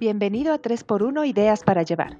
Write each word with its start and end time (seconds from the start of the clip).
Bienvenido 0.00 0.54
a 0.54 0.62
3x1 0.62 1.28
Ideas 1.28 1.62
para 1.62 1.82
Llevar, 1.82 2.18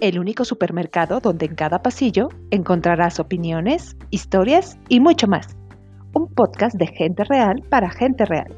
el 0.00 0.18
único 0.18 0.46
supermercado 0.46 1.20
donde 1.20 1.44
en 1.44 1.56
cada 1.56 1.82
pasillo 1.82 2.30
encontrarás 2.50 3.20
opiniones, 3.20 3.98
historias 4.08 4.78
y 4.88 4.98
mucho 4.98 5.26
más. 5.26 5.54
Un 6.14 6.32
podcast 6.32 6.76
de 6.76 6.86
gente 6.86 7.24
real 7.24 7.62
para 7.68 7.90
gente 7.90 8.24
real. 8.24 8.56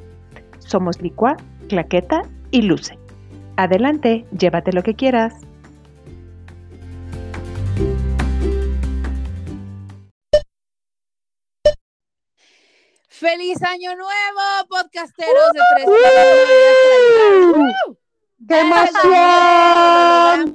Somos 0.61 1.03
Licua, 1.03 1.37
Claqueta 1.69 2.23
y 2.53 2.63
Luce. 2.63 2.97
Adelante, 3.57 4.25
llévate 4.39 4.73
lo 4.73 4.85
que 4.85 4.95
quieras. 4.95 5.35
¡Feliz 13.09 13.61
Año 13.65 13.97
Nuevo, 13.97 14.69
podcasteros 14.69 15.53
de 15.55 15.61
Tres 15.75 15.89
¡Uh! 17.89 18.00
¡Qué 18.49 18.61
emoción! 18.61 20.53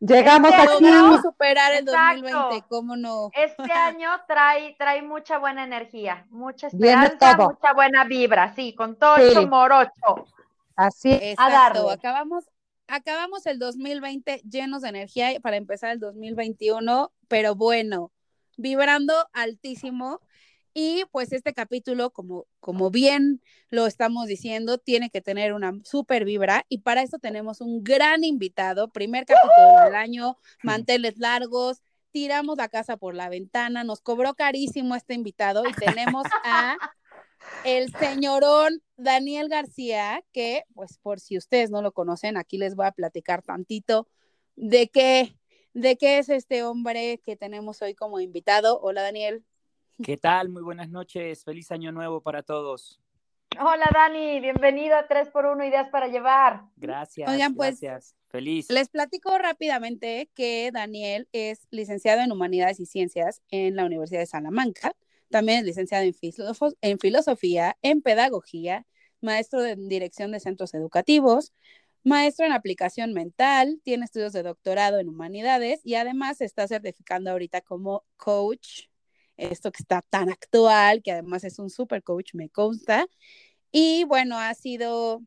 Llegamos 0.00 0.50
Este 0.50 0.62
aquí. 0.62 0.84
Logramos 0.84 1.22
superar 1.22 1.72
el 1.74 1.88
Exacto. 1.88 2.22
2020, 2.22 2.66
¿cómo 2.68 2.96
no? 2.96 3.30
Este 3.34 3.72
año 3.72 4.10
trae, 4.26 4.74
trae 4.76 5.00
mucha 5.00 5.38
buena 5.38 5.62
energía, 5.62 6.26
mucha 6.30 6.66
esperanza, 6.66 7.36
mucha 7.36 7.72
buena 7.72 8.04
vibra, 8.04 8.52
sí, 8.54 8.74
con 8.74 8.96
todo 8.96 9.16
Sí. 9.16 9.46
morocho. 9.46 10.26
Así. 10.74 11.12
Exacto. 11.12 11.52
darle. 11.52 11.92
Acabamos, 11.92 12.50
acabamos 12.88 13.46
el 13.46 13.60
2020 13.60 14.42
llenos 14.48 14.82
de 14.82 14.88
energía 14.88 15.28
para 15.40 15.56
empezar 15.56 15.90
el 15.92 16.00
2021, 16.00 17.12
pero 17.28 17.54
bueno, 17.54 18.10
vibrando 18.56 19.14
altísimo. 19.32 20.20
Y 20.74 21.04
pues 21.10 21.32
este 21.32 21.52
capítulo, 21.52 22.10
como, 22.10 22.46
como 22.60 22.90
bien 22.90 23.42
lo 23.68 23.86
estamos 23.86 24.26
diciendo, 24.26 24.78
tiene 24.78 25.10
que 25.10 25.20
tener 25.20 25.52
una 25.52 25.72
super 25.84 26.24
vibra. 26.24 26.64
Y 26.68 26.78
para 26.78 27.02
eso 27.02 27.18
tenemos 27.18 27.60
un 27.60 27.84
gran 27.84 28.24
invitado, 28.24 28.90
primer 28.90 29.26
capítulo 29.26 29.84
del 29.84 29.94
año, 29.94 30.38
manteles 30.62 31.18
largos, 31.18 31.82
tiramos 32.10 32.56
la 32.56 32.68
casa 32.68 32.96
por 32.96 33.14
la 33.14 33.28
ventana, 33.28 33.84
nos 33.84 34.00
cobró 34.00 34.34
carísimo 34.34 34.94
este 34.94 35.14
invitado 35.14 35.64
y 35.68 35.72
tenemos 35.72 36.24
a 36.44 36.76
el 37.64 37.92
señorón 37.96 38.82
Daniel 38.96 39.48
García, 39.48 40.22
que 40.32 40.64
pues 40.74 40.98
por 40.98 41.20
si 41.20 41.36
ustedes 41.36 41.70
no 41.70 41.82
lo 41.82 41.92
conocen, 41.92 42.36
aquí 42.36 42.56
les 42.58 42.76
voy 42.76 42.86
a 42.86 42.92
platicar 42.92 43.42
tantito 43.42 44.08
de 44.56 44.88
qué, 44.88 45.36
de 45.74 45.96
qué 45.96 46.18
es 46.18 46.28
este 46.28 46.62
hombre 46.62 47.20
que 47.24 47.36
tenemos 47.36 47.82
hoy 47.82 47.94
como 47.94 48.20
invitado. 48.20 48.80
Hola 48.80 49.02
Daniel. 49.02 49.44
¿Qué 50.00 50.16
tal? 50.16 50.48
Muy 50.48 50.62
buenas 50.62 50.88
noches. 50.88 51.44
Feliz 51.44 51.70
año 51.70 51.92
nuevo 51.92 52.20
para 52.20 52.42
todos. 52.42 53.00
Hola 53.60 53.88
Dani, 53.92 54.40
bienvenido 54.40 54.96
a 54.96 55.06
3x1 55.06 55.68
Ideas 55.68 55.88
para 55.90 56.08
Llevar. 56.08 56.62
Gracias. 56.76 57.30
Oigan, 57.30 57.54
pues, 57.54 57.80
gracias. 57.80 58.16
Feliz. 58.28 58.70
Les 58.70 58.88
platico 58.88 59.36
rápidamente 59.36 60.30
que 60.34 60.70
Daniel 60.72 61.28
es 61.32 61.66
licenciado 61.70 62.22
en 62.22 62.32
Humanidades 62.32 62.80
y 62.80 62.86
Ciencias 62.86 63.42
en 63.50 63.76
la 63.76 63.84
Universidad 63.84 64.20
de 64.20 64.26
Salamanca. 64.26 64.92
También 65.28 65.58
es 65.60 65.64
licenciado 65.64 66.04
en, 66.04 66.14
filosofo- 66.14 66.74
en 66.80 66.98
Filosofía, 66.98 67.76
en 67.82 68.00
Pedagogía, 68.00 68.86
maestro 69.20 69.64
en 69.64 69.86
Dirección 69.88 70.32
de 70.32 70.40
Centros 70.40 70.72
Educativos, 70.72 71.52
maestro 72.04 72.46
en 72.46 72.52
Aplicación 72.52 73.12
Mental, 73.12 73.80
tiene 73.84 74.06
estudios 74.06 74.32
de 74.32 74.42
doctorado 74.42 74.98
en 74.98 75.08
Humanidades 75.10 75.80
y 75.84 75.94
además 75.94 76.38
se 76.38 76.46
está 76.46 76.66
certificando 76.66 77.30
ahorita 77.30 77.60
como 77.60 78.04
coach, 78.16 78.86
esto 79.50 79.72
que 79.72 79.82
está 79.82 80.02
tan 80.02 80.30
actual, 80.30 81.02
que 81.02 81.12
además 81.12 81.44
es 81.44 81.58
un 81.58 81.70
super 81.70 82.02
coach, 82.02 82.34
me 82.34 82.48
consta. 82.50 83.06
Y 83.72 84.04
bueno, 84.04 84.38
ha 84.38 84.54
sido 84.54 85.22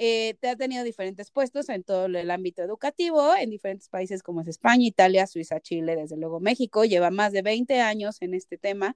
eh, 0.00 0.36
te 0.40 0.48
ha 0.48 0.54
tenido 0.54 0.84
diferentes 0.84 1.32
puestos 1.32 1.68
en 1.68 1.82
todo 1.82 2.06
el 2.06 2.30
ámbito 2.30 2.62
educativo, 2.62 3.34
en 3.34 3.50
diferentes 3.50 3.88
países 3.88 4.22
como 4.22 4.42
es 4.42 4.46
España, 4.46 4.86
Italia, 4.86 5.26
Suiza, 5.26 5.58
Chile, 5.60 5.96
desde 5.96 6.16
luego 6.16 6.38
México. 6.38 6.84
Lleva 6.84 7.10
más 7.10 7.32
de 7.32 7.42
20 7.42 7.80
años 7.80 8.18
en 8.22 8.34
este 8.34 8.58
tema 8.58 8.94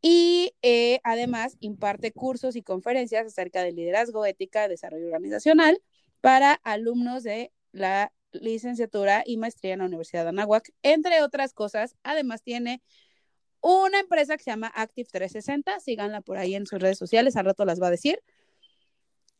y 0.00 0.54
eh, 0.62 1.00
además 1.04 1.58
imparte 1.60 2.12
cursos 2.12 2.56
y 2.56 2.62
conferencias 2.62 3.26
acerca 3.26 3.62
de 3.62 3.72
liderazgo, 3.72 4.24
ética, 4.24 4.66
desarrollo 4.66 5.06
organizacional 5.06 5.78
para 6.22 6.54
alumnos 6.64 7.22
de 7.22 7.52
la 7.72 8.10
licenciatura 8.32 9.22
y 9.26 9.36
maestría 9.36 9.74
en 9.74 9.80
la 9.80 9.86
Universidad 9.86 10.22
de 10.22 10.30
Anáhuac, 10.30 10.72
entre 10.82 11.22
otras 11.22 11.52
cosas. 11.52 11.96
Además 12.02 12.42
tiene 12.42 12.82
una 13.60 14.00
empresa 14.00 14.36
que 14.36 14.44
se 14.44 14.50
llama 14.50 14.72
Active 14.74 15.08
360, 15.10 15.80
síganla 15.80 16.20
por 16.20 16.38
ahí 16.38 16.54
en 16.54 16.66
sus 16.66 16.80
redes 16.80 16.98
sociales, 16.98 17.36
al 17.36 17.46
rato 17.46 17.64
las 17.64 17.80
va 17.80 17.88
a 17.88 17.90
decir. 17.90 18.20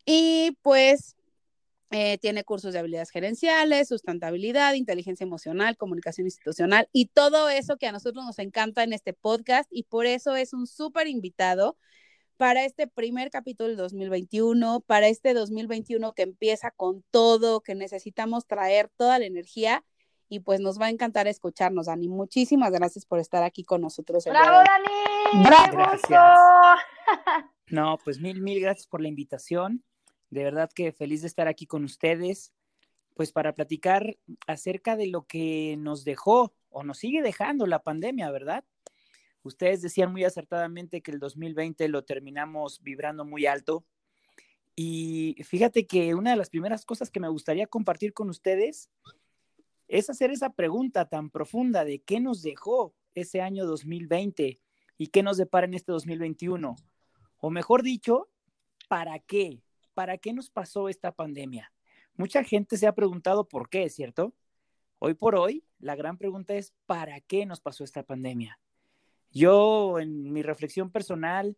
Y 0.04 0.56
pues 0.62 1.16
eh, 1.91 2.19
tiene 2.19 2.44
cursos 2.44 2.72
de 2.72 2.78
habilidades 2.78 3.10
gerenciales, 3.10 3.88
sustentabilidad, 3.88 4.75
inteligencia 4.75 5.25
emocional, 5.25 5.76
comunicación 5.76 6.26
institucional 6.26 6.88
y 6.92 7.06
todo 7.06 7.48
eso 7.48 7.76
que 7.78 7.88
a 7.88 7.92
nosotros 7.92 8.25
nos 8.25 8.38
encanta 8.38 8.84
en 8.84 8.92
este 8.92 9.12
podcast 9.12 9.69
y 9.72 9.84
por 9.84 10.06
eso 10.06 10.36
es 10.36 10.53
un 10.53 10.66
súper 10.69 11.09
invitado 11.09 11.76
para 12.36 12.64
este 12.64 12.86
primer 12.86 13.30
capítulo 13.30 13.69
del 13.69 13.76
2021, 13.76 14.80
para 14.80 15.09
este 15.09 15.34
2021 15.34 16.14
que 16.14 16.22
empieza 16.22 16.70
con 16.70 17.04
todo, 17.10 17.60
que 17.60 17.75
necesitamos 17.75 18.47
traer 18.47 18.88
toda 18.97 19.19
la 19.19 19.26
energía 19.26 19.84
y 20.30 20.38
pues 20.38 20.60
nos 20.60 20.80
va 20.80 20.86
a 20.86 20.91
encantar 20.91 21.26
escucharnos, 21.26 21.86
Dani. 21.86 22.08
Muchísimas 22.08 22.70
gracias 22.70 23.04
por 23.04 23.18
estar 23.18 23.42
aquí 23.42 23.64
con 23.64 23.80
nosotros. 23.80 24.24
el 24.26 24.32
¡Bravo. 24.32 24.58
Dani! 24.58 25.44
Bravo. 25.44 25.76
Gracias. 25.76 26.38
No, 27.66 27.98
pues 28.02 28.18
mil, 28.18 28.41
mil 28.41 28.60
gracias 28.60 28.88
por 28.88 29.00
la 29.00 29.06
invitación. 29.06 29.84
De 30.28 30.42
verdad 30.42 30.68
que 30.74 30.91
feliz 30.91 31.20
de 31.20 31.28
estar 31.28 31.46
aquí 31.46 31.66
con 31.66 31.84
ustedes, 31.84 32.52
pues 33.14 33.30
para 33.30 33.54
platicar 33.54 34.16
acerca 34.48 34.96
de 34.96 35.06
lo 35.06 35.24
que 35.24 35.76
nos 35.78 36.02
dejó 36.02 36.52
o 36.68 36.82
nos 36.82 36.98
sigue 36.98 37.22
dejando 37.22 37.66
la 37.66 37.80
pandemia, 37.84 38.28
¿verdad? 38.32 38.64
Ustedes 39.44 39.82
decían 39.82 40.10
muy 40.10 40.24
acertadamente 40.24 41.00
que 41.00 41.12
el 41.12 41.20
2020 41.20 41.86
lo 41.88 42.04
terminamos 42.04 42.82
vibrando 42.82 43.24
muy 43.24 43.47
alto. 43.47 43.84
Y 44.74 45.36
fíjate 45.44 45.86
que 45.86 46.16
una 46.16 46.30
de 46.32 46.36
las 46.36 46.50
primeras 46.50 46.84
cosas 46.84 47.08
que 47.08 47.20
me 47.20 47.28
gustaría 47.28 47.68
compartir 47.68 48.12
con 48.12 48.30
ustedes 48.30 48.91
es 49.90 50.08
hacer 50.08 50.30
esa 50.30 50.50
pregunta 50.50 51.08
tan 51.08 51.30
profunda 51.30 51.84
de 51.84 52.00
qué 52.00 52.20
nos 52.20 52.42
dejó 52.42 52.94
ese 53.16 53.40
año 53.40 53.66
2020 53.66 54.60
y 54.96 55.06
qué 55.08 55.22
nos 55.24 55.36
depara 55.36 55.66
en 55.66 55.74
este 55.74 55.90
2021. 55.90 56.76
O 57.38 57.50
mejor 57.50 57.82
dicho, 57.82 58.28
¿para 58.88 59.18
qué? 59.18 59.62
¿Para 59.92 60.16
qué 60.16 60.32
nos 60.32 60.48
pasó 60.48 60.88
esta 60.88 61.10
pandemia? 61.10 61.72
Mucha 62.14 62.44
gente 62.44 62.76
se 62.76 62.86
ha 62.86 62.94
preguntado 62.94 63.48
por 63.48 63.68
qué, 63.68 63.90
¿cierto? 63.90 64.32
Hoy 65.00 65.14
por 65.14 65.34
hoy, 65.34 65.64
la 65.80 65.96
gran 65.96 66.18
pregunta 66.18 66.54
es, 66.54 66.72
¿para 66.86 67.20
qué 67.20 67.44
nos 67.44 67.60
pasó 67.60 67.82
esta 67.82 68.04
pandemia? 68.04 68.60
Yo, 69.32 69.98
en 69.98 70.32
mi 70.32 70.42
reflexión 70.42 70.90
personal 70.90 71.56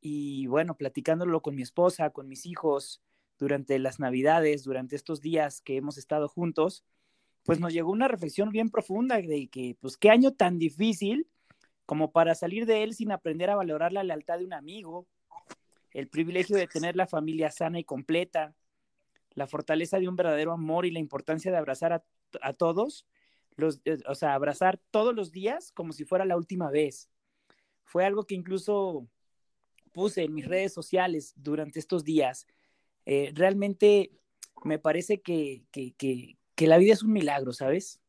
y 0.00 0.46
bueno, 0.46 0.78
platicándolo 0.78 1.42
con 1.42 1.54
mi 1.54 1.62
esposa, 1.62 2.08
con 2.08 2.26
mis 2.26 2.46
hijos, 2.46 3.02
durante 3.38 3.78
las 3.78 4.00
navidades, 4.00 4.64
durante 4.64 4.96
estos 4.96 5.20
días 5.20 5.60
que 5.60 5.76
hemos 5.76 5.98
estado 5.98 6.26
juntos, 6.26 6.84
pues 7.46 7.60
nos 7.60 7.72
llegó 7.72 7.90
una 7.90 8.08
reflexión 8.08 8.50
bien 8.50 8.70
profunda 8.70 9.16
de 9.16 9.48
que, 9.48 9.76
pues, 9.80 9.96
qué 9.96 10.10
año 10.10 10.32
tan 10.32 10.58
difícil 10.58 11.28
como 11.86 12.10
para 12.10 12.34
salir 12.34 12.66
de 12.66 12.82
él 12.82 12.94
sin 12.94 13.12
aprender 13.12 13.48
a 13.50 13.56
valorar 13.56 13.92
la 13.92 14.02
lealtad 14.02 14.38
de 14.38 14.44
un 14.44 14.52
amigo, 14.52 15.06
el 15.92 16.08
privilegio 16.08 16.56
de 16.56 16.66
tener 16.66 16.96
la 16.96 17.06
familia 17.06 17.50
sana 17.50 17.78
y 17.78 17.84
completa, 17.84 18.54
la 19.34 19.46
fortaleza 19.46 19.98
de 19.98 20.08
un 20.08 20.16
verdadero 20.16 20.52
amor 20.52 20.84
y 20.84 20.90
la 20.90 20.98
importancia 20.98 21.50
de 21.50 21.56
abrazar 21.56 21.92
a, 21.92 22.04
a 22.42 22.52
todos, 22.52 23.06
los, 23.56 23.80
eh, 23.84 23.98
o 24.08 24.14
sea, 24.14 24.34
abrazar 24.34 24.78
todos 24.90 25.14
los 25.14 25.30
días 25.30 25.72
como 25.72 25.92
si 25.92 26.04
fuera 26.04 26.24
la 26.24 26.36
última 26.36 26.70
vez. 26.70 27.08
Fue 27.84 28.04
algo 28.04 28.24
que 28.24 28.34
incluso 28.34 29.08
puse 29.92 30.24
en 30.24 30.34
mis 30.34 30.46
redes 30.46 30.74
sociales 30.74 31.32
durante 31.36 31.78
estos 31.78 32.04
días. 32.04 32.46
Eh, 33.06 33.32
realmente 33.34 34.10
me 34.64 34.78
parece 34.78 35.20
que, 35.20 35.62
que, 35.70 35.94
que, 35.94 36.36
que, 36.56 36.66
la 36.66 36.78
vida 36.78 36.94
es 36.94 37.02
un 37.02 37.12
milagro, 37.12 37.52
¿sabes? 37.52 38.00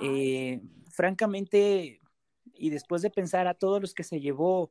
Eh, 0.00 0.60
francamente, 0.90 2.00
y 2.54 2.70
después 2.70 3.02
de 3.02 3.10
pensar 3.10 3.46
a 3.46 3.54
todos 3.54 3.80
los 3.80 3.94
que 3.94 4.04
se 4.04 4.20
llevó 4.20 4.70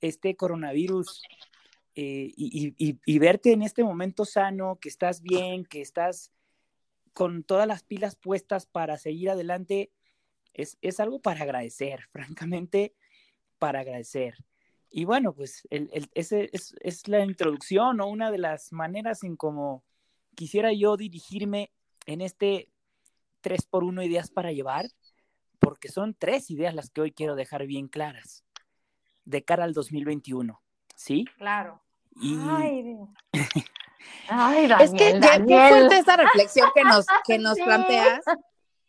este 0.00 0.36
coronavirus 0.36 1.22
eh, 1.94 2.32
y, 2.36 2.74
y, 2.76 2.98
y, 3.04 3.18
verte 3.18 3.52
en 3.52 3.62
este 3.62 3.84
momento 3.84 4.24
sano, 4.24 4.78
que 4.80 4.88
estás 4.88 5.22
bien, 5.22 5.64
que 5.64 5.80
estás 5.80 6.32
con 7.12 7.44
todas 7.44 7.66
las 7.66 7.84
pilas 7.84 8.16
puestas 8.16 8.66
para 8.66 8.98
seguir 8.98 9.30
adelante, 9.30 9.92
es, 10.52 10.76
es 10.82 11.00
algo 11.00 11.20
para 11.20 11.42
agradecer, 11.42 12.00
francamente, 12.12 12.94
para 13.58 13.80
agradecer. 13.80 14.36
Y 14.90 15.04
bueno, 15.04 15.34
pues 15.34 15.66
el, 15.70 15.90
el, 15.92 16.08
ese 16.14 16.50
es, 16.52 16.74
es, 16.80 17.08
la 17.08 17.24
introducción 17.24 18.00
o 18.00 18.06
una 18.06 18.30
de 18.30 18.38
las 18.38 18.72
maneras 18.72 19.24
en 19.24 19.34
cómo 19.34 19.84
quisiera 20.36 20.72
yo 20.72 20.96
dirigirme 20.96 21.72
en 22.06 22.20
este 22.20 22.68
3 23.40 23.66
por 23.66 23.84
1 23.84 24.02
ideas 24.02 24.30
para 24.30 24.52
llevar, 24.52 24.86
porque 25.58 25.88
son 25.88 26.14
tres 26.14 26.50
ideas 26.50 26.74
las 26.74 26.90
que 26.90 27.00
hoy 27.00 27.12
quiero 27.12 27.34
dejar 27.36 27.66
bien 27.66 27.88
claras 27.88 28.44
de 29.24 29.42
cara 29.44 29.64
al 29.64 29.72
2021, 29.72 30.60
¿sí? 30.94 31.24
Claro. 31.38 31.80
Y, 32.20 32.36
Ay, 32.38 32.96
Ay, 34.28 34.64
Es 34.80 34.90
que 34.92 35.18
Daniel, 35.18 35.20
ya- 35.20 35.46
qué 35.46 35.68
fuerte 35.68 35.98
esa 35.98 36.16
reflexión 36.16 36.68
que 36.74 36.84
nos, 36.84 37.06
que 37.26 37.38
nos 37.38 37.56
Sí. 37.56 37.62
planteas. 37.64 38.24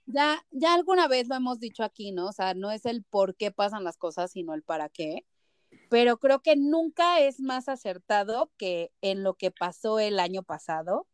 Ya, 0.07 0.45
ya 0.51 0.73
alguna 0.75 1.07
vez 1.07 1.27
lo 1.27 1.35
hemos 1.35 1.59
dicho 1.59 1.83
aquí, 1.83 2.11
¿no? 2.11 2.27
O 2.27 2.31
sea, 2.31 2.53
no 2.53 2.71
es 2.71 2.85
el 2.85 3.03
por 3.03 3.35
qué 3.35 3.51
pasan 3.51 3.83
las 3.83 3.97
cosas, 3.97 4.31
sino 4.31 4.53
el 4.53 4.61
para 4.61 4.87
qué. 4.89 5.25
Pero 5.89 6.17
creo 6.17 6.41
que 6.41 6.55
nunca 6.55 7.19
es 7.21 7.39
más 7.39 7.67
acertado 7.69 8.51
que 8.57 8.91
en 9.01 9.23
lo 9.23 9.33
que 9.33 9.49
pasó 9.51 9.99
el 9.99 10.19
año 10.19 10.43
pasado, 10.43 11.07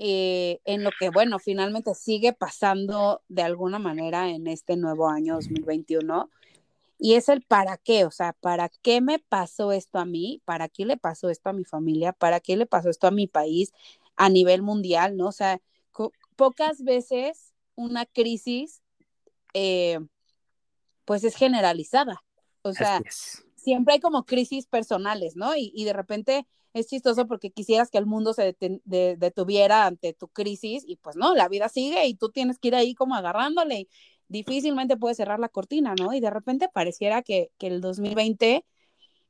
eh, 0.00 0.60
en 0.64 0.84
lo 0.84 0.90
que, 0.98 1.10
bueno, 1.10 1.40
finalmente 1.40 1.92
sigue 1.94 2.32
pasando 2.32 3.22
de 3.28 3.42
alguna 3.42 3.80
manera 3.80 4.30
en 4.30 4.46
este 4.46 4.76
nuevo 4.76 5.08
año 5.08 5.34
2021. 5.34 6.30
Y 7.00 7.14
es 7.14 7.28
el 7.28 7.42
para 7.42 7.76
qué, 7.76 8.04
o 8.04 8.10
sea, 8.10 8.32
¿para 8.32 8.68
qué 8.82 9.00
me 9.00 9.18
pasó 9.18 9.72
esto 9.72 9.98
a 9.98 10.04
mí? 10.04 10.40
¿Para 10.44 10.68
qué 10.68 10.84
le 10.84 10.96
pasó 10.96 11.30
esto 11.30 11.50
a 11.50 11.52
mi 11.52 11.64
familia? 11.64 12.12
¿Para 12.12 12.40
qué 12.40 12.56
le 12.56 12.66
pasó 12.66 12.90
esto 12.90 13.08
a 13.08 13.12
mi 13.12 13.26
país 13.26 13.72
a 14.16 14.28
nivel 14.28 14.62
mundial, 14.62 15.16
no? 15.16 15.28
O 15.28 15.32
sea, 15.32 15.60
pocas 16.36 16.82
veces 16.84 17.52
una 17.74 18.06
crisis, 18.06 18.82
eh, 19.52 19.98
pues 21.04 21.24
es 21.24 21.34
generalizada. 21.34 22.22
O 22.62 22.72
sea. 22.72 23.00
Siempre 23.68 23.94
hay 23.94 24.00
como 24.00 24.24
crisis 24.24 24.66
personales, 24.66 25.36
¿no? 25.36 25.54
Y, 25.56 25.70
y 25.74 25.84
de 25.84 25.92
repente 25.92 26.46
es 26.72 26.86
chistoso 26.86 27.26
porque 27.26 27.50
quisieras 27.50 27.90
que 27.90 27.98
el 27.98 28.06
mundo 28.06 28.32
se 28.32 28.54
deten- 28.56 28.80
de- 28.84 29.16
detuviera 29.16 29.86
ante 29.86 30.14
tu 30.14 30.28
crisis 30.28 30.84
y 30.86 30.96
pues 30.96 31.16
no, 31.16 31.34
la 31.34 31.48
vida 31.48 31.68
sigue 31.68 32.06
y 32.06 32.14
tú 32.14 32.30
tienes 32.30 32.58
que 32.58 32.68
ir 32.68 32.74
ahí 32.74 32.94
como 32.94 33.14
agarrándole 33.14 33.80
y 33.80 33.88
difícilmente 34.28 34.96
puedes 34.96 35.16
cerrar 35.18 35.38
la 35.38 35.48
cortina, 35.48 35.94
¿no? 36.00 36.14
Y 36.14 36.20
de 36.20 36.30
repente 36.30 36.68
pareciera 36.72 37.22
que, 37.22 37.50
que 37.58 37.66
el 37.66 37.80
2020, 37.80 38.64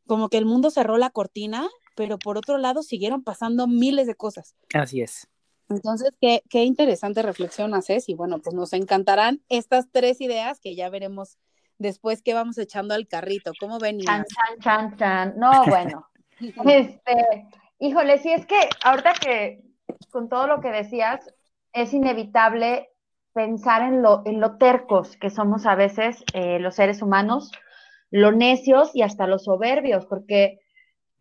como 0.06 0.28
que 0.28 0.38
el 0.38 0.46
mundo 0.46 0.70
cerró 0.70 0.98
la 0.98 1.10
cortina, 1.10 1.68
pero 1.96 2.18
por 2.18 2.38
otro 2.38 2.58
lado 2.58 2.82
siguieron 2.82 3.24
pasando 3.24 3.66
miles 3.66 4.06
de 4.06 4.14
cosas. 4.14 4.54
Así 4.74 5.00
es. 5.02 5.26
Entonces, 5.68 6.10
qué, 6.20 6.42
qué 6.48 6.64
interesante 6.64 7.22
reflexión 7.22 7.74
haces 7.74 8.08
y 8.08 8.14
bueno, 8.14 8.38
pues 8.38 8.54
nos 8.54 8.72
encantarán 8.72 9.42
estas 9.48 9.86
tres 9.90 10.20
ideas 10.20 10.60
que 10.60 10.74
ya 10.74 10.88
veremos 10.88 11.36
después 11.78 12.22
que 12.22 12.34
vamos 12.34 12.58
echando 12.58 12.94
al 12.94 13.08
carrito. 13.08 13.52
¿Cómo 13.58 13.78
ven? 13.78 14.00
Chan, 14.00 14.24
chan, 14.24 14.58
chan, 14.60 14.96
chan. 14.96 15.34
No, 15.36 15.64
bueno. 15.66 16.08
Este, 16.40 17.46
híjole, 17.78 18.18
sí 18.18 18.30
es 18.32 18.46
que 18.46 18.58
ahorita 18.84 19.12
que 19.14 19.68
con 20.10 20.28
todo 20.28 20.46
lo 20.46 20.60
que 20.60 20.70
decías, 20.70 21.32
es 21.72 21.92
inevitable 21.92 22.90
pensar 23.32 23.82
en 23.82 24.02
lo, 24.02 24.22
en 24.24 24.40
lo 24.40 24.56
tercos 24.56 25.16
que 25.16 25.30
somos 25.30 25.66
a 25.66 25.74
veces 25.74 26.24
eh, 26.32 26.58
los 26.58 26.74
seres 26.74 27.02
humanos, 27.02 27.52
lo 28.10 28.32
necios 28.32 28.90
y 28.94 29.02
hasta 29.02 29.26
los 29.26 29.44
soberbios, 29.44 30.06
porque 30.06 30.60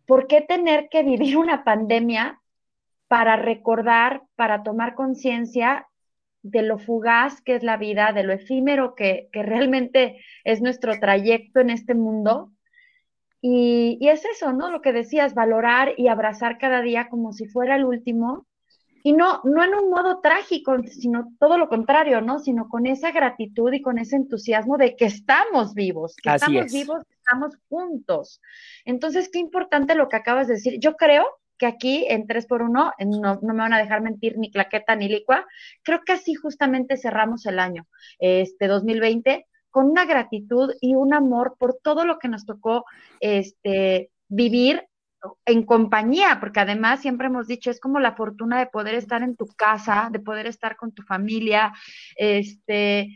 ¿por 0.06 0.28
qué 0.28 0.42
tener 0.42 0.90
que 0.90 1.04
vivir 1.04 1.38
una 1.38 1.64
pandemia 1.64 2.42
para 3.08 3.36
recordar, 3.36 4.24
para 4.36 4.64
tomar 4.64 4.96
conciencia 4.96 5.88
de 6.42 6.62
lo 6.62 6.78
fugaz 6.78 7.42
que 7.42 7.56
es 7.56 7.64
la 7.64 7.78
vida, 7.78 8.12
de 8.14 8.24
lo 8.24 8.34
efímero 8.34 8.96
que, 8.96 9.30
que 9.32 9.44
realmente 9.44 10.22
es 10.44 10.62
nuestro 10.62 11.00
trayecto 11.00 11.60
en 11.60 11.70
este 11.70 11.94
mundo? 11.94 12.52
Y, 13.42 13.98
y 14.02 14.10
es 14.10 14.26
eso, 14.26 14.54
¿no? 14.54 14.72
Lo 14.72 14.82
que 14.82 14.94
decías, 14.94 15.34
valorar 15.34 15.94
y 15.98 16.08
abrazar 16.08 16.58
cada 16.58 16.82
día 16.82 17.08
como 17.10 17.34
si 17.34 17.46
fuera 17.48 17.76
el 17.76 17.86
último. 17.86 18.48
Y 19.04 19.14
no, 19.14 19.42
no 19.44 19.64
en 19.64 19.74
un 19.74 19.90
modo 19.90 20.20
trágico, 20.20 20.76
sino 20.84 21.30
todo 21.40 21.58
lo 21.58 21.70
contrario, 21.70 22.20
¿no? 22.20 22.40
Sino 22.40 22.68
con 22.68 22.88
esa 22.88 23.12
gratitud 23.12 23.72
y 23.72 23.82
con 23.82 24.00
ese 24.00 24.18
entusiasmo 24.18 24.78
de 24.78 24.96
que 24.96 25.06
estamos 25.06 25.74
vivos, 25.74 26.16
que 26.22 26.30
Así 26.30 26.58
estamos 26.58 26.66
es. 26.66 26.74
vivos, 26.74 27.04
que 27.08 27.16
estamos 27.16 27.56
juntos. 27.70 28.42
Entonces, 28.84 29.30
qué 29.32 29.40
importante 29.40 29.96
lo 29.96 30.10
que 30.10 30.18
acabas 30.18 30.48
de 30.48 30.56
decir. 30.56 30.80
Yo 30.80 30.96
creo 30.96 31.26
que 31.58 31.66
aquí 31.66 32.06
en 32.10 32.28
3x1, 32.28 32.94
en 32.98 33.10
no, 33.10 33.40
no 33.42 33.54
me 33.54 33.60
van 33.60 33.74
a 33.74 33.80
dejar 33.80 34.02
mentir 34.02 34.38
ni 34.38 34.52
claqueta 34.52 34.96
ni 34.96 35.10
licua, 35.10 35.46
creo 35.84 36.02
que 36.06 36.14
así 36.14 36.34
justamente 36.36 36.98
cerramos 36.98 37.46
el 37.46 37.60
año, 37.60 37.88
este 38.20 38.68
2020, 38.68 39.46
con 39.70 39.90
una 39.90 40.06
gratitud 40.06 40.74
y 40.82 40.96
un 40.96 41.14
amor 41.14 41.56
por 41.60 41.78
todo 41.82 42.06
lo 42.06 42.20
que 42.20 42.28
nos 42.28 42.46
tocó 42.46 42.86
este, 43.20 44.10
vivir 44.28 44.88
en 45.46 45.64
compañía, 45.64 46.38
porque 46.40 46.60
además 46.60 47.02
siempre 47.02 47.28
hemos 47.28 47.48
dicho, 47.48 47.72
es 47.72 47.80
como 47.80 48.00
la 48.00 48.16
fortuna 48.16 48.60
de 48.60 48.68
poder 48.68 48.96
estar 48.96 49.24
en 49.24 49.36
tu 49.36 49.48
casa, 49.48 50.10
de 50.12 50.20
poder 50.20 50.48
estar 50.48 50.76
con 50.78 50.92
tu 50.92 51.04
familia, 51.04 51.74
este, 52.16 53.10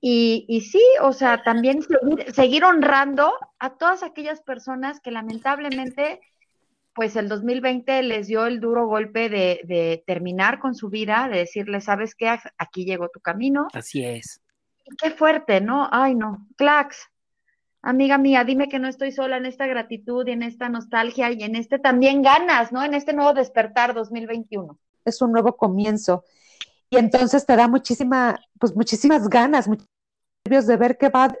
y, 0.00 0.44
y 0.48 0.60
sí, 0.62 0.82
o 1.02 1.12
sea, 1.12 1.42
también 1.42 1.80
seguir 2.32 2.64
honrando 2.64 3.32
a 3.58 3.70
todas 3.76 4.02
aquellas 4.02 4.40
personas 4.42 5.00
que 5.00 5.10
lamentablemente, 5.10 6.20
pues 6.98 7.14
el 7.14 7.28
2020 7.28 8.02
les 8.02 8.26
dio 8.26 8.44
el 8.44 8.58
duro 8.58 8.88
golpe 8.88 9.28
de, 9.28 9.60
de 9.62 10.02
terminar 10.04 10.58
con 10.58 10.74
su 10.74 10.88
vida, 10.88 11.28
de 11.30 11.38
decirles, 11.38 11.84
¿sabes 11.84 12.16
qué? 12.16 12.36
Aquí 12.58 12.84
llegó 12.84 13.08
tu 13.08 13.20
camino. 13.20 13.68
Así 13.72 14.04
es. 14.04 14.40
Y 14.84 14.96
qué 14.96 15.12
fuerte, 15.12 15.60
¿no? 15.60 15.88
Ay, 15.92 16.16
no. 16.16 16.48
Clax, 16.56 17.06
amiga 17.82 18.18
mía, 18.18 18.42
dime 18.42 18.68
que 18.68 18.80
no 18.80 18.88
estoy 18.88 19.12
sola 19.12 19.36
en 19.36 19.46
esta 19.46 19.68
gratitud 19.68 20.26
y 20.26 20.32
en 20.32 20.42
esta 20.42 20.68
nostalgia 20.68 21.30
y 21.30 21.44
en 21.44 21.54
este 21.54 21.78
también 21.78 22.20
ganas, 22.20 22.72
¿no? 22.72 22.82
En 22.82 22.94
este 22.94 23.12
nuevo 23.12 23.32
despertar 23.32 23.94
2021. 23.94 24.76
es 25.04 25.22
un 25.22 25.30
nuevo 25.30 25.56
comienzo. 25.56 26.24
Y 26.90 26.96
entonces 26.96 27.46
te 27.46 27.54
da 27.54 27.68
muchísima, 27.68 28.40
pues 28.58 28.74
muchísimas 28.74 29.28
ganas, 29.28 29.68
muchos 29.68 29.86
nervios 30.44 30.66
de 30.66 30.76
ver 30.76 30.98
qué 30.98 31.10
va, 31.10 31.32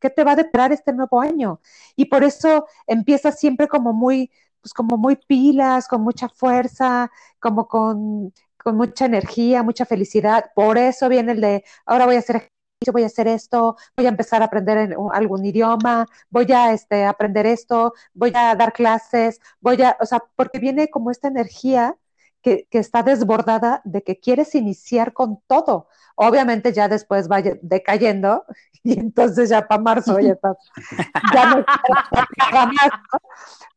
qué 0.00 0.10
te 0.10 0.24
va 0.24 0.32
a 0.32 0.36
deparar 0.36 0.72
este 0.72 0.92
nuevo 0.92 1.20
año. 1.20 1.60
Y 1.94 2.06
por 2.06 2.24
eso 2.24 2.66
empiezas 2.88 3.38
siempre 3.38 3.68
como 3.68 3.92
muy, 3.92 4.32
pues 4.64 4.74
como 4.74 4.98
muy 4.98 5.16
pilas, 5.16 5.88
con 5.88 6.02
mucha 6.02 6.28
fuerza, 6.30 7.12
como 7.40 7.68
con, 7.68 8.32
con 8.58 8.76
mucha 8.76 9.06
energía, 9.06 9.62
mucha 9.62 9.86
felicidad. 9.86 10.46
Por 10.54 10.78
eso 10.78 11.08
viene 11.10 11.32
el 11.32 11.40
de, 11.42 11.64
ahora 11.86 12.06
voy 12.06 12.16
a 12.16 12.20
hacer 12.20 12.36
ejercicio, 12.36 12.92
voy 12.92 13.02
a 13.04 13.06
hacer 13.06 13.28
esto, 13.28 13.76
voy 13.96 14.06
a 14.06 14.10
empezar 14.10 14.42
a 14.42 14.46
aprender 14.46 14.78
en- 14.78 14.94
algún 15.12 15.44
idioma, 15.44 16.06
voy 16.30 16.50
a 16.52 16.72
este, 16.72 17.04
aprender 17.04 17.46
esto, 17.46 17.92
voy 18.14 18.32
a 18.34 18.54
dar 18.56 18.72
clases, 18.72 19.40
voy 19.60 19.82
a, 19.82 19.96
o 20.00 20.06
sea, 20.06 20.22
porque 20.36 20.58
viene 20.58 20.88
como 20.90 21.10
esta 21.10 21.28
energía 21.28 21.96
que, 22.44 22.68
que 22.70 22.78
está 22.78 23.02
desbordada 23.02 23.80
de 23.84 24.02
que 24.02 24.20
quieres 24.20 24.54
iniciar 24.54 25.14
con 25.14 25.40
todo. 25.46 25.88
Obviamente 26.14 26.72
ya 26.74 26.88
después 26.88 27.28
va 27.28 27.40
decayendo 27.62 28.44
y 28.84 29.00
entonces 29.00 29.48
ya 29.48 29.66
para 29.66 29.80
marzo 29.80 30.20
ya, 30.20 30.32
está, 30.32 30.54
ya 31.34 31.46
no 31.46 31.64
más, 32.52 32.90
¿no? 33.12 33.18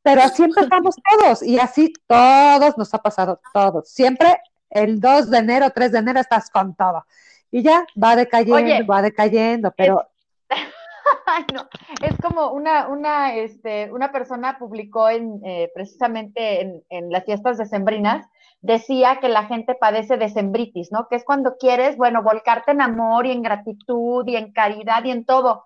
Pero 0.03 0.21
así 0.21 0.43
empezamos 0.43 0.95
todos 1.09 1.41
y 1.41 1.57
así 1.59 1.93
todos 2.05 2.77
nos 2.77 2.93
ha 2.93 2.97
pasado, 2.99 3.39
todos. 3.53 3.89
Siempre 3.89 4.37
el 4.69 4.99
2 4.99 5.29
de 5.29 5.37
enero, 5.37 5.69
3 5.73 5.93
de 5.93 5.99
enero 5.99 6.19
estás 6.19 6.49
con 6.49 6.75
todo. 6.75 7.05
Y 7.49 7.63
ya 7.63 7.85
va 8.01 8.17
decayendo, 8.17 8.55
Oye, 8.57 8.83
va 8.83 9.01
decayendo, 9.01 9.71
pero 9.71 10.05
Ay, 11.25 11.45
no. 11.53 11.67
Es 12.01 12.17
como 12.21 12.51
una, 12.51 12.87
una, 12.87 13.35
este, 13.35 13.89
una 13.91 14.11
persona 14.11 14.57
publicó 14.59 15.09
en, 15.09 15.41
eh, 15.45 15.71
precisamente 15.73 16.61
en, 16.61 16.83
en 16.89 17.11
las 17.11 17.23
fiestas 17.23 17.57
decembrinas, 17.57 18.27
decía 18.67 19.19
que 19.21 19.29
la 19.29 19.45
gente 19.45 19.75
padece 19.75 20.17
de 20.17 20.29
sembritis, 20.29 20.91
¿no? 20.91 21.07
Que 21.07 21.15
es 21.15 21.23
cuando 21.23 21.57
quieres, 21.57 21.95
bueno, 21.95 22.21
volcarte 22.21 22.71
en 22.71 22.81
amor 22.81 23.25
y 23.25 23.31
en 23.31 23.41
gratitud 23.41 24.27
y 24.27 24.35
en 24.35 24.51
caridad 24.51 25.03
y 25.05 25.11
en 25.11 25.25
todo. 25.25 25.63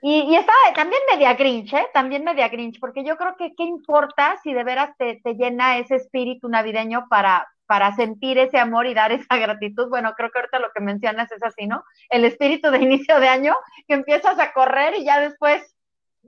Y, 0.00 0.22
y 0.22 0.36
estaba 0.36 0.58
también 0.74 1.02
media 1.12 1.34
grinch, 1.34 1.74
¿eh? 1.74 1.86
También 1.92 2.24
media 2.24 2.48
grinch, 2.48 2.80
porque 2.80 3.04
yo 3.04 3.16
creo 3.16 3.36
que 3.36 3.54
qué 3.54 3.64
importa 3.64 4.36
si 4.42 4.52
de 4.54 4.64
veras 4.64 4.90
te, 4.96 5.20
te 5.22 5.34
llena 5.34 5.78
ese 5.78 5.96
espíritu 5.96 6.48
navideño 6.48 7.06
para, 7.10 7.46
para 7.66 7.94
sentir 7.94 8.38
ese 8.38 8.58
amor 8.58 8.86
y 8.86 8.94
dar 8.94 9.12
esa 9.12 9.36
gratitud. 9.36 9.88
Bueno, 9.90 10.14
creo 10.16 10.30
que 10.30 10.38
ahorita 10.38 10.58
lo 10.58 10.70
que 10.72 10.80
mencionas 10.80 11.30
es 11.32 11.42
así, 11.42 11.66
¿no? 11.66 11.84
El 12.08 12.24
espíritu 12.24 12.70
de 12.70 12.78
inicio 12.78 13.20
de 13.20 13.28
año, 13.28 13.54
que 13.86 13.94
empiezas 13.94 14.38
a 14.38 14.52
correr 14.52 14.94
y 14.96 15.04
ya 15.04 15.20
después, 15.20 15.76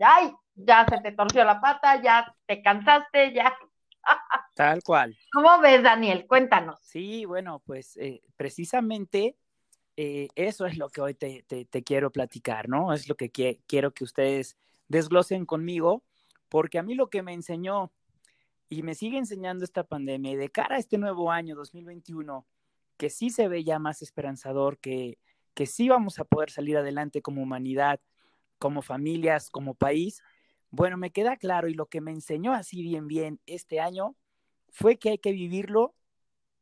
ay, 0.00 0.32
ya 0.54 0.84
se 0.86 0.98
te 0.98 1.12
torció 1.12 1.44
la 1.44 1.60
pata, 1.60 2.02
ya 2.02 2.34
te 2.46 2.62
cansaste, 2.62 3.32
ya. 3.32 3.56
Tal 4.54 4.82
cual. 4.82 5.16
¿Cómo 5.32 5.60
ves, 5.60 5.82
Daniel? 5.82 6.26
Cuéntanos. 6.26 6.80
Sí, 6.82 7.24
bueno, 7.24 7.62
pues 7.64 7.96
eh, 7.96 8.22
precisamente 8.36 9.36
eh, 9.96 10.28
eso 10.34 10.66
es 10.66 10.76
lo 10.76 10.88
que 10.88 11.00
hoy 11.00 11.14
te, 11.14 11.44
te, 11.46 11.64
te, 11.64 11.82
quiero 11.82 12.10
platicar, 12.10 12.68
¿no? 12.68 12.92
Es 12.92 13.08
lo 13.08 13.16
que 13.16 13.30
qui 13.30 13.62
quiero 13.66 13.92
que 13.92 14.04
ustedes 14.04 14.56
desglosen 14.88 15.46
conmigo, 15.46 16.04
porque 16.48 16.78
a 16.78 16.82
mí 16.82 16.94
lo 16.94 17.10
que 17.10 17.22
me 17.22 17.32
enseñó 17.32 17.92
y 18.68 18.82
me 18.82 18.94
sigue 18.94 19.18
enseñando 19.18 19.64
esta 19.64 19.84
pandemia 19.84 20.32
y 20.32 20.36
de 20.36 20.50
cara 20.50 20.76
a 20.76 20.78
este 20.78 20.98
nuevo 20.98 21.30
año 21.30 21.56
2021, 21.56 22.46
que 22.96 23.10
sí 23.10 23.30
se 23.30 23.48
ve 23.48 23.64
ya 23.64 23.78
más 23.78 24.02
esperanzador, 24.02 24.78
que, 24.78 25.18
que 25.54 25.66
sí 25.66 25.88
vamos 25.88 26.18
a 26.18 26.24
poder 26.24 26.50
salir 26.50 26.76
adelante 26.76 27.22
como 27.22 27.42
humanidad, 27.42 28.00
como 28.58 28.82
familias, 28.82 29.50
como 29.50 29.74
país, 29.74 30.22
bueno, 30.70 30.96
me 30.96 31.10
queda 31.10 31.36
claro 31.36 31.68
y 31.68 31.74
lo 31.74 31.86
que 31.86 32.00
me 32.00 32.10
enseñó 32.10 32.52
así 32.52 32.82
bien, 32.82 33.06
bien 33.06 33.40
este 33.46 33.80
año 33.80 34.16
fue 34.70 34.98
que 34.98 35.10
hay 35.10 35.18
que 35.18 35.32
vivirlo 35.32 35.94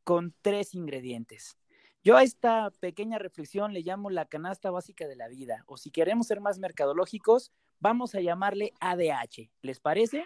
con 0.04 0.34
tres 0.42 0.75
ingredientes. 0.75 1.58
Yo 2.04 2.16
a 2.16 2.22
esta 2.22 2.70
pequeña 2.78 3.18
reflexión 3.18 3.72
le 3.72 3.80
llamo 3.80 4.10
la 4.10 4.26
canasta 4.26 4.70
básica 4.70 5.08
de 5.08 5.16
la 5.16 5.26
vida, 5.26 5.64
o 5.66 5.76
si 5.76 5.90
queremos 5.90 6.28
ser 6.28 6.40
más 6.40 6.60
mercadológicos, 6.60 7.50
vamos 7.80 8.14
a 8.14 8.20
llamarle 8.20 8.72
ADH. 8.78 9.50
¿Les 9.62 9.80
parece? 9.80 10.25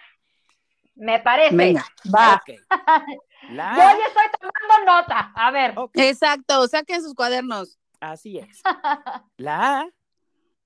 Me 0.94 1.18
parece. 1.20 1.56
Venga. 1.56 1.86
Va. 2.14 2.42
La 3.50 3.74
Yo 3.74 3.82
A, 3.82 3.92
ya 3.92 4.06
estoy 4.06 4.26
tomando 4.38 4.92
nota. 4.92 5.32
A 5.34 5.50
ver. 5.50 5.74
Exacto, 5.94 6.68
saquen 6.68 7.02
sus 7.02 7.14
cuadernos. 7.14 7.78
así 8.00 8.36
es. 8.36 8.60
La 9.38 9.80
A, 9.80 9.88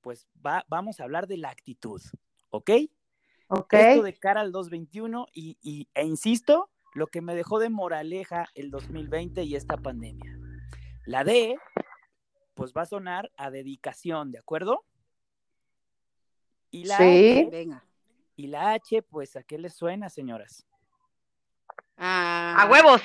pues 0.00 0.26
va, 0.44 0.64
vamos 0.66 0.98
a 0.98 1.04
hablar 1.04 1.28
de 1.28 1.36
la 1.36 1.50
actitud, 1.50 2.02
¿ok? 2.50 2.70
Ok. 3.48 3.74
Esto 3.74 4.02
de 4.02 4.14
cara 4.18 4.40
al 4.40 4.52
2021 4.52 5.26
y, 5.32 5.58
y- 5.62 5.88
e 5.94 6.04
insisto, 6.04 6.70
lo 6.94 7.06
que 7.08 7.20
me 7.20 7.34
dejó 7.34 7.58
de 7.58 7.68
moraleja 7.70 8.46
el 8.54 8.70
2020 8.70 9.42
y 9.44 9.56
esta 9.56 9.76
pandemia. 9.76 10.38
La 11.06 11.24
D, 11.24 11.56
pues 12.54 12.72
va 12.72 12.82
a 12.82 12.86
sonar 12.86 13.30
a 13.36 13.50
dedicación, 13.50 14.32
¿de 14.32 14.38
acuerdo? 14.38 14.84
Y 16.70 16.84
la, 16.84 16.96
Sí. 16.98 17.30
H, 17.42 17.48
Venga. 17.50 17.84
y 18.36 18.46
la 18.48 18.72
H, 18.72 19.02
pues, 19.02 19.36
¿a 19.36 19.42
qué 19.42 19.58
les 19.58 19.74
suena, 19.74 20.08
señoras? 20.08 20.66
Ah, 21.96 22.56
A 22.62 22.70
huevos. 22.70 23.00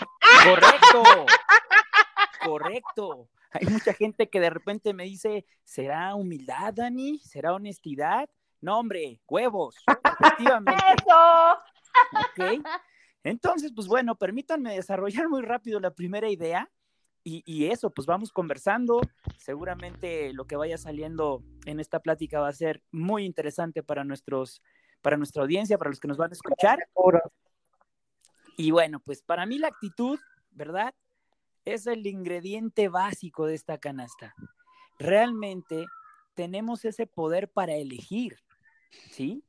Correcto. 0.45 1.03
Correcto. 2.43 3.29
Hay 3.51 3.67
mucha 3.67 3.93
gente 3.93 4.29
que 4.29 4.39
de 4.39 4.49
repente 4.49 4.93
me 4.93 5.03
dice, 5.03 5.45
¿será 5.63 6.15
humildad, 6.15 6.73
Dani? 6.73 7.19
¿Será 7.19 7.53
honestidad? 7.53 8.29
No, 8.61 8.79
hombre, 8.79 9.21
huevos. 9.27 9.75
Efectivamente. 10.19 10.83
Eso. 10.97 11.53
Ok. 12.13 12.65
Entonces, 13.23 13.71
pues 13.75 13.87
bueno, 13.87 14.15
permítanme 14.15 14.75
desarrollar 14.75 15.27
muy 15.27 15.41
rápido 15.41 15.79
la 15.79 15.91
primera 15.91 16.29
idea 16.29 16.69
y, 17.23 17.43
y 17.45 17.67
eso, 17.67 17.89
pues 17.89 18.05
vamos 18.05 18.31
conversando. 18.31 19.01
Seguramente 19.37 20.33
lo 20.33 20.45
que 20.45 20.55
vaya 20.55 20.77
saliendo 20.77 21.43
en 21.65 21.79
esta 21.79 21.99
plática 21.99 22.39
va 22.39 22.47
a 22.47 22.53
ser 22.53 22.81
muy 22.91 23.25
interesante 23.25 23.83
para 23.83 24.03
nuestros, 24.03 24.61
para 25.01 25.17
nuestra 25.17 25.43
audiencia, 25.43 25.77
para 25.77 25.89
los 25.89 25.99
que 25.99 26.07
nos 26.07 26.17
van 26.17 26.31
a 26.31 26.33
escuchar. 26.33 26.79
Y 28.57 28.71
bueno, 28.71 28.99
pues 28.99 29.21
para 29.21 29.45
mí 29.45 29.57
la 29.57 29.67
actitud, 29.67 30.19
¿verdad? 30.51 30.93
Es 31.65 31.87
el 31.87 32.05
ingrediente 32.07 32.89
básico 32.89 33.45
de 33.45 33.55
esta 33.55 33.77
canasta. 33.77 34.33
Realmente 34.97 35.85
tenemos 36.33 36.83
ese 36.85 37.07
poder 37.07 37.49
para 37.49 37.75
elegir, 37.75 38.39
¿sí? 38.89 39.43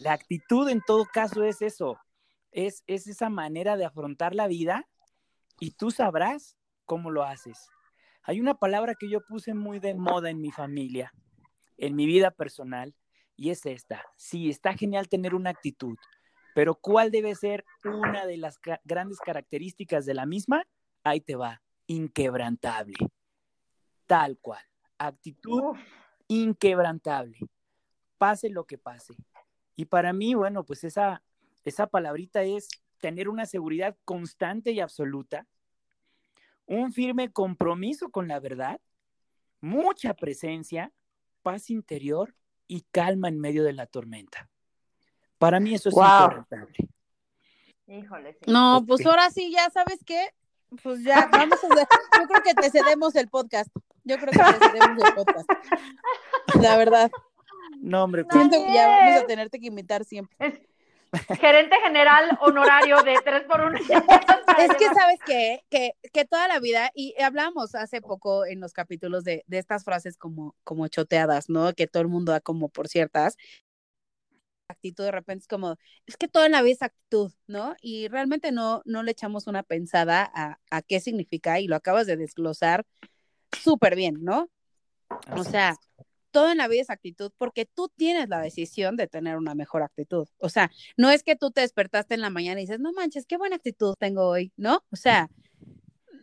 La 0.00 0.12
actitud 0.12 0.68
en 0.68 0.80
todo 0.86 1.04
caso 1.12 1.42
es 1.42 1.62
eso, 1.62 1.98
es, 2.50 2.82
es 2.86 3.06
esa 3.06 3.28
manera 3.30 3.76
de 3.76 3.84
afrontar 3.84 4.34
la 4.34 4.46
vida 4.46 4.88
y 5.60 5.72
tú 5.72 5.90
sabrás 5.90 6.56
cómo 6.84 7.10
lo 7.10 7.24
haces. 7.24 7.68
Hay 8.22 8.40
una 8.40 8.54
palabra 8.54 8.94
que 8.94 9.08
yo 9.10 9.20
puse 9.24 9.54
muy 9.54 9.78
de 9.80 9.94
moda 9.94 10.30
en 10.30 10.40
mi 10.40 10.50
familia, 10.50 11.12
en 11.76 11.96
mi 11.96 12.06
vida 12.06 12.30
personal, 12.30 12.94
y 13.36 13.50
es 13.50 13.64
esta. 13.66 14.04
Sí, 14.16 14.50
está 14.50 14.74
genial 14.74 15.08
tener 15.08 15.34
una 15.34 15.50
actitud, 15.50 15.96
pero 16.54 16.74
¿cuál 16.74 17.10
debe 17.10 17.34
ser 17.34 17.64
una 17.84 18.26
de 18.26 18.36
las 18.36 18.58
ca- 18.58 18.80
grandes 18.84 19.18
características 19.20 20.04
de 20.06 20.14
la 20.14 20.26
misma? 20.26 20.64
Ahí 21.04 21.20
te 21.20 21.36
va, 21.36 21.62
inquebrantable. 21.86 22.96
Tal 24.06 24.38
cual. 24.38 24.64
Actitud 24.98 25.62
Uf. 25.62 25.78
inquebrantable. 26.26 27.38
Pase 28.18 28.50
lo 28.50 28.64
que 28.64 28.78
pase. 28.78 29.14
Y 29.76 29.86
para 29.86 30.12
mí, 30.12 30.34
bueno, 30.34 30.64
pues 30.64 30.84
esa, 30.84 31.22
esa 31.64 31.86
palabrita 31.86 32.42
es 32.42 32.68
tener 32.98 33.28
una 33.28 33.46
seguridad 33.46 33.96
constante 34.04 34.72
y 34.72 34.80
absoluta, 34.80 35.46
un 36.66 36.92
firme 36.92 37.30
compromiso 37.32 38.10
con 38.10 38.28
la 38.28 38.40
verdad, 38.40 38.80
mucha 39.60 40.14
presencia, 40.14 40.92
paz 41.42 41.70
interior 41.70 42.34
y 42.66 42.82
calma 42.90 43.28
en 43.28 43.40
medio 43.40 43.64
de 43.64 43.72
la 43.72 43.86
tormenta. 43.86 44.50
Para 45.38 45.60
mí 45.60 45.74
eso 45.74 45.88
es 45.88 45.94
Wow. 45.94 46.44
Híjole, 47.86 48.34
sí. 48.34 48.50
No, 48.50 48.84
pues 48.86 49.06
ahora 49.06 49.30
sí, 49.30 49.50
ya 49.50 49.70
sabes 49.70 50.04
qué. 50.04 50.34
Pues 50.82 51.02
ya, 51.02 51.28
vamos 51.32 51.58
a 51.64 51.66
hacer. 51.68 51.88
Yo 52.18 52.26
creo 52.26 52.42
que 52.42 52.54
te 52.54 52.70
cedemos 52.70 53.14
el 53.14 53.28
podcast. 53.28 53.70
Yo 54.04 54.18
creo 54.18 54.32
que 54.32 54.38
te 54.38 54.68
cedemos 54.68 55.04
el 55.04 55.14
podcast. 55.14 55.50
La 56.60 56.76
verdad. 56.76 57.10
No, 57.80 58.04
hombre, 58.04 58.24
No. 58.24 58.30
Siento 58.30 58.64
que 58.64 58.72
ya 58.72 58.88
vamos 58.88 59.22
a 59.22 59.26
tenerte 59.26 59.60
que 59.60 59.66
invitar 59.66 60.04
siempre. 60.04 60.36
Es 61.12 61.38
gerente 61.38 61.76
general 61.82 62.38
honorario 62.42 63.02
de 63.02 63.16
3 63.24 63.44
por 63.44 63.60
1 63.62 63.78
Es 64.58 64.74
que 64.76 64.86
sabes 64.86 65.18
qué? 65.24 65.64
que, 65.70 65.92
que 66.12 66.24
toda 66.24 66.48
la 66.48 66.58
vida, 66.58 66.90
y 66.94 67.14
hablamos 67.20 67.74
hace 67.74 68.00
poco 68.02 68.44
en 68.44 68.60
los 68.60 68.72
capítulos 68.72 69.24
de, 69.24 69.44
de 69.46 69.58
estas 69.58 69.84
frases 69.84 70.18
como, 70.18 70.54
como 70.64 70.88
choteadas, 70.88 71.48
¿no? 71.48 71.72
Que 71.72 71.86
todo 71.86 72.02
el 72.02 72.08
mundo 72.08 72.32
da 72.32 72.40
como 72.40 72.68
por 72.68 72.88
ciertas. 72.88 73.36
Actitud 74.68 75.04
de 75.04 75.12
repente 75.12 75.44
es 75.44 75.48
como, 75.48 75.76
es 76.06 76.16
que 76.18 76.28
toda 76.28 76.48
la 76.50 76.60
vida 76.60 76.74
es 76.74 76.82
actitud, 76.82 77.32
¿no? 77.46 77.74
Y 77.80 78.08
realmente 78.08 78.52
no, 78.52 78.82
no 78.84 79.02
le 79.02 79.12
echamos 79.12 79.46
una 79.46 79.62
pensada 79.62 80.30
a, 80.34 80.58
a 80.70 80.82
qué 80.82 81.00
significa 81.00 81.58
y 81.58 81.68
lo 81.68 81.76
acabas 81.76 82.06
de 82.06 82.18
desglosar 82.18 82.84
súper 83.52 83.96
bien, 83.96 84.18
¿no? 84.20 84.50
O 85.30 85.44
sea, 85.44 85.70
es. 85.70 85.78
Todo 86.38 86.52
en 86.52 86.58
la 86.58 86.68
vida 86.68 86.82
es 86.82 86.90
actitud 86.90 87.32
porque 87.36 87.66
tú 87.66 87.88
tienes 87.96 88.28
la 88.28 88.38
decisión 88.38 88.94
de 88.94 89.08
tener 89.08 89.36
una 89.36 89.56
mejor 89.56 89.82
actitud. 89.82 90.28
O 90.38 90.48
sea, 90.48 90.70
no 90.96 91.10
es 91.10 91.24
que 91.24 91.34
tú 91.34 91.50
te 91.50 91.62
despertaste 91.62 92.14
en 92.14 92.20
la 92.20 92.30
mañana 92.30 92.60
y 92.60 92.62
dices, 92.62 92.78
no 92.78 92.92
manches, 92.92 93.26
qué 93.26 93.36
buena 93.36 93.56
actitud 93.56 93.96
tengo 93.98 94.28
hoy, 94.28 94.52
¿no? 94.56 94.84
O 94.92 94.96
sea, 94.96 95.28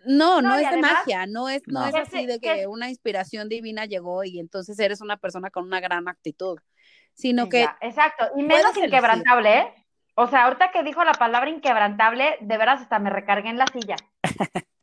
no, 0.06 0.42
no, 0.42 0.56
es 0.56 0.72
de 0.72 0.78
magia, 0.78 1.26
no 1.26 1.50
es, 1.50 1.64
no, 1.68 1.82
No. 1.82 1.88
es 1.88 1.96
así 1.96 2.26
de 2.26 2.40
que- 2.40 2.66
una 2.68 2.88
inspiración 2.90 3.50
divina 3.50 3.84
llegó 3.84 4.24
y 4.24 4.40
entonces 4.40 4.80
eres 4.80 5.02
una 5.02 5.18
persona 5.18 5.50
con 5.50 5.66
una 5.66 5.82
gran 5.82 6.08
actitud, 6.08 6.60
sino 7.14 7.50
que 7.50 7.64
Ya, 7.64 7.78
exacto, 7.82 8.30
y 8.38 8.44
menos 8.44 8.78
inquebrantable, 8.78 9.58
¿eh? 9.60 9.74
O 10.16 10.28
sea, 10.28 10.46
ahorita 10.46 10.72
que 10.72 10.82
dijo 10.84 11.04
la 11.04 11.12
palabra 11.12 11.50
inquebrantable, 11.50 12.38
de 12.40 12.58
veras 12.58 12.80
hasta 12.80 13.00
me 13.00 13.10
recargué 13.10 13.50
en 13.50 13.58
la 13.58 13.68
silla. 13.68 13.98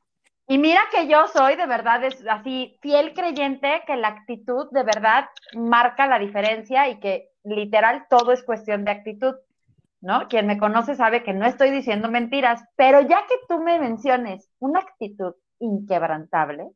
Y 0.49 0.59
mira 0.59 0.81
que 0.91 1.09
yo 1.09 1.29
soy 1.29 1.57
de 1.57 1.67
verdad 1.67 2.03
así 2.29 2.77
fiel 2.83 3.15
creyente 3.15 3.83
que 3.87 3.97
la 3.97 4.09
actitud 4.09 4.69
de 4.73 4.83
verdad 4.83 5.27
marca 5.55 6.07
la 6.07 6.19
diferencia 6.19 6.89
y 6.89 6.99
que 7.01 7.31
literal 7.45 8.07
todo 8.11 8.33
es 8.33 8.43
cuestión 8.43 8.85
de 8.85 8.91
actitud, 8.91 9.35
¿no? 10.01 10.29
Quien 10.29 10.47
me 10.47 10.59
conoce 10.59 10.95
sabe 10.95 11.23
que 11.23 11.33
no 11.33 11.47
estoy 11.47 11.71
diciendo 11.71 12.11
mentiras, 12.11 12.63
pero 12.77 13.01
ya 13.01 13.25
que 13.29 13.37
tú 13.49 13.61
me 13.63 13.79
menciones 13.79 14.51
una 14.59 14.81
actitud 14.81 15.35
inquebrantable, 15.61 16.71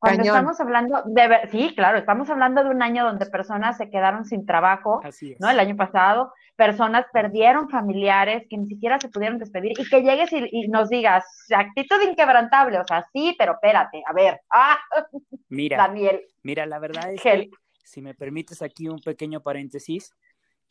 cuando 0.00 0.22
Cañón. 0.22 0.36
estamos 0.36 0.60
hablando 0.60 1.02
de 1.04 1.28
ver- 1.28 1.50
sí, 1.50 1.74
claro, 1.76 1.98
estamos 1.98 2.28
hablando 2.30 2.64
de 2.64 2.70
un 2.70 2.82
año 2.82 3.04
donde 3.04 3.26
personas 3.26 3.76
se 3.76 3.90
quedaron 3.90 4.24
sin 4.24 4.46
trabajo, 4.46 5.00
Así 5.04 5.32
es. 5.32 5.40
¿no? 5.40 5.48
El 5.50 5.60
año 5.60 5.76
pasado, 5.76 6.32
personas 6.56 7.04
perdieron 7.12 7.68
familiares 7.68 8.46
que 8.48 8.56
ni 8.56 8.66
siquiera 8.66 8.98
se 8.98 9.10
pudieron 9.10 9.38
despedir 9.38 9.78
y 9.78 9.88
que 9.88 10.02
llegues 10.02 10.32
y, 10.32 10.48
y 10.50 10.68
nos 10.68 10.88
digas, 10.88 11.24
actitud 11.54 12.00
inquebrantable, 12.08 12.78
o 12.80 12.84
sea, 12.84 13.06
sí, 13.12 13.36
pero 13.38 13.52
espérate, 13.52 14.02
a 14.06 14.12
ver, 14.12 14.40
ah, 14.50 14.78
Mira, 15.50 15.76
Daniel, 15.76 16.22
Mira, 16.42 16.64
la 16.66 16.78
verdad 16.78 17.12
es 17.12 17.20
Gel. 17.20 17.50
que, 17.50 17.56
si 17.84 18.00
me 18.00 18.14
permites 18.14 18.62
aquí 18.62 18.88
un 18.88 19.00
pequeño 19.00 19.40
paréntesis, 19.42 20.14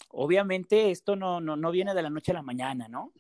obviamente 0.09 0.89
esto 0.91 1.15
no, 1.15 1.39
no, 1.39 1.55
no 1.55 1.71
viene 1.71 1.93
de 1.93 2.01
la 2.01 2.09
noche 2.09 2.31
a 2.31 2.35
la 2.35 2.41
mañana, 2.41 2.87
¿no? 2.87 3.11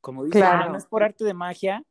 Como 0.00 0.24
Claro. 0.28 0.70
no 0.70 0.78
es 0.78 0.86
por 0.86 1.02
arte 1.02 1.24
de 1.24 1.34
magia. 1.34 1.82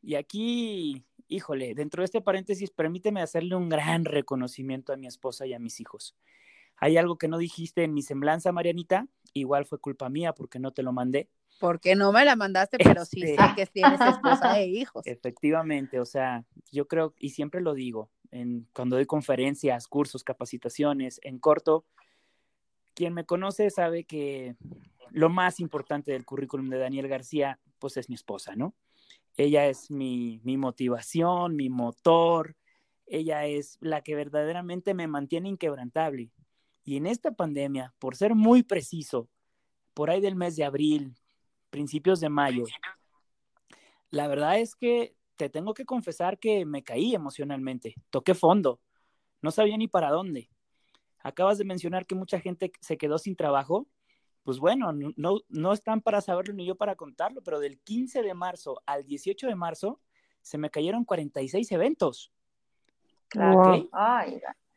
Y 0.00 0.14
aquí, 0.14 1.04
híjole, 1.28 1.74
dentro 1.74 2.00
de 2.00 2.06
este 2.06 2.20
paréntesis, 2.20 2.70
permíteme 2.70 3.22
hacerle 3.22 3.54
un 3.54 3.68
gran 3.68 4.04
reconocimiento 4.04 4.92
a 4.92 4.96
mi 4.96 5.06
esposa 5.06 5.46
y 5.46 5.54
a 5.54 5.58
mis 5.58 5.80
hijos. 5.80 6.16
Hay 6.76 6.96
algo 6.96 7.18
que 7.18 7.28
no 7.28 7.38
dijiste 7.38 7.84
en 7.84 7.92
mi 7.92 8.02
semblanza, 8.02 8.52
Marianita, 8.52 9.06
igual 9.34 9.66
fue 9.66 9.80
culpa 9.80 10.08
mía 10.08 10.32
porque 10.32 10.58
no 10.58 10.72
te 10.72 10.82
lo 10.82 10.92
mandé. 10.92 11.28
porque 11.60 11.96
no 11.96 12.12
me 12.12 12.24
la 12.24 12.36
mandaste, 12.36 12.78
pero 12.78 13.04
sí 13.04 13.20
sé 13.20 13.32
Este. 13.34 13.54
que 13.56 13.66
tienes 13.66 14.00
esposa 14.00 14.58
e 14.60 14.66
hijos. 14.66 15.04
Efectivamente, 15.06 15.98
o 15.98 16.04
sea, 16.04 16.44
yo 16.70 16.86
creo, 16.86 17.14
y 17.18 17.30
siempre 17.30 17.60
lo 17.60 17.74
digo, 17.74 18.10
en, 18.30 18.68
cuando 18.72 18.94
doy 18.96 19.06
conferencias, 19.06 19.88
cursos, 19.88 20.22
capacitaciones, 20.22 21.20
en 21.24 21.38
corto, 21.38 21.84
quien 22.94 23.12
me 23.12 23.24
conoce 23.24 23.70
sabe 23.70 24.04
que 24.04 24.54
lo 25.10 25.30
más 25.30 25.58
importante 25.58 26.12
del 26.12 26.24
currículum 26.24 26.68
de 26.68 26.78
Daniel 26.78 27.08
García, 27.08 27.58
pues 27.80 27.96
es 27.96 28.08
mi 28.08 28.14
esposa, 28.14 28.54
¿no? 28.54 28.74
Ella 29.38 29.66
es 29.66 29.90
mi, 29.90 30.40
mi 30.44 30.58
motivación, 30.58 31.56
mi 31.56 31.70
motor, 31.70 32.54
ella 33.06 33.46
es 33.46 33.78
la 33.80 34.02
que 34.02 34.14
verdaderamente 34.14 34.92
me 34.92 35.06
mantiene 35.06 35.48
inquebrantable. 35.48 36.30
Y 36.84 36.96
en 36.96 37.06
esta 37.06 37.30
pandemia, 37.30 37.94
por 37.98 38.16
ser 38.16 38.34
muy 38.34 38.62
preciso, 38.62 39.30
por 39.94 40.10
ahí 40.10 40.20
del 40.20 40.36
mes 40.36 40.56
de 40.56 40.64
abril, 40.64 41.14
principios 41.70 42.20
de 42.20 42.28
mayo, 42.28 42.64
la 44.10 44.28
verdad 44.28 44.58
es 44.58 44.74
que 44.74 45.14
te 45.36 45.48
tengo 45.48 45.72
que 45.72 45.84
confesar 45.84 46.38
que 46.38 46.64
me 46.66 46.82
caí 46.82 47.14
emocionalmente, 47.14 47.94
toqué 48.10 48.34
fondo, 48.34 48.80
no 49.40 49.50
sabía 49.50 49.76
ni 49.76 49.86
para 49.86 50.10
dónde. 50.10 50.50
Acabas 51.20 51.58
de 51.58 51.64
mencionar 51.64 52.06
que 52.06 52.14
mucha 52.14 52.40
gente 52.40 52.72
se 52.80 52.96
quedó 52.96 53.18
sin 53.18 53.36
trabajo. 53.36 53.86
Pues 54.48 54.60
bueno, 54.60 54.94
no, 54.94 55.42
no, 55.50 55.72
están 55.74 56.00
para 56.00 56.22
saberlo 56.22 56.54
ni 56.54 56.64
yo 56.64 56.74
para 56.74 56.96
contarlo, 56.96 57.42
pero 57.42 57.60
del 57.60 57.78
15 57.80 58.22
de 58.22 58.32
marzo 58.32 58.80
al 58.86 59.04
18 59.04 59.46
de 59.46 59.54
marzo 59.54 60.00
se 60.40 60.56
me 60.56 60.70
cayeron 60.70 61.04
46 61.04 61.70
eventos. 61.70 62.32
Claro. 63.28 63.86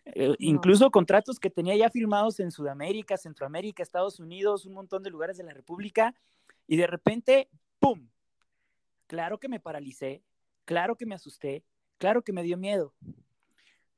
Eh, 0.04 0.36
incluso 0.40 0.92
contratos 0.92 1.40
que 1.40 1.50
tenía 1.50 1.74
ya 1.78 1.90
firmados 1.90 2.42
en 2.42 2.51
Sudamérica, 2.51 3.16
Centroamérica, 3.16 3.82
Estados 3.82 4.20
Unidos, 4.20 4.66
un 4.66 4.74
montón 4.74 5.04
de 5.04 5.10
lugares 5.10 5.38
de 5.38 5.46
la 5.46 5.54
República, 5.54 6.13
y 6.68 6.75
de 6.75 6.88
repente, 6.88 7.48
¡pum! 7.80 8.10
Claro 9.08 9.40
que 9.40 9.48
me 9.48 9.62
paralicé, 9.62 10.22
claro 10.66 10.98
que 10.98 11.06
me 11.06 11.16
asusté, 11.16 11.63
claro 11.98 12.24
que 12.24 12.34
me 12.34 12.44
dio 12.44 12.58
miedo. 12.58 12.94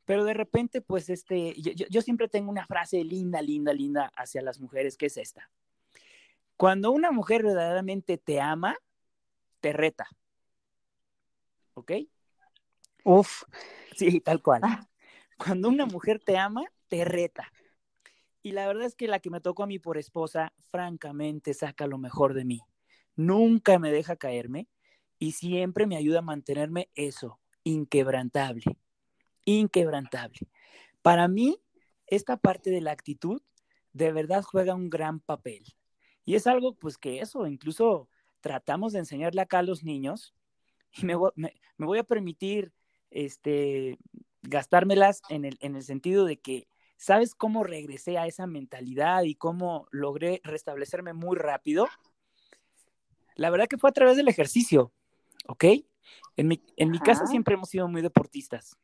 Pero 0.05 0.23
de 0.23 0.35
repente, 0.35 0.81
pues, 0.81 1.09
este, 1.09 1.59
yo, 1.59 1.71
yo 1.89 2.01
siempre 2.03 2.27
tengo 2.27 2.51
una 2.51 2.67
frase 2.67 3.03
linda, 3.03 3.41
linda, 3.41 3.73
linda 3.73 4.11
hacia 4.15 4.43
las 4.43 4.59
mujeres, 4.59 4.97
que 4.97 5.07
es 5.07 5.17
esta. 5.17 5.49
Cuando 6.57 6.91
una 6.91 7.11
mujer 7.11 7.43
verdaderamente 7.43 8.17
te 8.17 8.39
ama, 8.39 8.77
te 9.59 9.73
reta. 9.73 10.07
¿Ok? 11.73 11.91
Uf. 13.03 13.43
Sí, 13.95 14.19
tal 14.21 14.41
cual. 14.41 14.61
Ah. 14.63 14.87
Cuando 15.37 15.69
una 15.69 15.85
mujer 15.85 16.19
te 16.19 16.37
ama, 16.37 16.63
te 16.87 17.05
reta. 17.05 17.51
Y 18.41 18.51
la 18.51 18.67
verdad 18.67 18.85
es 18.85 18.95
que 18.95 19.07
la 19.07 19.19
que 19.19 19.29
me 19.29 19.41
tocó 19.41 19.63
a 19.63 19.67
mí 19.67 19.79
por 19.79 19.97
esposa, 19.97 20.53
francamente, 20.69 21.53
saca 21.53 21.87
lo 21.87 21.97
mejor 21.97 22.33
de 22.33 22.45
mí. 22.45 22.61
Nunca 23.15 23.79
me 23.79 23.91
deja 23.91 24.15
caerme 24.15 24.67
y 25.17 25.31
siempre 25.31 25.87
me 25.87 25.95
ayuda 25.95 26.19
a 26.19 26.23
mantenerme 26.23 26.89
eso, 26.95 27.39
inquebrantable, 27.63 28.77
inquebrantable. 29.45 30.39
Para 31.01 31.27
mí, 31.27 31.57
esta 32.07 32.37
parte 32.37 32.69
de 32.69 32.81
la 32.81 32.91
actitud 32.91 33.41
de 33.93 34.11
verdad 34.11 34.43
juega 34.43 34.75
un 34.75 34.89
gran 34.89 35.19
papel. 35.19 35.63
Y 36.25 36.35
es 36.35 36.47
algo, 36.47 36.75
pues 36.75 36.97
que 36.97 37.19
eso, 37.19 37.47
incluso 37.47 38.09
tratamos 38.41 38.93
de 38.93 38.99
enseñarle 38.99 39.41
acá 39.41 39.59
a 39.59 39.63
los 39.63 39.83
niños 39.83 40.33
y 40.91 41.05
me, 41.05 41.15
me, 41.35 41.53
me 41.77 41.85
voy 41.85 41.99
a 41.99 42.03
permitir 42.03 42.73
este, 43.09 43.97
gastármelas 44.41 45.21
en 45.29 45.45
el, 45.45 45.57
en 45.61 45.75
el 45.75 45.83
sentido 45.83 46.25
de 46.25 46.39
que, 46.39 46.67
¿sabes 46.97 47.35
cómo 47.35 47.63
regresé 47.63 48.17
a 48.17 48.27
esa 48.27 48.47
mentalidad 48.47 49.23
y 49.23 49.35
cómo 49.35 49.87
logré 49.91 50.41
restablecerme 50.43 51.13
muy 51.13 51.37
rápido? 51.37 51.87
La 53.35 53.49
verdad 53.49 53.67
que 53.67 53.77
fue 53.77 53.89
a 53.89 53.93
través 53.93 54.17
del 54.17 54.27
ejercicio, 54.27 54.91
¿ok? 55.47 55.65
En 56.37 56.47
mi, 56.47 56.61
en 56.77 56.91
mi 56.91 56.99
casa 56.99 57.25
siempre 57.25 57.55
hemos 57.55 57.69
sido 57.69 57.87
muy 57.87 58.01
deportistas. 58.01 58.77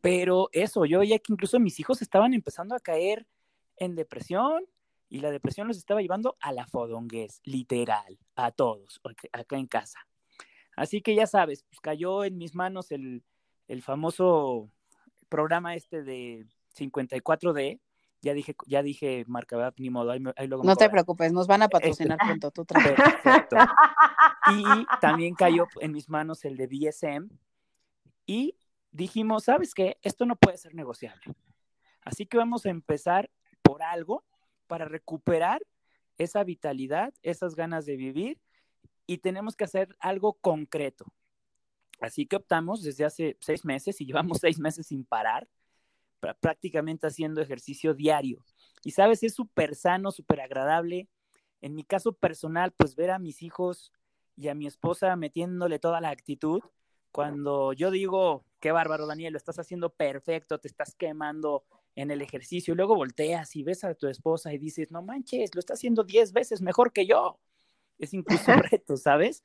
Pero 0.00 0.48
eso, 0.52 0.86
yo 0.86 1.00
veía 1.00 1.18
que 1.18 1.32
incluso 1.32 1.60
mis 1.60 1.78
hijos 1.78 2.00
estaban 2.02 2.32
empezando 2.32 2.74
a 2.74 2.80
caer 2.80 3.26
en 3.76 3.94
depresión 3.94 4.64
y 5.10 5.20
la 5.20 5.30
depresión 5.32 5.66
los 5.66 5.76
estaba 5.76 6.00
llevando 6.00 6.36
a 6.40 6.52
la 6.52 6.66
fodonguez, 6.66 7.40
literal, 7.44 8.18
a 8.36 8.52
todos, 8.52 9.00
acá 9.32 9.56
en 9.56 9.66
casa. 9.66 9.98
Así 10.76 11.02
que 11.02 11.14
ya 11.16 11.26
sabes, 11.26 11.64
pues 11.64 11.80
cayó 11.80 12.24
en 12.24 12.38
mis 12.38 12.54
manos 12.54 12.92
el, 12.92 13.24
el 13.66 13.82
famoso 13.82 14.70
programa 15.28 15.74
este 15.74 16.04
de 16.04 16.46
54D. 16.78 17.80
Ya 18.22 18.34
dije, 18.34 18.54
ya 18.66 18.82
dije, 18.82 19.24
marca, 19.26 19.74
ni 19.78 19.90
modo, 19.90 20.12
ahí, 20.12 20.22
ahí 20.36 20.46
luego 20.46 20.62
No 20.62 20.76
te 20.76 20.88
preocupes, 20.88 21.32
nos 21.32 21.46
van 21.46 21.62
a 21.62 21.68
patrocinar 21.68 22.18
este, 22.20 22.26
pronto, 22.26 22.50
tú 22.50 22.64
Perfecto. 22.64 23.56
Y 24.52 24.64
también 25.00 25.34
cayó 25.34 25.66
en 25.80 25.92
mis 25.92 26.08
manos 26.08 26.44
el 26.44 26.56
de 26.56 26.66
DSM. 26.66 27.28
Y 28.26 28.56
dijimos, 28.90 29.44
¿sabes 29.44 29.74
qué? 29.74 29.98
Esto 30.02 30.24
no 30.24 30.36
puede 30.36 30.56
ser 30.56 30.74
negociable. 30.74 31.22
Así 32.02 32.26
que 32.26 32.36
vamos 32.36 32.64
a 32.64 32.70
empezar 32.70 33.30
por 33.62 33.82
algo 33.82 34.24
para 34.70 34.84
recuperar 34.84 35.60
esa 36.16 36.44
vitalidad, 36.44 37.12
esas 37.24 37.56
ganas 37.56 37.86
de 37.86 37.96
vivir 37.96 38.40
y 39.04 39.18
tenemos 39.18 39.56
que 39.56 39.64
hacer 39.64 39.96
algo 39.98 40.34
concreto. 40.34 41.06
Así 42.00 42.24
que 42.24 42.36
optamos 42.36 42.84
desde 42.84 43.04
hace 43.04 43.36
seis 43.40 43.64
meses 43.64 44.00
y 44.00 44.06
llevamos 44.06 44.38
seis 44.40 44.60
meses 44.60 44.86
sin 44.86 45.04
parar, 45.04 45.48
prácticamente 46.38 47.08
haciendo 47.08 47.40
ejercicio 47.40 47.94
diario. 47.94 48.44
Y 48.84 48.92
sabes, 48.92 49.24
es 49.24 49.34
súper 49.34 49.74
sano, 49.74 50.12
súper 50.12 50.40
agradable. 50.40 51.08
En 51.60 51.74
mi 51.74 51.82
caso 51.82 52.12
personal, 52.12 52.70
pues 52.70 52.94
ver 52.94 53.10
a 53.10 53.18
mis 53.18 53.42
hijos 53.42 53.92
y 54.36 54.46
a 54.46 54.54
mi 54.54 54.68
esposa 54.68 55.16
metiéndole 55.16 55.80
toda 55.80 56.00
la 56.00 56.10
actitud. 56.10 56.60
Cuando 57.10 57.72
yo 57.72 57.90
digo, 57.90 58.44
qué 58.60 58.70
bárbaro, 58.70 59.08
Daniel, 59.08 59.32
lo 59.32 59.36
estás 59.36 59.58
haciendo 59.58 59.90
perfecto, 59.90 60.60
te 60.60 60.68
estás 60.68 60.94
quemando 60.94 61.64
en 61.96 62.10
el 62.10 62.22
ejercicio, 62.22 62.74
y 62.74 62.76
luego 62.76 62.94
volteas 62.94 63.56
y 63.56 63.62
ves 63.62 63.84
a 63.84 63.94
tu 63.94 64.06
esposa 64.06 64.52
y 64.52 64.58
dices, 64.58 64.90
no 64.90 65.02
manches, 65.02 65.54
lo 65.54 65.58
está 65.58 65.74
haciendo 65.74 66.04
diez 66.04 66.32
veces 66.32 66.62
mejor 66.62 66.92
que 66.92 67.06
yo 67.06 67.38
es 68.00 68.14
incluso 68.14 68.50
un 68.52 68.62
reto, 68.70 68.96
¿sabes? 68.96 69.44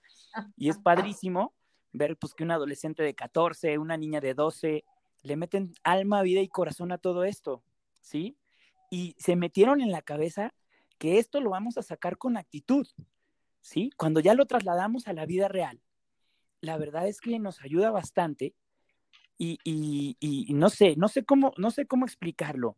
Y 0.58 0.70
es 0.70 0.80
padrísimo 0.80 1.54
ver 1.92 2.18
pues 2.18 2.34
que 2.34 2.44
un 2.44 2.52
adolescente 2.52 3.04
de 3.04 3.14
14, 3.14 3.78
una 3.78 3.98
niña 3.98 4.22
de 4.22 4.34
12, 4.34 4.84
le 5.24 5.36
meten 5.36 5.74
alma, 5.84 6.22
vida 6.22 6.42
y 6.42 6.48
corazón 6.48 6.92
a 6.92 6.98
todo 6.98 7.24
esto, 7.24 7.64
¿sí? 8.02 8.38
Y 8.90 9.16
se 9.18 9.36
metieron 9.36 9.82
en 9.82 9.92
la 9.92 10.02
cabeza 10.02 10.54
que 10.98 11.20
esto 11.20 11.42
lo 11.42 11.50
vamos 11.50 11.78
a 11.78 11.84
sacar 11.84 12.18
con 12.18 12.38
actitud, 12.38 12.88
¿sí? 13.62 13.92
Cuando 13.98 14.20
ya 14.20 14.34
lo 14.34 14.46
trasladamos 14.46 15.08
a 15.08 15.14
la 15.14 15.26
vida 15.26 15.48
real, 15.48 15.82
la 16.62 16.78
verdad 16.78 17.08
es 17.08 17.20
que 17.20 17.38
nos 17.40 17.62
ayuda 17.62 17.92
bastante 17.92 18.54
y, 19.38 20.48
no 20.54 20.69
sé, 20.69 20.95
no 20.98 21.08
sé 21.08 21.26
cómo, 21.26 21.54
no 21.58 21.71
sé 21.71 21.86
cómo 21.86 22.06
explicarlo. 22.06 22.78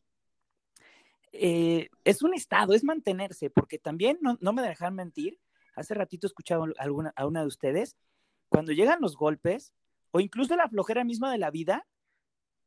Eh, 1.31 1.89
es 2.03 2.21
un 2.23 2.33
estado, 2.33 2.73
es 2.73 2.83
mantenerse, 2.83 3.49
porque 3.49 3.77
también 3.77 4.17
no, 4.21 4.53
me 4.53 4.61
dejan 4.61 4.95
mentir, 4.95 5.39
Hace 5.75 5.93
ratito 5.93 6.25
escuchaba 6.25 6.65
alguna, 6.79 7.13
a 7.15 7.27
una 7.27 7.41
de 7.41 7.45
ustedes, 7.45 7.95
cuando 8.49 8.71
llegan 8.71 8.99
los 8.99 9.15
golpes 9.15 9.75
o 10.09 10.19
incluso 10.19 10.55
la 10.55 10.67
flojera 10.67 11.03
misma 11.03 11.31
de 11.31 11.37
la 11.37 11.51
vida, 11.51 11.85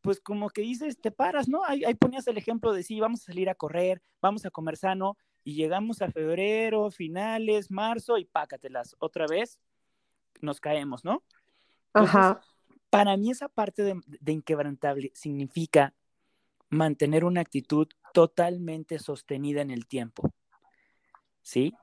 pues 0.00 0.20
como 0.20 0.48
que 0.50 0.62
dices, 0.62 1.00
te 1.00 1.10
paras, 1.10 1.48
¿no? 1.48 1.64
Ahí, 1.64 1.82
ponías 1.96 2.28
el 2.28 2.38
ejemplo 2.38 2.72
de 2.72 2.84
sí, 2.84 3.00
vamos 3.00 3.22
a 3.22 3.24
salir 3.24 3.50
a 3.50 3.56
correr, 3.56 4.00
vamos 4.22 4.46
a 4.46 4.50
comer 4.50 4.76
sano, 4.76 5.16
y 5.42 5.54
llegamos 5.54 6.02
a 6.02 6.10
febrero, 6.12 6.90
finales, 6.92 7.70
marzo, 7.72 8.16
y 8.16 8.26
pácatelas, 8.26 8.94
otra 9.00 9.26
vez 9.26 9.58
nos 10.40 10.60
caemos, 10.60 11.04
¿no? 11.04 11.24
Ajá. 11.92 12.40
Para 12.90 13.16
mí 13.16 13.30
esa 13.30 13.48
parte 13.48 13.82
de, 13.82 14.00
de 14.06 14.32
inquebrantable 14.32 15.12
significa 15.14 15.94
mantener 16.70 17.24
una 17.24 17.40
actitud 17.40 17.88
totalmente 18.12 18.98
sostenida 18.98 19.60
en 19.60 19.70
el 19.70 19.86
tiempo, 19.86 20.30
¿sí? 21.42 21.74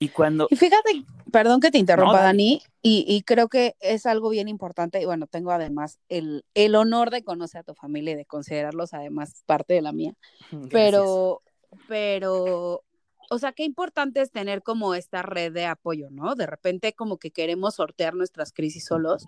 Y 0.00 0.10
cuando... 0.10 0.46
Y 0.50 0.56
fíjate, 0.56 1.04
perdón 1.32 1.60
que 1.60 1.70
te 1.70 1.78
interrumpa, 1.78 2.22
Dani, 2.22 2.62
y, 2.82 3.04
y, 3.08 3.22
creo 3.22 3.48
que 3.48 3.74
es 3.80 4.06
algo 4.06 4.28
bien 4.28 4.46
importante, 4.48 5.00
y 5.00 5.04
bueno, 5.04 5.26
tengo 5.26 5.50
además 5.50 5.98
el, 6.08 6.44
el, 6.54 6.76
honor 6.76 7.10
de 7.10 7.24
conocer 7.24 7.60
a 7.60 7.64
tu 7.64 7.74
familia 7.74 8.12
y 8.12 8.16
de 8.16 8.24
considerarlos 8.24 8.94
además 8.94 9.42
parte 9.46 9.74
de 9.74 9.82
la 9.82 9.92
mía, 9.92 10.14
pero, 10.70 11.42
pero, 11.88 12.84
o 13.30 13.38
sea, 13.38 13.52
qué 13.52 13.64
importante 13.64 14.20
es 14.20 14.30
tener 14.30 14.62
como 14.62 14.94
esta 14.94 15.22
red 15.22 15.52
de 15.52 15.66
apoyo, 15.66 16.10
¿no? 16.10 16.36
De 16.36 16.46
repente 16.46 16.92
como 16.92 17.18
que 17.18 17.32
queremos 17.32 17.74
sortear 17.74 18.14
nuestras 18.14 18.52
crisis 18.52 18.84
solos 18.84 19.26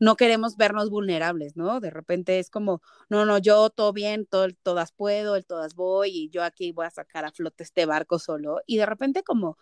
no 0.00 0.16
queremos 0.16 0.56
vernos 0.56 0.90
vulnerables, 0.90 1.56
¿no? 1.56 1.78
De 1.80 1.90
repente 1.90 2.38
es 2.38 2.50
como, 2.50 2.82
no, 3.08 3.26
no, 3.26 3.38
yo 3.38 3.70
todo 3.70 3.92
bien, 3.92 4.26
todo, 4.26 4.48
todas 4.62 4.92
puedo, 4.92 5.36
el 5.36 5.46
todas 5.46 5.74
voy 5.74 6.10
y 6.10 6.30
yo 6.30 6.42
aquí 6.42 6.72
voy 6.72 6.86
a 6.86 6.90
sacar 6.90 7.24
a 7.24 7.32
flote 7.32 7.62
este 7.62 7.86
barco 7.86 8.18
solo. 8.18 8.60
Y 8.66 8.78
de 8.78 8.86
repente 8.86 9.22
como 9.22 9.58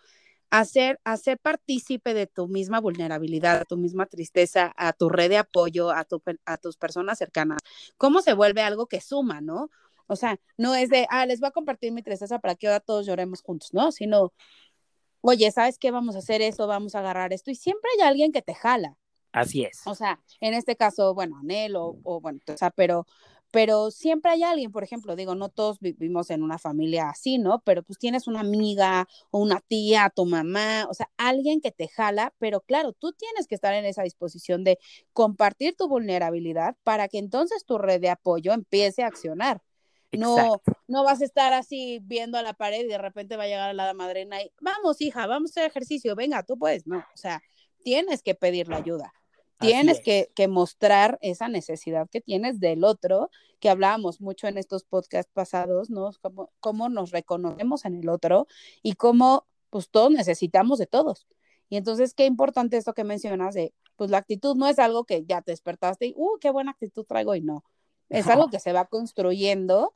hacer, 0.49 0.99
hacer 1.03 1.39
partícipe 1.39 2.13
de 2.13 2.27
tu 2.27 2.47
misma 2.47 2.79
vulnerabilidad, 2.79 3.65
tu 3.67 3.77
misma 3.77 4.05
tristeza, 4.05 4.73
a 4.77 4.93
tu 4.93 5.09
red 5.09 5.29
de 5.29 5.37
apoyo, 5.37 5.91
a, 5.91 6.05
tu, 6.05 6.23
a 6.45 6.57
tus 6.57 6.77
personas 6.77 7.17
cercanas, 7.17 7.59
cómo 7.97 8.21
se 8.21 8.33
vuelve 8.33 8.61
algo 8.61 8.87
que 8.87 9.01
suma, 9.01 9.41
¿no? 9.41 9.69
O 10.07 10.15
sea, 10.15 10.39
no 10.57 10.73
es 10.75 10.89
de, 10.89 11.05
ah, 11.09 11.25
les 11.25 11.39
voy 11.39 11.49
a 11.49 11.51
compartir 11.51 11.91
mi 11.91 12.01
tristeza 12.01 12.39
para 12.39 12.55
que 12.55 12.67
ahora 12.67 12.79
todos 12.79 13.05
lloremos 13.05 13.41
juntos, 13.43 13.73
¿no? 13.73 13.91
Sino, 13.91 14.33
oye, 15.21 15.51
¿sabes 15.51 15.77
qué? 15.79 15.91
Vamos 15.91 16.15
a 16.15 16.19
hacer 16.19 16.41
esto, 16.41 16.67
vamos 16.67 16.95
a 16.95 16.99
agarrar 16.99 17.33
esto. 17.33 17.51
Y 17.51 17.55
siempre 17.55 17.89
hay 17.97 18.07
alguien 18.07 18.31
que 18.31 18.41
te 18.41 18.55
jala. 18.55 18.97
Así 19.31 19.63
es. 19.63 19.81
O 19.85 19.95
sea, 19.95 20.19
en 20.41 20.53
este 20.53 20.75
caso, 20.75 21.13
bueno, 21.13 21.37
Anel 21.37 21.75
o, 21.75 21.97
o 22.03 22.19
bueno, 22.19 22.39
o 22.47 22.57
sea, 22.57 22.71
pero, 22.71 23.05
pero 23.51 23.91
siempre 23.91 24.31
hay 24.31 24.43
alguien, 24.43 24.71
por 24.71 24.83
ejemplo, 24.83 25.15
digo, 25.15 25.35
no 25.35 25.49
todos 25.49 25.79
vivimos 25.79 26.29
en 26.29 26.43
una 26.43 26.57
familia 26.57 27.09
así, 27.09 27.37
¿no? 27.37 27.61
Pero 27.63 27.83
pues 27.83 27.97
tienes 27.97 28.27
una 28.27 28.41
amiga 28.41 29.07
o 29.31 29.39
una 29.39 29.59
tía, 29.59 30.11
tu 30.15 30.25
mamá, 30.25 30.87
o 30.89 30.93
sea, 30.93 31.09
alguien 31.17 31.61
que 31.61 31.71
te 31.71 31.87
jala, 31.87 32.33
pero 32.39 32.61
claro, 32.61 32.93
tú 32.93 33.11
tienes 33.13 33.47
que 33.47 33.55
estar 33.55 33.73
en 33.73 33.85
esa 33.85 34.03
disposición 34.03 34.63
de 34.63 34.79
compartir 35.13 35.75
tu 35.75 35.87
vulnerabilidad 35.87 36.75
para 36.83 37.07
que 37.07 37.17
entonces 37.17 37.65
tu 37.65 37.77
red 37.77 38.01
de 38.01 38.09
apoyo 38.09 38.53
empiece 38.53 39.03
a 39.03 39.07
accionar. 39.07 39.61
No, 40.11 40.59
no 40.87 41.03
vas 41.03 41.21
a 41.21 41.25
estar 41.25 41.53
así 41.53 41.99
viendo 42.01 42.39
a 42.39 42.41
la 42.41 42.53
pared 42.53 42.83
y 42.83 42.87
de 42.87 42.97
repente 42.97 43.37
va 43.37 43.43
a 43.43 43.47
llegar 43.47 43.75
la 43.75 43.93
madrina 43.93 44.41
y 44.41 44.51
vamos, 44.59 45.01
hija, 45.01 45.27
vamos 45.27 45.51
a 45.51 45.53
hacer 45.53 45.69
ejercicio, 45.69 46.15
venga, 46.15 46.41
tú 46.41 46.57
puedes, 46.57 46.87
no, 46.87 46.97
o 46.97 47.17
sea, 47.17 47.43
tienes 47.83 48.23
que 48.23 48.33
pedir 48.33 48.67
la 48.69 48.77
ayuda. 48.77 49.13
Tienes 49.59 49.99
que, 50.01 50.31
que, 50.35 50.47
mostrar 50.47 51.19
esa 51.21 51.49
necesidad 51.49 52.09
que 52.09 52.21
tienes 52.21 52.59
del 52.59 52.83
otro, 52.83 53.29
que 53.59 53.69
hablábamos 53.69 54.21
mucho 54.21 54.47
en 54.47 54.57
estos 54.57 54.83
podcasts 54.83 55.31
pasados, 55.33 55.89
¿no? 55.89 56.11
Cómo, 56.21 56.51
cómo 56.59 56.87
nos 56.89 57.11
reconocemos 57.11 57.85
en 57.85 57.95
el 57.95 58.09
otro 58.09 58.47
y 58.81 58.93
cómo, 58.93 59.45
pues, 59.69 59.89
todos 59.89 60.11
necesitamos 60.11 60.79
de 60.79 60.87
todos. 60.87 61.27
Y 61.69 61.77
entonces, 61.77 62.13
qué 62.13 62.25
importante 62.25 62.77
esto 62.77 62.93
que 62.93 63.03
mencionas 63.03 63.53
de, 63.53 63.73
pues, 63.95 64.09
la 64.09 64.17
actitud 64.17 64.55
no 64.55 64.67
es 64.67 64.79
algo 64.79 65.03
que 65.03 65.25
ya 65.25 65.41
te 65.41 65.51
despertaste 65.51 66.07
y, 66.07 66.13
uh, 66.15 66.37
qué 66.39 66.51
buena 66.51 66.71
actitud 66.71 67.05
traigo 67.05 67.35
y 67.35 67.41
no. 67.41 67.63
Es 68.09 68.27
algo 68.27 68.49
que 68.49 68.59
se 68.59 68.73
va 68.73 68.85
construyendo 68.85 69.93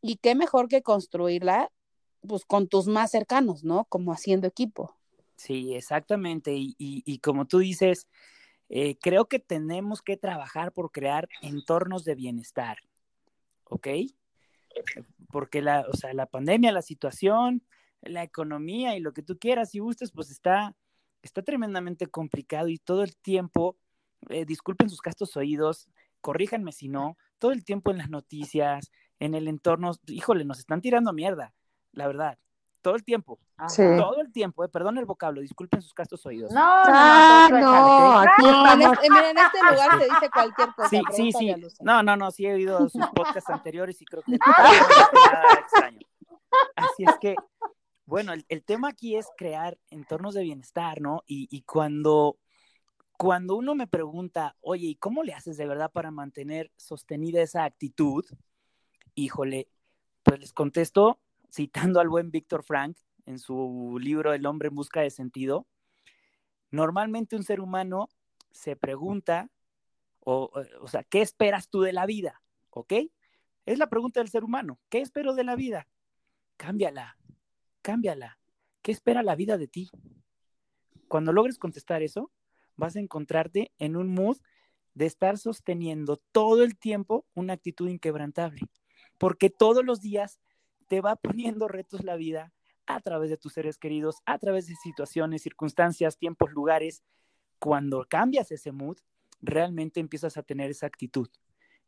y 0.00 0.16
qué 0.16 0.34
mejor 0.34 0.66
que 0.68 0.82
construirla 0.82 1.70
pues 2.26 2.44
con 2.44 2.68
tus 2.68 2.86
más 2.86 3.10
cercanos, 3.10 3.64
¿no? 3.64 3.84
Como 3.86 4.12
haciendo 4.12 4.46
equipo. 4.46 4.94
Sí, 5.36 5.74
exactamente. 5.74 6.52
Y, 6.54 7.18
como 7.18 7.46
tú 7.46 7.58
dices, 7.58 8.06
eh, 8.74 8.96
creo 8.98 9.26
que 9.26 9.38
tenemos 9.38 10.00
que 10.00 10.16
trabajar 10.16 10.72
por 10.72 10.92
crear 10.92 11.28
entornos 11.42 12.04
de 12.04 12.14
bienestar, 12.14 12.78
¿ok? 13.64 13.86
Porque 15.30 15.60
la, 15.60 15.84
o 15.92 15.94
sea, 15.94 16.14
la 16.14 16.24
pandemia, 16.24 16.72
la 16.72 16.80
situación, 16.80 17.62
la 18.00 18.22
economía 18.22 18.96
y 18.96 19.00
lo 19.00 19.12
que 19.12 19.22
tú 19.22 19.38
quieras 19.38 19.74
y 19.74 19.80
gustes, 19.80 20.10
pues 20.10 20.30
está, 20.30 20.74
está 21.20 21.42
tremendamente 21.42 22.06
complicado 22.06 22.68
y 22.68 22.78
todo 22.78 23.02
el 23.02 23.14
tiempo, 23.14 23.76
eh, 24.30 24.46
disculpen 24.46 24.88
sus 24.88 25.02
castos 25.02 25.36
oídos, 25.36 25.90
corríjanme 26.22 26.72
si 26.72 26.88
no, 26.88 27.18
todo 27.38 27.52
el 27.52 27.64
tiempo 27.64 27.90
en 27.90 27.98
las 27.98 28.08
noticias, 28.08 28.90
en 29.18 29.34
el 29.34 29.48
entorno, 29.48 29.92
híjole, 30.06 30.46
nos 30.46 30.58
están 30.58 30.80
tirando 30.80 31.12
mierda, 31.12 31.52
la 31.92 32.06
verdad. 32.06 32.38
Todo 32.82 32.96
el 32.96 33.04
tiempo. 33.04 33.38
Todo 33.76 34.20
el 34.20 34.32
tiempo, 34.32 34.64
eh, 34.64 34.68
perdón 34.68 34.98
el 34.98 35.04
vocablo, 35.04 35.40
disculpen 35.40 35.80
sus 35.80 35.94
castos 35.94 36.26
oídos. 36.26 36.50
No, 36.50 36.60
no, 36.60 36.90
ah, 36.92 37.48
no, 37.48 38.18
aquí 38.18 38.42
estamos. 38.44 38.98
En, 39.04 39.12
en, 39.12 39.38
este 39.38 39.58
lugar 39.70 39.98
se 39.98 40.04
dice 40.04 40.30
cualquier 40.32 40.74
cosa. 40.74 40.88
Sí, 40.88 41.02
sí, 41.12 41.32
sí. 41.32 41.54
No, 41.80 42.02
no, 42.02 42.16
no, 42.16 42.32
sí 42.32 42.44
he 42.44 42.54
oído 42.54 42.88
sus 42.88 43.06
podcasts 43.14 43.48
anteriores 43.50 44.02
y 44.02 44.04
creo 44.04 44.22
que 44.24 44.32
no 44.32 44.38
nada 44.38 45.60
extraño. 45.60 46.00
Así 46.74 47.04
es 47.04 47.16
que, 47.20 47.36
bueno, 48.04 48.32
el, 48.32 48.44
el, 48.48 48.64
tema 48.64 48.88
aquí 48.88 49.14
es 49.14 49.28
crear 49.36 49.78
entornos 49.90 50.34
de 50.34 50.42
bienestar, 50.42 51.00
¿no? 51.00 51.22
Y, 51.24 51.46
y 51.56 51.62
cuando, 51.62 52.36
cuando 53.16 53.54
uno 53.54 53.76
me 53.76 53.86
pregunta, 53.86 54.56
oye, 54.60 54.88
¿y 54.88 54.96
cómo 54.96 55.22
le 55.22 55.34
haces 55.34 55.56
de 55.56 55.66
verdad 55.66 55.92
para 55.92 56.10
mantener 56.10 56.72
sostenida 56.76 57.42
esa 57.42 57.62
actitud? 57.62 58.24
Híjole, 59.14 59.68
pues 60.24 60.40
les 60.40 60.52
contesto 60.52 61.20
citando 61.52 62.00
al 62.00 62.08
buen 62.08 62.30
Víctor 62.30 62.64
Frank 62.64 62.96
en 63.26 63.38
su 63.38 63.98
libro 64.00 64.32
El 64.32 64.46
hombre 64.46 64.68
en 64.68 64.74
busca 64.74 65.02
de 65.02 65.10
sentido. 65.10 65.66
Normalmente 66.70 67.36
un 67.36 67.42
ser 67.42 67.60
humano 67.60 68.08
se 68.50 68.74
pregunta, 68.76 69.50
o, 70.20 70.50
o 70.80 70.88
sea, 70.88 71.04
¿qué 71.04 71.20
esperas 71.20 71.68
tú 71.68 71.82
de 71.82 71.92
la 71.92 72.06
vida? 72.06 72.42
¿Ok? 72.70 72.94
Es 73.66 73.78
la 73.78 73.88
pregunta 73.88 74.20
del 74.20 74.30
ser 74.30 74.44
humano. 74.44 74.80
¿Qué 74.88 75.00
espero 75.00 75.34
de 75.34 75.44
la 75.44 75.54
vida? 75.54 75.88
Cámbiala, 76.56 77.18
cámbiala. 77.82 78.38
¿Qué 78.80 78.90
espera 78.90 79.22
la 79.22 79.36
vida 79.36 79.58
de 79.58 79.68
ti? 79.68 79.90
Cuando 81.06 81.32
logres 81.32 81.58
contestar 81.58 82.02
eso, 82.02 82.32
vas 82.76 82.96
a 82.96 83.00
encontrarte 83.00 83.72
en 83.78 83.96
un 83.96 84.08
mood 84.08 84.38
de 84.94 85.06
estar 85.06 85.38
sosteniendo 85.38 86.16
todo 86.32 86.64
el 86.64 86.78
tiempo 86.78 87.26
una 87.34 87.52
actitud 87.52 87.88
inquebrantable, 87.88 88.62
porque 89.18 89.50
todos 89.50 89.84
los 89.84 90.00
días 90.00 90.40
te 90.82 91.00
va 91.00 91.16
poniendo 91.16 91.68
retos 91.68 92.04
la 92.04 92.16
vida 92.16 92.52
a 92.86 93.00
través 93.00 93.30
de 93.30 93.36
tus 93.36 93.52
seres 93.54 93.78
queridos, 93.78 94.16
a 94.26 94.38
través 94.38 94.66
de 94.66 94.74
situaciones, 94.76 95.42
circunstancias, 95.42 96.18
tiempos, 96.18 96.50
lugares. 96.52 97.02
Cuando 97.58 98.04
cambias 98.08 98.50
ese 98.50 98.72
mood, 98.72 98.98
realmente 99.40 100.00
empiezas 100.00 100.36
a 100.36 100.42
tener 100.42 100.70
esa 100.70 100.86
actitud 100.86 101.28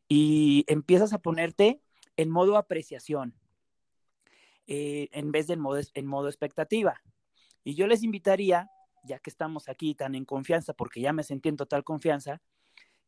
y 0.07 0.63
empiezas 0.67 1.13
a 1.13 1.19
ponerte 1.19 1.81
en 2.17 2.29
modo 2.29 2.57
apreciación 2.57 3.35
eh, 4.67 5.09
en 5.11 5.31
vez 5.31 5.47
de 5.47 5.57
modo, 5.57 5.81
en 5.93 6.05
modo 6.05 6.27
expectativa. 6.27 7.01
Y 7.63 7.75
yo 7.75 7.87
les 7.87 8.03
invitaría 8.03 8.69
ya 9.05 9.19
que 9.19 9.29
estamos 9.29 9.69
aquí 9.69 9.95
tan 9.95 10.15
en 10.15 10.25
confianza, 10.25 10.73
porque 10.73 11.01
ya 11.01 11.13
me 11.13 11.23
sentí 11.23 11.49
en 11.49 11.57
total 11.57 11.83
confianza, 11.83 12.41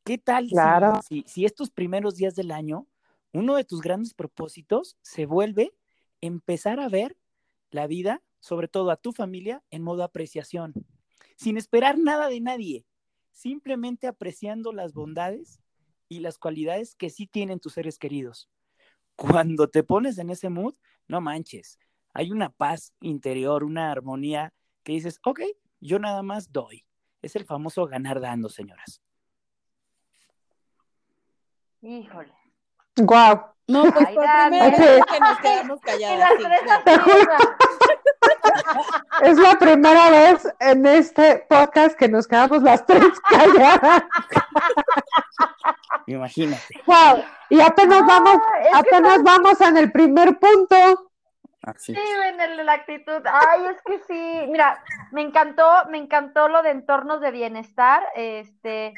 ¿qué 0.03 0.17
tal 0.17 0.49
si, 1.07 1.23
si, 1.27 1.45
estos 1.45 1.71
primeros 1.71 2.15
días 2.15 2.35
del 2.35 2.51
año, 2.51 2.87
uno 3.33 3.55
de 3.55 3.63
tus 3.63 3.81
grandes 3.81 4.13
propósitos 4.13 4.97
se 5.01 5.25
vuelve 5.25 5.73
empezar 6.21 6.79
a 6.79 6.89
ver 6.89 7.17
la 7.69 7.87
vida, 7.87 8.23
sobre 8.39 8.67
todo 8.67 8.91
a 8.91 8.97
tu 8.97 9.11
familia, 9.11 9.63
en 9.69 9.83
modo 9.83 10.03
apreciación, 10.03 10.73
sin 11.35 11.57
esperar 11.57 11.97
nada 11.97 12.29
de 12.29 12.39
nadie, 12.39 12.85
simplemente 13.31 14.07
apreciando 14.07 14.71
las 14.71 14.93
bondades 14.93 15.59
y 16.09 16.19
las 16.19 16.37
cualidades 16.37 16.95
que 16.95 17.09
sí 17.09 17.27
tienen 17.27 17.59
tus 17.59 17.73
seres 17.73 17.99
queridos. 17.99 18.49
Cuando 19.15 19.69
te 19.69 19.83
pones 19.83 20.17
en 20.17 20.29
ese 20.29 20.49
mood, 20.49 20.75
no 21.07 21.21
manches, 21.21 21.79
hay 22.13 22.31
una 22.31 22.49
paz 22.49 22.93
interior, 23.01 23.63
una 23.63 23.91
armonía 23.91 24.53
que 24.83 24.93
dices, 24.93 25.19
ok, 25.23 25.41
yo 25.79 25.99
nada 25.99 26.23
más 26.23 26.51
doy. 26.51 26.85
Es 27.21 27.35
el 27.35 27.45
famoso 27.45 27.85
ganar 27.87 28.21
dando, 28.21 28.49
señoras. 28.49 29.01
Híjole. 31.81 32.33
Guau. 32.97 33.47
No, 33.67 33.83
pues 33.83 33.93
por 33.93 34.23
primera 34.23 34.49
vez 34.49 35.05
que 35.05 35.19
nos 35.19 35.37
quedamos 35.39 35.81
calladas. 35.85 36.31
es 39.23 39.37
la 39.37 39.59
primera 39.59 40.09
vez 40.09 40.47
en 40.61 40.85
este 40.85 41.45
podcast 41.49 41.97
que 41.97 42.07
nos 42.07 42.27
quedamos 42.27 42.63
las 42.63 42.85
tres 42.85 43.19
calladas. 43.29 44.03
Imagínate. 46.05 46.61
Wow. 46.85 47.25
Y 47.49 47.59
apenas 47.59 48.05
vamos, 48.05 48.37
apenas 48.73 49.21
vamos 49.23 49.59
en 49.59 49.77
el 49.77 49.91
primer 49.91 50.39
punto. 50.39 51.07
Sí, 51.75 51.93
en 51.93 52.65
la 52.65 52.73
actitud. 52.73 53.21
Ay, 53.25 53.65
es 53.65 53.81
que 53.83 53.99
sí. 54.07 54.47
Mira, 54.47 54.81
me 55.11 55.21
encantó, 55.21 55.65
me 55.89 55.97
encantó 55.97 56.47
lo 56.47 56.61
de 56.61 56.69
entornos 56.69 57.19
de 57.19 57.31
bienestar. 57.31 58.01
Este, 58.15 58.93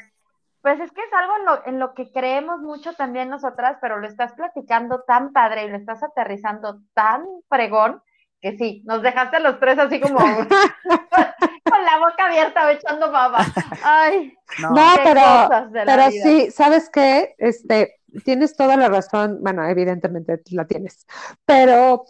pues 0.62 0.80
es 0.80 0.90
que 0.92 1.00
es 1.00 1.12
algo 1.12 1.36
en 1.38 1.44
lo, 1.44 1.66
en 1.66 1.78
lo 1.78 1.94
que 1.94 2.12
creemos 2.12 2.60
mucho 2.60 2.92
también 2.94 3.28
nosotras, 3.28 3.78
pero 3.80 3.98
lo 3.98 4.06
estás 4.06 4.32
platicando 4.32 5.02
tan 5.02 5.32
padre 5.32 5.64
y 5.64 5.68
lo 5.70 5.76
estás 5.76 6.02
aterrizando 6.02 6.80
tan 6.94 7.24
pregón 7.48 8.02
que 8.40 8.56
sí, 8.56 8.82
nos 8.86 9.02
dejaste 9.02 9.40
los 9.40 9.60
tres 9.60 9.78
así 9.78 10.00
como 10.00 10.18
con 11.70 11.84
la 11.84 11.98
boca 11.98 12.26
abierta 12.26 12.72
echando 12.72 13.10
baba. 13.10 13.44
Ay, 13.82 14.34
no, 14.60 14.74
pero, 15.04 15.48
pero 15.72 16.10
sí, 16.10 16.50
¿sabes 16.50 16.90
qué? 16.90 17.34
Este, 17.38 18.00
tienes 18.24 18.56
toda 18.56 18.76
la 18.76 18.88
razón, 18.88 19.38
bueno, 19.42 19.64
evidentemente 19.66 20.40
la 20.50 20.66
tienes, 20.66 21.06
pero 21.44 22.04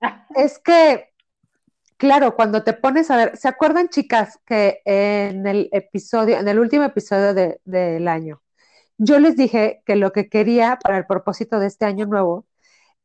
es 0.36 0.58
que, 0.58 1.13
claro, 2.04 2.36
cuando 2.36 2.62
te 2.62 2.74
pones 2.74 3.10
a 3.10 3.16
ver, 3.16 3.36
¿se 3.38 3.48
acuerdan, 3.48 3.88
chicas, 3.88 4.38
que 4.44 4.82
en 4.84 5.46
el 5.46 5.70
episodio, 5.72 6.36
en 6.36 6.46
el 6.46 6.58
último 6.58 6.84
episodio 6.84 7.32
del 7.64 8.08
año, 8.08 8.42
yo 8.98 9.18
les 9.18 9.36
dije 9.36 9.82
que 9.86 9.96
lo 9.96 10.12
que 10.12 10.28
quería 10.28 10.78
para 10.82 10.98
el 10.98 11.06
propósito 11.06 11.58
de 11.58 11.66
este 11.66 11.86
año 11.86 12.04
nuevo 12.04 12.44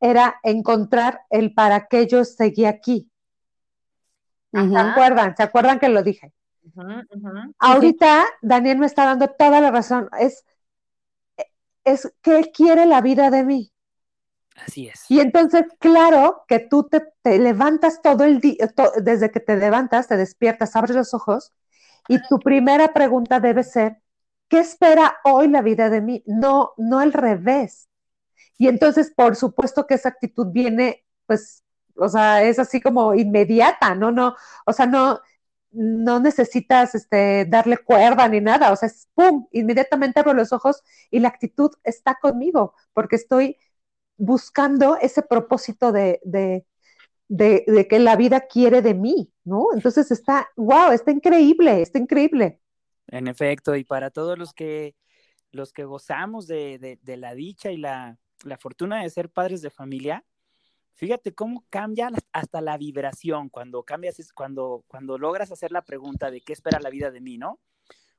era 0.00 0.38
encontrar 0.42 1.22
el 1.30 1.54
para 1.54 1.86
qué 1.86 2.06
yo 2.08 2.26
seguí 2.26 2.66
aquí. 2.66 3.10
¿Se 4.52 4.58
acuerdan? 4.76 5.34
¿Se 5.34 5.44
acuerdan 5.44 5.78
que 5.78 5.88
lo 5.88 6.02
dije? 6.02 6.34
Ahorita 7.58 8.26
Daniel 8.42 8.78
me 8.78 8.86
está 8.86 9.06
dando 9.06 9.28
toda 9.28 9.62
la 9.62 9.70
razón. 9.70 10.10
Es, 10.18 10.44
es 11.84 12.12
qué 12.20 12.50
quiere 12.52 12.84
la 12.84 13.00
vida 13.00 13.30
de 13.30 13.44
mí. 13.44 13.72
Así 14.66 14.88
es. 14.88 15.04
Y 15.08 15.20
entonces, 15.20 15.64
claro 15.78 16.44
que 16.48 16.58
tú 16.58 16.88
te, 16.88 17.38
levantas 17.38 18.02
todo 18.02 18.24
el 18.24 18.40
día, 18.40 18.70
desde 19.02 19.30
que 19.30 19.40
te 19.40 19.56
levantas, 19.56 20.08
te 20.08 20.16
despiertas, 20.16 20.76
abres 20.76 20.96
los 20.96 21.14
ojos 21.14 21.52
y 22.08 22.20
tu 22.28 22.38
primera 22.38 22.92
pregunta 22.92 23.40
debe 23.40 23.62
ser, 23.64 24.02
¿qué 24.48 24.58
espera 24.60 25.16
hoy 25.24 25.48
la 25.48 25.62
vida 25.62 25.90
de 25.90 26.00
mí? 26.00 26.22
No, 26.26 26.72
no 26.76 26.98
al 26.98 27.12
revés. 27.12 27.88
Y 28.58 28.68
entonces, 28.68 29.12
por 29.14 29.36
supuesto 29.36 29.86
que 29.86 29.94
esa 29.94 30.10
actitud 30.10 30.48
viene, 30.52 31.04
pues, 31.26 31.64
o 31.96 32.08
sea, 32.08 32.42
es 32.42 32.58
así 32.58 32.80
como 32.80 33.14
inmediata, 33.14 33.94
¿no? 33.94 34.10
No, 34.10 34.36
o 34.66 34.72
sea, 34.72 34.86
no, 34.86 35.20
no 35.72 36.20
necesitas 36.20 36.94
este, 36.94 37.44
darle 37.46 37.78
cuerda 37.78 38.28
ni 38.28 38.40
nada, 38.40 38.72
o 38.72 38.76
sea, 38.76 38.88
es 38.88 39.08
pum, 39.14 39.46
inmediatamente 39.52 40.20
abro 40.20 40.34
los 40.34 40.52
ojos 40.52 40.82
y 41.10 41.20
la 41.20 41.28
actitud 41.28 41.70
está 41.84 42.18
conmigo, 42.20 42.74
porque 42.92 43.16
estoy 43.16 43.56
buscando 44.20 44.98
ese 45.00 45.22
propósito 45.22 45.92
de, 45.92 46.20
de, 46.24 46.66
de, 47.26 47.88
que 47.88 47.98
la 47.98 48.16
vida 48.16 48.42
quiere 48.42 48.82
de 48.82 48.92
mí, 48.92 49.32
¿no? 49.44 49.68
Entonces 49.72 50.10
está, 50.10 50.48
wow, 50.56 50.92
está 50.92 51.10
increíble, 51.10 51.80
está 51.80 51.98
increíble. 51.98 52.60
En 53.06 53.28
efecto, 53.28 53.74
y 53.74 53.84
para 53.84 54.10
todos 54.10 54.38
los 54.38 54.52
que, 54.52 54.94
los 55.52 55.72
que 55.72 55.84
gozamos 55.84 56.46
de, 56.46 56.98
la 57.02 57.34
dicha 57.34 57.72
y 57.72 57.78
la, 57.78 58.18
la 58.44 58.58
fortuna 58.58 59.02
de 59.02 59.08
ser 59.08 59.30
padres 59.30 59.62
de 59.62 59.70
familia, 59.70 60.22
fíjate 60.92 61.34
cómo 61.34 61.64
cambia 61.70 62.10
hasta 62.32 62.60
la 62.60 62.76
vibración 62.76 63.48
cuando 63.48 63.82
cambias, 63.84 64.32
cuando, 64.34 64.84
cuando 64.86 65.16
logras 65.16 65.50
hacer 65.50 65.72
la 65.72 65.82
pregunta 65.82 66.30
de 66.30 66.42
qué 66.42 66.52
espera 66.52 66.78
la 66.78 66.90
vida 66.90 67.10
de 67.10 67.22
mí, 67.22 67.38
¿no? 67.38 67.58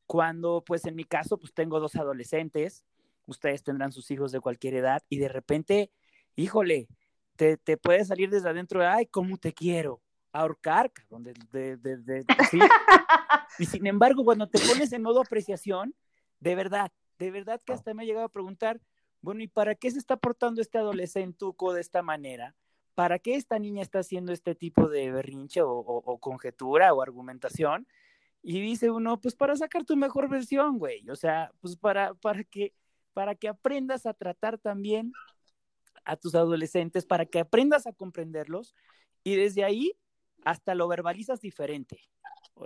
Cuando, 0.08 0.64
pues 0.66 0.84
en 0.86 0.96
mi 0.96 1.04
caso, 1.04 1.38
pues 1.38 1.54
tengo 1.54 1.80
dos 1.80 1.96
adolescentes, 1.96 2.84
ustedes 3.32 3.64
tendrán 3.64 3.92
sus 3.92 4.12
hijos 4.12 4.32
de 4.32 4.40
cualquier 4.40 4.76
edad 4.76 5.02
y 5.10 5.18
de 5.18 5.28
repente, 5.28 5.92
híjole, 6.36 6.88
te, 7.36 7.58
te 7.58 7.78
puede 7.78 8.06
salir 8.06 8.30
desde 8.30 8.50
adentro 8.50 8.82
de, 8.82 8.88
ay, 8.88 9.06
cómo 9.08 9.38
te 9.38 9.54
quiero, 9.54 10.02
ahorcar, 10.32 10.92
donde 11.10 11.34
de, 11.52 11.78
de, 11.78 12.26
y 13.60 13.66
sin 13.66 13.88
embargo, 13.88 14.24
cuando 14.24 14.48
te 14.48 14.60
pones 14.60 14.92
en 14.94 15.02
modo 15.02 15.22
apreciación, 15.22 15.96
de 16.40 16.56
verdad, 16.56 16.92
de 17.20 17.32
verdad 17.32 17.62
que 17.66 17.74
hasta 17.74 17.94
me 17.94 18.04
ha 18.04 18.06
llegado 18.06 18.26
a 18.26 18.30
preguntar, 18.30 18.82
Bueno, 19.22 19.42
¿y 19.42 19.48
para 19.48 19.76
qué 19.76 19.92
se 19.92 20.00
está 20.00 20.18
portando 20.18 20.62
este 20.62 20.78
adolescentuco 20.78 21.74
de 21.74 21.82
esta 21.82 22.02
manera? 22.02 22.56
¿Para 22.96 23.20
qué 23.20 23.36
esta 23.36 23.60
niña 23.60 23.82
está 23.82 24.00
haciendo 24.00 24.34
este 24.34 24.56
tipo 24.56 24.90
de 24.90 25.12
berrinche 25.12 25.62
o, 25.64 26.18
conjetura 26.20 26.94
o 26.94 27.02
argumentación? 27.02 27.88
Y 28.44 28.60
dice 28.60 28.90
uno, 28.90 29.20
pues 29.22 29.36
para 29.36 29.56
sacar 29.56 29.86
tu 29.86 29.96
mejor 29.96 30.28
versión, 30.30 30.80
güey. 30.80 31.08
O 31.10 31.16
sea, 31.16 31.52
pues 31.62 31.76
para, 31.78 32.16
para, 32.16 32.44
que, 32.44 32.74
para 33.14 33.36
que 33.36 33.48
aprendas 33.48 34.06
a 34.06 34.14
tratar 34.14 34.58
también 34.58 35.14
a 36.06 36.16
tus 36.16 36.36
adolescentes, 36.36 37.06
para 37.06 37.26
que 37.26 37.40
aprendas 37.40 37.88
a 37.88 37.94
comprenderlos 37.94 38.76
y 39.24 39.36
desde 39.36 39.64
ahí 39.64 39.94
hasta 40.44 40.76
lo 40.76 40.88
verbalizas 40.88 41.40
diferente. 41.42 42.02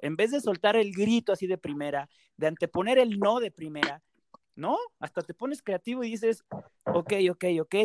En 0.02 0.16
vez 0.16 0.32
de 0.32 0.42
soltar 0.42 0.76
el 0.76 0.92
grito 0.92 1.34
así 1.34 1.48
de 1.48 1.58
primera, 1.58 2.10
de 2.38 2.48
anteponer 2.48 2.98
el 2.98 3.20
no 3.20 3.40
de 3.40 3.52
primera, 3.52 4.02
¿no? 4.56 4.78
Hasta 5.00 5.22
te 5.22 5.34
pones 5.34 5.62
creativo 5.62 6.04
y 6.04 6.12
dices, 6.12 6.44
ok, 6.86 7.14
ok, 7.32 7.46
ok, 7.62 7.76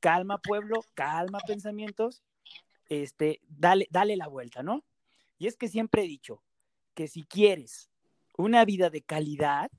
calma 0.00 0.38
pueblo, 0.38 0.84
calma 0.94 1.40
pensamientos, 1.46 2.22
este, 2.88 3.40
dale, 3.48 3.88
dale 3.90 4.16
la 4.16 4.28
vuelta, 4.28 4.62
¿no? 4.62 4.84
Y 5.38 5.46
es 5.46 5.56
que 5.56 5.68
siempre 5.68 6.02
he 6.02 6.06
dicho 6.06 6.42
que 6.94 7.08
si 7.08 7.24
quieres 7.24 7.90
una 8.36 8.64
vida 8.64 8.90
de 8.90 9.02
calidad, 9.02 9.70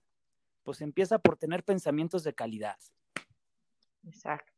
pues 0.63 0.81
empieza 0.81 1.19
por 1.19 1.37
tener 1.37 1.63
pensamientos 1.63 2.23
de 2.23 2.33
calidad. 2.33 2.77
Exacto. 4.05 4.51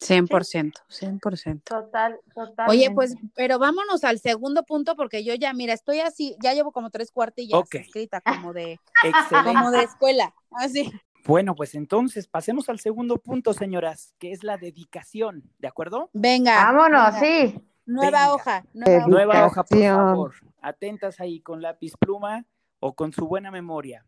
100%, 0.00 0.72
100%. 0.88 1.62
Total, 1.64 2.20
total. 2.32 2.70
Oye, 2.70 2.90
pues, 2.92 3.16
pero 3.34 3.58
vámonos 3.58 4.04
al 4.04 4.20
segundo 4.20 4.62
punto 4.64 4.94
porque 4.94 5.24
yo 5.24 5.34
ya, 5.34 5.52
mira, 5.52 5.72
estoy 5.72 6.00
así, 6.00 6.36
ya 6.40 6.54
llevo 6.54 6.70
como 6.70 6.90
tres 6.90 7.10
cuartillas 7.10 7.60
escrita 7.72 8.20
como 8.20 8.52
de, 8.52 8.78
como 9.44 9.70
de 9.72 9.82
escuela, 9.82 10.32
así. 10.52 10.92
Bueno, 11.26 11.54
pues 11.54 11.74
entonces 11.74 12.28
pasemos 12.28 12.68
al 12.68 12.78
segundo 12.78 13.18
punto, 13.18 13.52
señoras, 13.52 14.14
que 14.18 14.32
es 14.32 14.44
la 14.44 14.56
dedicación, 14.56 15.42
¿de 15.58 15.68
acuerdo? 15.68 16.10
Venga. 16.12 16.72
Vámonos, 16.72 17.16
sí. 17.20 17.60
Nueva 17.84 18.32
hoja. 18.32 18.64
Nueva, 18.72 19.46
hoja, 19.46 19.64
por 19.64 19.78
favor. 19.78 20.34
Atentas 20.60 21.20
ahí 21.20 21.40
con 21.40 21.60
lápiz 21.60 21.94
pluma 21.98 22.44
o 22.80 22.94
con 22.94 23.12
su 23.12 23.26
buena 23.26 23.50
memoria. 23.50 24.06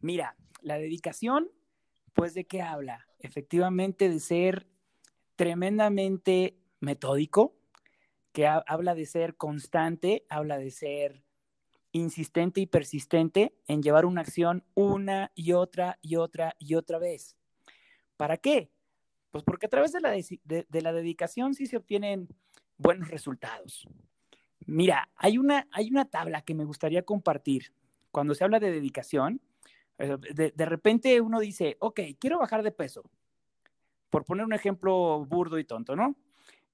Mira, 0.00 0.36
la 0.68 0.78
dedicación, 0.78 1.50
pues 2.12 2.34
de 2.34 2.46
qué 2.46 2.62
habla? 2.62 3.08
Efectivamente 3.18 4.08
de 4.08 4.20
ser 4.20 4.68
tremendamente 5.34 6.58
metódico, 6.80 7.56
que 8.32 8.46
habla 8.46 8.94
de 8.94 9.06
ser 9.06 9.36
constante, 9.36 10.26
habla 10.28 10.58
de 10.58 10.70
ser 10.70 11.24
insistente 11.92 12.60
y 12.60 12.66
persistente 12.66 13.56
en 13.66 13.82
llevar 13.82 14.04
una 14.04 14.20
acción 14.20 14.62
una 14.74 15.32
y 15.34 15.52
otra 15.52 15.98
y 16.02 16.16
otra 16.16 16.54
y 16.58 16.74
otra 16.74 16.98
vez. 16.98 17.36
¿Para 18.16 18.36
qué? 18.36 18.70
Pues 19.30 19.42
porque 19.44 19.66
a 19.66 19.70
través 19.70 19.92
de 19.92 20.00
la, 20.00 20.12
la 20.80 20.92
dedicación 20.92 21.54
sí 21.54 21.66
se 21.66 21.78
obtienen 21.78 22.28
buenos 22.76 23.10
resultados. 23.10 23.88
Mira, 24.66 25.08
hay 25.16 25.38
una, 25.38 25.66
hay 25.72 25.90
una 25.90 26.04
tabla 26.04 26.42
que 26.42 26.54
me 26.54 26.64
gustaría 26.64 27.02
compartir. 27.04 27.72
Cuando 28.10 28.34
se 28.34 28.44
habla 28.44 28.60
de 28.60 28.70
dedicación, 28.70 29.40
de, 29.98 30.52
de 30.54 30.66
repente 30.66 31.20
uno 31.20 31.40
dice, 31.40 31.76
ok, 31.80 32.00
quiero 32.18 32.38
bajar 32.38 32.62
de 32.62 32.72
peso. 32.72 33.02
Por 34.10 34.24
poner 34.24 34.46
un 34.46 34.54
ejemplo 34.54 35.24
burdo 35.26 35.58
y 35.58 35.64
tonto, 35.64 35.94
¿no? 35.94 36.14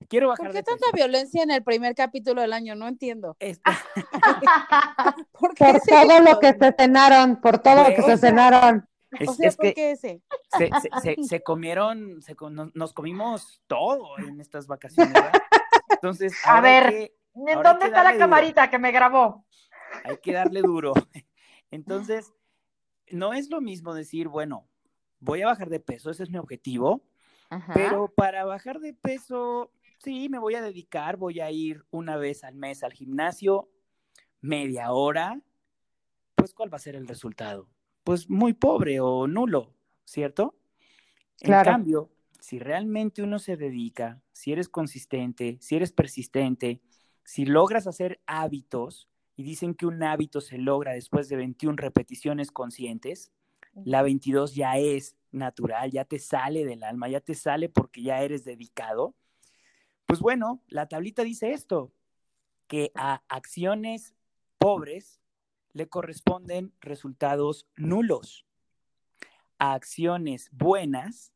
Quiero 0.08 0.28
bajar 0.28 0.46
¿Por 0.46 0.54
qué 0.54 0.62
tanta 0.62 0.86
violencia 0.92 1.42
en 1.42 1.50
el 1.50 1.62
primer 1.62 1.94
capítulo 1.94 2.42
del 2.42 2.52
año? 2.52 2.74
No 2.74 2.88
entiendo. 2.88 3.36
¿Por, 5.32 5.54
todo 5.54 6.20
lo 6.20 6.38
que 6.40 6.52
se 6.52 6.72
cenaron, 6.72 7.40
por 7.40 7.58
todo 7.58 7.88
lo 7.88 7.94
que 7.94 8.02
se 8.02 8.18
cenaron. 8.18 8.88
o 9.26 9.32
sea, 9.32 9.50
¿por 9.52 9.74
qué 9.74 9.92
ese? 9.92 10.20
Se, 11.22 11.42
comieron, 11.44 12.20
nos, 12.74 12.92
comimos 12.92 13.62
todo 13.66 14.18
en 14.18 14.40
estas 14.40 14.66
vacaciones. 14.66 15.14
¿verdad? 15.14 15.32
Entonces, 15.90 16.34
a 16.44 16.60
ver, 16.60 17.12
¿en 17.34 17.62
dónde 17.62 17.86
está 17.86 18.04
la 18.04 18.16
camarita 18.18 18.68
que 18.68 18.78
me 18.78 18.92
grabó? 18.92 19.46
Hay 20.04 20.18
que 20.18 20.32
darle 20.32 20.60
duro. 20.60 20.92
Entonces, 21.70 22.32
no 23.14 23.32
es 23.32 23.50
lo 23.50 23.60
mismo 23.60 23.94
decir, 23.94 24.28
bueno, 24.28 24.66
voy 25.20 25.42
a 25.42 25.46
bajar 25.46 25.70
de 25.70 25.80
peso, 25.80 26.10
ese 26.10 26.24
es 26.24 26.30
mi 26.30 26.38
objetivo, 26.38 27.02
pero 27.72 28.08
para 28.08 28.44
bajar 28.44 28.80
de 28.80 28.92
peso 28.92 29.70
sí, 29.98 30.28
me 30.28 30.38
voy 30.38 30.56
a 30.56 30.62
dedicar, 30.62 31.16
voy 31.16 31.40
a 31.40 31.50
ir 31.50 31.84
una 31.90 32.16
vez 32.16 32.42
al 32.44 32.56
mes 32.56 32.82
al 32.82 32.92
gimnasio, 32.92 33.70
media 34.40 34.92
hora, 34.92 35.40
pues 36.34 36.52
¿cuál 36.52 36.72
va 36.72 36.76
a 36.76 36.80
ser 36.80 36.96
el 36.96 37.06
resultado? 37.06 37.68
Pues 38.02 38.28
muy 38.28 38.52
pobre 38.52 39.00
o 39.00 39.26
nulo, 39.26 39.72
¿cierto? 40.04 40.58
En 41.40 41.52
cambio, 41.62 42.10
si 42.40 42.58
realmente 42.58 43.22
uno 43.22 43.38
se 43.38 43.56
dedica, 43.56 44.20
si 44.32 44.52
eres 44.52 44.68
consistente, 44.68 45.56
si 45.60 45.76
eres 45.76 45.92
persistente, 45.92 46.82
si 47.22 47.46
logras 47.46 47.86
hacer 47.86 48.20
hábitos, 48.26 49.08
y 49.36 49.42
dicen 49.42 49.74
que 49.74 49.86
un 49.86 50.02
hábito 50.02 50.40
se 50.40 50.58
logra 50.58 50.92
después 50.92 51.28
de 51.28 51.36
21 51.36 51.76
repeticiones 51.76 52.50
conscientes, 52.50 53.32
la 53.84 54.02
22 54.02 54.54
ya 54.54 54.78
es 54.78 55.16
natural, 55.32 55.90
ya 55.90 56.04
te 56.04 56.18
sale 56.18 56.64
del 56.64 56.84
alma, 56.84 57.08
ya 57.08 57.20
te 57.20 57.34
sale 57.34 57.68
porque 57.68 58.02
ya 58.02 58.22
eres 58.22 58.44
dedicado, 58.44 59.14
pues 60.06 60.20
bueno, 60.20 60.62
la 60.68 60.86
tablita 60.86 61.24
dice 61.24 61.52
esto, 61.52 61.92
que 62.68 62.92
a 62.94 63.22
acciones 63.28 64.14
pobres 64.58 65.20
le 65.72 65.88
corresponden 65.88 66.72
resultados 66.80 67.66
nulos. 67.76 68.46
A 69.58 69.74
acciones 69.74 70.50
buenas 70.52 71.32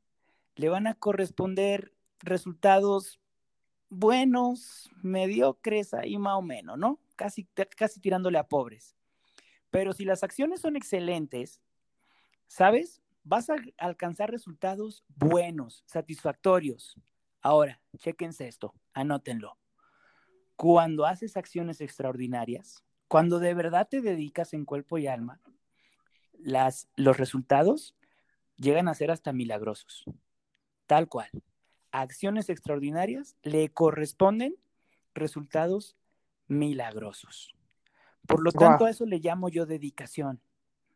le 0.54 0.68
van 0.68 0.86
a 0.86 0.94
corresponder 0.94 1.92
resultados 2.20 3.20
buenos, 3.90 4.90
mediocres, 5.02 5.94
ahí 5.94 6.18
más 6.18 6.36
o 6.36 6.42
menos, 6.42 6.78
¿no? 6.78 6.98
Casi, 7.18 7.48
casi 7.76 8.00
tirándole 8.00 8.38
a 8.38 8.46
pobres. 8.46 8.96
Pero 9.70 9.92
si 9.92 10.04
las 10.04 10.22
acciones 10.22 10.60
son 10.60 10.76
excelentes, 10.76 11.60
¿sabes? 12.46 13.02
Vas 13.24 13.50
a 13.50 13.56
alcanzar 13.76 14.30
resultados 14.30 15.04
buenos, 15.08 15.82
satisfactorios. 15.84 16.94
Ahora, 17.42 17.80
chequense 17.96 18.46
esto, 18.46 18.72
anótenlo. 18.94 19.58
Cuando 20.54 21.06
haces 21.06 21.36
acciones 21.36 21.80
extraordinarias, 21.80 22.84
cuando 23.08 23.40
de 23.40 23.52
verdad 23.52 23.88
te 23.90 24.00
dedicas 24.00 24.54
en 24.54 24.64
cuerpo 24.64 24.96
y 24.96 25.08
alma, 25.08 25.40
las, 26.38 26.88
los 26.94 27.16
resultados 27.16 27.96
llegan 28.56 28.86
a 28.86 28.94
ser 28.94 29.10
hasta 29.10 29.32
milagrosos. 29.32 30.04
Tal 30.86 31.08
cual. 31.08 31.28
acciones 31.90 32.48
extraordinarias 32.48 33.36
le 33.42 33.70
corresponden 33.70 34.54
resultados 35.14 35.97
milagrosos. 36.48 37.54
Por 38.26 38.42
lo 38.42 38.52
tanto, 38.52 38.84
a 38.84 38.90
eso 38.90 39.06
le 39.06 39.20
llamo 39.20 39.48
yo 39.48 39.64
dedicación. 39.66 40.40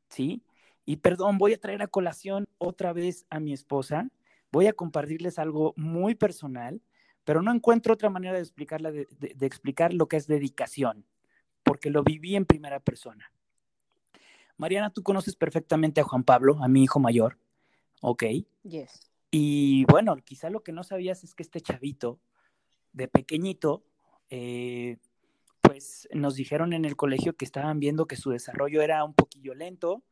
¿Sí? 0.09 0.43
Y 0.85 0.97
perdón, 0.97 1.39
voy 1.39 1.55
a 1.55 1.61
traer 1.61 1.83
a 1.83 1.87
colación 1.87 2.47
otra 2.59 2.93
vez 2.93 3.25
a 3.31 3.41
mi 3.41 3.53
esposa, 3.53 4.09
voy 4.51 4.67
a 4.67 4.73
compartirles 4.73 5.39
algo 5.39 5.73
muy 5.77 6.15
personal, 6.15 6.83
pero 7.25 7.41
no 7.41 7.53
encuentro 7.53 7.95
otra 7.95 8.11
manera 8.11 8.35
de, 8.35 8.41
explicarla, 8.41 8.91
de, 8.91 9.07
explicar 9.41 9.95
lo 9.95 10.09
que 10.09 10.17
es 10.17 10.27
dedicación, 10.27 11.07
porque 11.63 11.91
lo 11.91 12.03
viví 12.03 12.35
en 12.35 12.47
primera 12.47 12.81
persona. 12.81 13.33
Mariana, 14.57 14.91
tú 14.91 15.03
conoces 15.03 15.37
perfectamente 15.37 16.01
a 16.01 16.05
Juan 16.05 16.25
Pablo, 16.25 16.59
a 16.63 16.69
mi 16.69 16.83
hijo 16.83 16.99
mayor, 16.99 17.39
¿ok? 18.01 18.25
Yes. 18.65 19.11
Y 19.31 19.85
bueno, 19.87 20.17
quizá 20.17 20.51
lo 20.51 20.63
que 20.63 20.73
no 20.73 20.85
sabías 20.85 21.25
es 21.25 21.35
que 21.35 21.43
este 21.43 21.61
chavito, 21.61 22.21
de 22.93 23.09
pequeñito, 23.09 23.85
eh, 24.29 24.99
pues 25.83 26.09
nos 26.13 26.37
dijeron 26.37 26.73
en 26.73 26.85
el 26.85 26.95
colegio 26.95 27.35
que 27.35 27.45
estaban 27.45 27.81
viendo 27.81 28.07
que 28.07 28.17
su 28.17 28.31
desarrollo 28.31 28.83
era 28.83 29.03
un 29.03 29.15
poquillo 29.15 29.53
lento. 29.55 30.05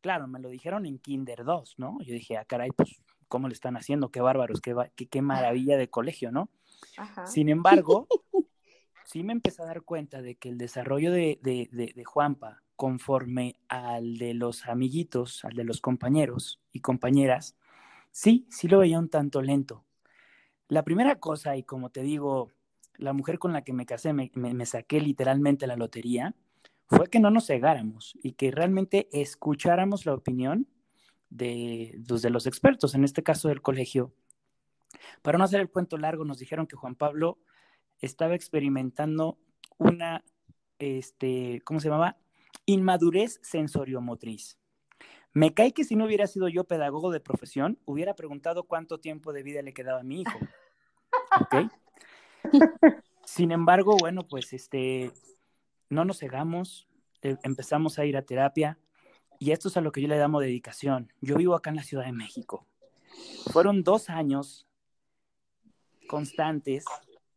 Claro, 0.00 0.26
me 0.26 0.40
lo 0.40 0.48
dijeron 0.48 0.84
en 0.84 0.98
Kinder 0.98 1.44
2, 1.44 1.74
¿no? 1.78 1.98
Yo 2.00 2.12
dije, 2.12 2.36
ah, 2.36 2.44
caray, 2.44 2.70
pues 2.72 3.00
cómo 3.28 3.46
le 3.46 3.54
están 3.54 3.76
haciendo, 3.76 4.10
qué 4.10 4.20
bárbaros, 4.20 4.60
qué, 4.60 4.74
qué, 5.08 5.22
maravilla 5.22 5.76
de 5.76 5.88
colegio, 5.88 6.32
¿no? 6.32 6.50
Sin 7.26 7.48
embargo, 7.48 8.08
sí 9.04 9.22
me 9.22 9.32
empecé 9.32 9.62
a 9.62 9.66
dar 9.66 9.82
cuenta 9.82 10.22
de 10.22 10.34
que 10.34 10.48
el 10.48 10.58
desarrollo 10.58 11.12
de, 11.12 11.38
de, 11.40 12.04
Juanpa, 12.04 12.62
conforme 12.74 13.56
al 13.68 14.18
de 14.18 14.34
los 14.34 14.66
amiguitos, 14.66 15.44
al 15.44 15.54
de 15.54 15.64
los 15.64 15.80
compañeros 15.80 16.60
y 16.72 16.80
compañeras, 16.80 17.56
sí, 18.10 18.46
sí 18.50 18.66
lo 18.66 18.80
veía 18.80 18.98
un 18.98 19.08
tanto 19.08 19.40
lento. 19.40 19.84
La 20.66 20.82
primera 20.82 21.20
cosa, 21.20 21.56
y 21.56 21.62
como 21.62 21.90
te 21.90 22.02
digo, 22.02 22.50
la 22.96 23.12
mujer 23.12 23.38
con 23.38 23.52
la 23.52 23.62
que 23.62 23.72
me 23.72 23.86
casé, 23.86 24.12
me, 24.12 24.30
me 24.34 24.66
saqué 24.66 25.00
literalmente 25.00 25.66
la 25.66 25.76
lotería, 25.76 26.34
fue 26.86 27.08
que 27.08 27.20
no 27.20 27.30
nos 27.30 27.46
cegáramos 27.46 28.18
y 28.22 28.32
que 28.32 28.50
realmente 28.50 29.08
escucháramos 29.12 30.04
la 30.04 30.14
opinión 30.14 30.68
pues, 31.36 32.22
de, 32.22 32.30
los 32.30 32.46
expertos, 32.46 32.94
en 32.94 33.04
este 33.04 33.22
caso 33.22 33.48
del 33.48 33.62
colegio. 33.62 34.12
Para 35.22 35.38
no 35.38 35.44
hacer 35.44 35.60
el 35.60 35.70
cuento 35.70 35.96
largo, 35.96 36.24
nos 36.24 36.38
dijeron 36.38 36.66
que 36.66 36.76
Juan 36.76 36.94
Pablo 36.94 37.38
estaba 38.00 38.34
experimentando 38.34 39.38
una, 39.78 40.24
este, 40.78 41.62
¿cómo 41.64 41.80
se 41.80 41.88
llamaba? 41.88 42.18
Inmadurez 42.66 43.40
sensoriomotriz. 43.42 44.58
Me 45.32 45.54
cae 45.54 45.72
que 45.72 45.84
si 45.84 45.96
no 45.96 46.04
hubiera 46.04 46.26
sido 46.26 46.48
yo 46.48 46.64
pedagogo 46.64 47.10
de 47.10 47.20
profesión, 47.20 47.78
hubiera 47.86 48.14
preguntado 48.14 48.64
cuánto 48.64 49.00
tiempo 49.00 49.32
de 49.32 49.42
vida 49.42 49.62
le 49.62 49.72
quedaba 49.72 50.00
a 50.00 50.04
mi 50.04 50.20
hijo. 50.20 50.38
¿Ok? 51.40 51.72
Sin 53.24 53.52
embargo, 53.52 53.96
bueno, 53.98 54.26
pues 54.26 54.52
este, 54.52 55.12
no 55.88 56.04
nos 56.04 56.18
cegamos, 56.18 56.88
eh, 57.22 57.36
empezamos 57.42 57.98
a 57.98 58.04
ir 58.04 58.16
a 58.16 58.22
terapia 58.22 58.78
y 59.38 59.52
esto 59.52 59.68
es 59.68 59.76
a 59.76 59.80
lo 59.80 59.92
que 59.92 60.02
yo 60.02 60.08
le 60.08 60.18
llamo 60.18 60.40
dedicación. 60.40 61.12
Yo 61.20 61.36
vivo 61.36 61.54
acá 61.54 61.70
en 61.70 61.76
la 61.76 61.82
Ciudad 61.82 62.04
de 62.04 62.12
México. 62.12 62.66
Fueron 63.52 63.82
dos 63.82 64.08
años 64.08 64.66
constantes 66.08 66.84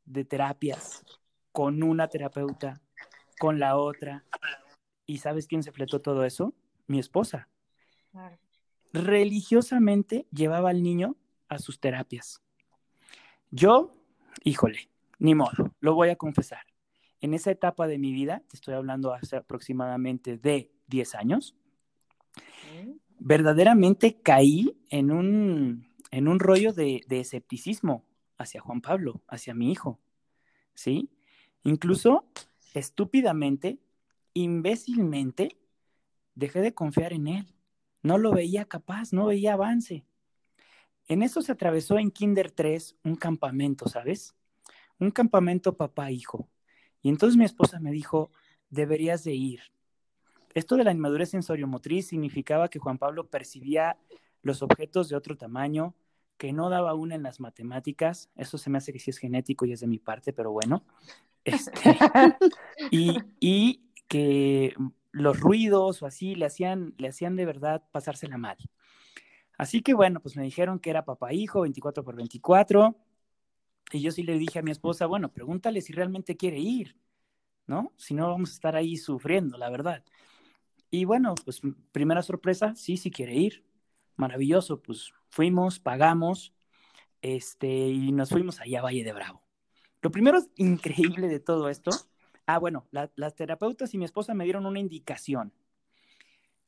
de 0.06 0.26
terapias 0.26 1.04
con 1.52 1.82
una 1.84 2.08
terapeuta, 2.08 2.82
con 3.40 3.60
la 3.60 3.78
otra. 3.78 4.26
¿Y 5.06 5.20
sabes 5.20 5.48
quién 5.48 5.64
se 5.64 5.72
fletó 5.72 6.02
todo 6.02 6.26
eso? 6.26 6.54
Mi 6.88 7.00
esposa. 7.00 7.50
Religiosamente 8.94 10.28
llevaba 10.32 10.70
al 10.70 10.84
niño 10.84 11.16
a 11.48 11.60
sus 11.60 11.80
terapias. 11.80 12.42
Yo, 13.52 13.96
híjole, 14.44 14.90
ni 15.20 15.36
modo, 15.36 15.74
lo 15.80 15.94
voy 15.94 16.10
a 16.10 16.16
confesar. 16.16 16.66
En 17.22 17.34
esa 17.34 17.52
etapa 17.52 17.88
de 17.88 17.98
mi 17.98 18.12
vida, 18.12 18.44
te 18.48 18.56
estoy 18.56 18.74
hablando 18.74 19.14
hace 19.14 19.38
aproximadamente 19.38 20.38
de 20.38 20.72
10 20.88 21.16
años, 21.16 21.56
verdaderamente 23.20 24.22
caí 24.22 24.78
en 24.90 25.12
un, 25.12 25.88
en 26.12 26.28
un 26.28 26.40
rollo 26.40 26.74
de, 26.74 27.02
de 27.08 27.20
escepticismo 27.20 28.06
hacia 28.38 28.62
Juan 28.62 28.82
Pablo, 28.82 29.22
hacia 29.28 29.54
mi 29.54 29.72
hijo, 29.72 30.00
¿sí? 30.74 31.10
Incluso 31.64 32.26
estúpidamente, 32.74 33.80
imbécilmente, 34.34 35.58
dejé 36.36 36.62
de 36.62 36.74
confiar 36.74 37.14
en 37.14 37.28
él. 37.28 37.56
No 38.04 38.18
lo 38.18 38.32
veía 38.32 38.66
capaz, 38.66 39.14
no 39.14 39.26
veía 39.26 39.54
avance. 39.54 40.06
En 41.08 41.24
eso 41.24 41.42
se 41.42 41.52
atravesó 41.52 41.98
en 41.98 42.12
Kinder 42.12 42.52
3 42.52 42.98
un 43.04 43.16
campamento, 43.16 43.88
¿sabes? 43.88 44.36
Un 45.00 45.12
campamento 45.12 45.76
papá-hijo. 45.76 46.48
Y 47.02 47.10
entonces 47.10 47.38
mi 47.38 47.46
esposa 47.46 47.80
me 47.80 47.92
dijo, 47.92 48.32
deberías 48.70 49.24
de 49.24 49.34
ir. 49.34 49.62
Esto 50.54 50.78
de 50.78 50.84
la 50.84 50.92
inmadurez 50.92 51.30
sensoriomotriz 51.30 52.08
significaba 52.08 52.70
que 52.70 52.80
Juan 52.80 52.98
Pablo 52.98 53.28
percibía 53.28 53.98
los 54.42 54.62
objetos 54.62 55.10
de 55.10 55.16
otro 55.16 55.36
tamaño, 55.36 55.96
que 56.38 56.54
no 56.54 56.70
daba 56.70 56.94
una 56.94 57.16
en 57.16 57.24
las 57.24 57.40
matemáticas. 57.40 58.30
Eso 58.36 58.58
se 58.58 58.70
me 58.70 58.78
hace 58.78 58.94
que 58.94 59.00
sí 59.00 59.10
es 59.10 59.18
genético 59.18 59.66
y 59.66 59.74
es 59.74 59.82
de 59.82 59.88
mi 59.88 60.00
parte, 60.00 60.34
pero 60.34 60.52
bueno. 60.52 60.84
Este, 61.46 61.96
y, 62.90 63.20
y, 63.40 63.84
que 64.08 64.74
los 65.12 65.40
ruidos 65.40 66.02
o 66.02 66.08
así 66.08 66.34
le 66.34 66.48
hacían, 66.48 66.96
le 66.98 67.10
hacían 67.10 67.36
de 67.36 67.46
verdad 67.46 67.84
pasársela 67.92 68.38
mal. 68.38 68.58
Así 69.56 69.82
que 69.82 69.94
bueno, 69.94 70.20
pues 70.22 70.36
me 70.36 70.44
dijeron 70.44 70.80
que 70.80 70.90
era 70.90 71.06
papá 71.06 71.34
hijo, 71.34 71.62
24 71.62 72.04
por 72.04 72.16
24. 72.16 72.96
Y 73.92 74.02
yo 74.02 74.12
sí 74.12 74.24
le 74.24 74.38
dije 74.38 74.60
a 74.60 74.64
mi 74.64 74.72
esposa, 74.72 75.06
bueno, 75.06 75.32
pregúntale 75.32 75.82
si 75.82 75.94
realmente 75.94 76.36
quiere 76.36 76.60
ir, 76.60 76.98
¿no? 77.68 77.94
Si 77.98 78.14
no, 78.14 78.30
vamos 78.30 78.50
a 78.52 78.54
estar 78.54 78.76
ahí 78.76 78.98
sufriendo, 78.98 79.58
la 79.58 79.70
verdad. 79.70 80.04
Y 80.90 81.06
bueno, 81.06 81.36
pues 81.44 81.62
primera 81.92 82.22
sorpresa, 82.22 82.76
sí, 82.76 82.98
sí 82.98 83.12
quiere 83.12 83.36
ir. 83.36 83.64
Maravilloso, 84.16 84.82
pues 84.82 85.14
fuimos, 85.30 85.80
pagamos, 85.80 86.54
este, 87.22 87.68
y 87.90 88.12
nos 88.12 88.30
fuimos 88.30 88.60
allá 88.62 88.80
a 88.80 88.84
Valle 88.84 89.04
de 89.04 89.14
Bravo. 89.14 89.42
Lo 90.02 90.12
primero 90.12 90.38
es 90.38 90.50
increíble 90.56 91.28
de 91.28 91.40
todo 91.40 91.70
esto. 91.70 91.92
Ah, 92.46 92.60
bueno, 92.60 92.88
las 92.92 93.36
terapeutas 93.36 93.94
y 93.94 93.98
mi 93.98 94.06
esposa 94.06 94.34
me 94.34 94.44
dieron 94.44 94.66
una 94.66 94.80
indicación, 94.80 95.52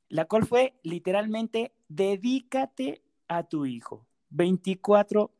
la 0.09 0.25
cual 0.25 0.45
fue 0.45 0.79
literalmente, 0.83 1.73
dedícate 1.87 3.03
a 3.27 3.43
tu 3.43 3.65
hijo. 3.65 4.07
24 4.29 5.36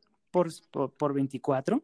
por, 0.70 0.92
por, 0.92 1.14
24. 1.14 1.82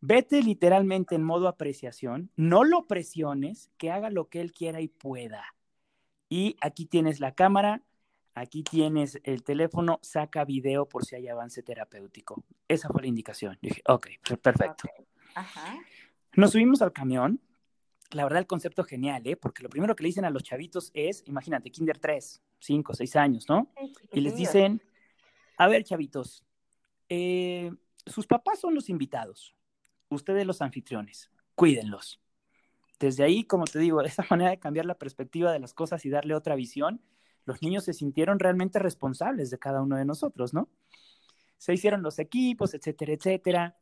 Vete 0.00 0.42
literalmente 0.42 1.14
en 1.14 1.22
modo 1.22 1.48
apreciación, 1.48 2.30
no 2.36 2.62
lo 2.62 2.86
presiones, 2.86 3.70
que 3.78 3.90
haga 3.90 4.10
lo 4.10 4.28
que 4.28 4.40
él 4.40 4.52
quiera 4.52 4.80
y 4.80 4.88
pueda. 4.88 5.54
Y 6.28 6.56
aquí 6.60 6.86
tienes 6.86 7.20
la 7.20 7.34
cámara, 7.34 7.82
aquí 8.34 8.62
tienes 8.62 9.18
el 9.24 9.42
teléfono, 9.42 9.98
saca 10.02 10.44
video 10.44 10.86
por 10.86 11.04
si 11.04 11.16
hay 11.16 11.28
avance 11.28 11.62
terapéutico. 11.62 12.44
Esa 12.68 12.88
fue 12.88 13.02
la 13.02 13.08
indicación. 13.08 13.58
dije, 13.62 13.82
ok, 13.86 14.08
perfecto. 14.42 14.88
Nos 16.36 16.52
subimos 16.52 16.82
al 16.82 16.92
camión. 16.92 17.40
La 18.10 18.24
verdad, 18.24 18.40
el 18.40 18.46
concepto 18.46 18.84
genial, 18.84 19.22
¿eh? 19.24 19.36
Porque 19.36 19.62
lo 19.62 19.68
primero 19.68 19.96
que 19.96 20.02
le 20.02 20.08
dicen 20.08 20.24
a 20.24 20.30
los 20.30 20.44
chavitos 20.44 20.90
es, 20.94 21.24
imagínate, 21.26 21.70
Kinder 21.70 21.98
3, 21.98 22.42
5, 22.58 22.94
6 22.94 23.16
años, 23.16 23.48
¿no? 23.48 23.72
Y 24.12 24.20
les 24.20 24.36
dicen, 24.36 24.82
a 25.56 25.66
ver, 25.66 25.82
chavitos, 25.82 26.44
eh, 27.08 27.72
sus 28.06 28.26
papás 28.26 28.60
son 28.60 28.74
los 28.74 28.88
invitados, 28.88 29.54
ustedes 30.08 30.46
los 30.46 30.62
anfitriones, 30.62 31.30
cuídenlos. 31.54 32.20
Desde 32.98 33.24
ahí, 33.24 33.44
como 33.44 33.64
te 33.64 33.78
digo, 33.78 34.02
de 34.02 34.08
esa 34.08 34.24
manera 34.30 34.50
de 34.50 34.58
cambiar 34.58 34.86
la 34.86 34.98
perspectiva 34.98 35.52
de 35.52 35.58
las 35.58 35.74
cosas 35.74 36.04
y 36.04 36.10
darle 36.10 36.34
otra 36.34 36.54
visión, 36.54 37.02
los 37.44 37.62
niños 37.62 37.84
se 37.84 37.92
sintieron 37.92 38.38
realmente 38.38 38.78
responsables 38.78 39.50
de 39.50 39.58
cada 39.58 39.82
uno 39.82 39.96
de 39.96 40.04
nosotros, 40.04 40.54
¿no? 40.54 40.68
Se 41.58 41.74
hicieron 41.74 42.02
los 42.02 42.18
equipos, 42.18 42.74
etcétera, 42.74 43.12
etcétera. 43.12 43.76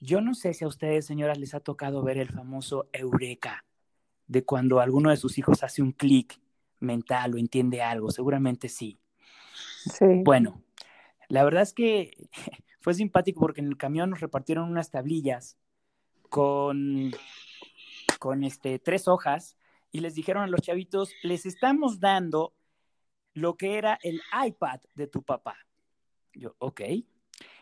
Yo 0.00 0.20
no 0.20 0.34
sé 0.34 0.54
si 0.54 0.64
a 0.64 0.68
ustedes, 0.68 1.06
señoras, 1.06 1.38
les 1.38 1.54
ha 1.54 1.60
tocado 1.60 2.02
ver 2.02 2.18
el 2.18 2.28
famoso 2.28 2.88
eureka, 2.92 3.64
de 4.26 4.44
cuando 4.44 4.80
alguno 4.80 5.10
de 5.10 5.16
sus 5.16 5.38
hijos 5.38 5.62
hace 5.62 5.82
un 5.82 5.92
clic 5.92 6.38
mental 6.80 7.34
o 7.34 7.38
entiende 7.38 7.82
algo, 7.82 8.10
seguramente 8.10 8.68
sí. 8.68 8.98
Sí. 9.54 10.22
Bueno, 10.22 10.62
la 11.28 11.44
verdad 11.44 11.62
es 11.62 11.72
que 11.72 12.28
fue 12.80 12.94
simpático 12.94 13.40
porque 13.40 13.60
en 13.60 13.68
el 13.68 13.76
camión 13.76 14.10
nos 14.10 14.20
repartieron 14.20 14.70
unas 14.70 14.90
tablillas 14.90 15.56
con, 16.28 17.12
con 18.18 18.44
este, 18.44 18.78
tres 18.78 19.08
hojas 19.08 19.56
y 19.90 20.00
les 20.00 20.14
dijeron 20.14 20.42
a 20.42 20.48
los 20.48 20.60
chavitos, 20.60 21.12
les 21.22 21.46
estamos 21.46 22.00
dando 22.00 22.54
lo 23.34 23.56
que 23.56 23.78
era 23.78 23.98
el 24.02 24.20
iPad 24.46 24.80
de 24.94 25.06
tu 25.06 25.22
papá. 25.22 25.56
Yo, 26.34 26.54
ok. 26.58 26.80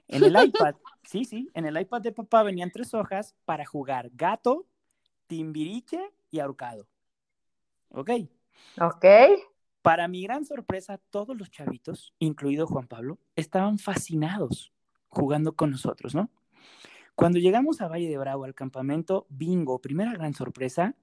En 0.09 0.25
el 0.25 0.37
iPad, 0.45 0.75
sí, 1.05 1.25
sí, 1.25 1.51
en 1.55 1.67
el 1.67 1.81
iPad 1.81 2.01
de 2.03 2.13
papá 2.13 2.43
venían 2.43 2.71
tres 2.71 2.95
hojas 2.95 3.35
para 3.45 3.65
jugar 3.65 4.11
gato, 4.15 4.67
timbiriche 5.27 6.13
y 6.31 6.41
ahorcado. 6.41 6.89
Ok. 7.91 8.11
Ok. 8.81 9.05
Para 9.87 10.09
mi 10.09 10.20
gran 10.20 10.44
sorpresa, 10.44 10.99
todos 11.11 11.37
los 11.37 11.49
chavitos, 11.49 12.12
incluido 12.18 12.66
Juan 12.66 12.88
Pablo, 12.88 13.20
estaban 13.37 13.79
fascinados 13.79 14.72
jugando 15.07 15.55
con 15.55 15.70
nosotros, 15.70 16.12
¿no? 16.12 16.29
Cuando 17.14 17.38
llegamos 17.38 17.81
a 17.81 17.87
Valle 17.87 18.09
de 18.09 18.18
Bravo, 18.18 18.42
al 18.42 18.55
campamento, 18.57 19.29
bingo, 19.29 19.81
primera 19.81 20.12
gran 20.12 20.35
sorpresa, 20.35 20.96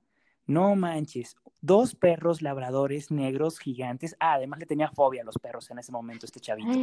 no 0.48 0.76
manches, 0.76 1.38
dos 1.62 1.96
perros 1.96 2.42
labradores 2.42 3.10
negros 3.10 3.58
gigantes. 3.58 4.18
Ah, 4.20 4.34
además 4.34 4.60
le 4.60 4.66
tenía 4.66 4.90
fobia 4.90 5.22
a 5.22 5.26
los 5.26 5.38
perros 5.38 5.72
en 5.72 5.80
ese 5.80 5.94
momento 5.94 6.26
este 6.26 6.42
chavito. 6.42 6.78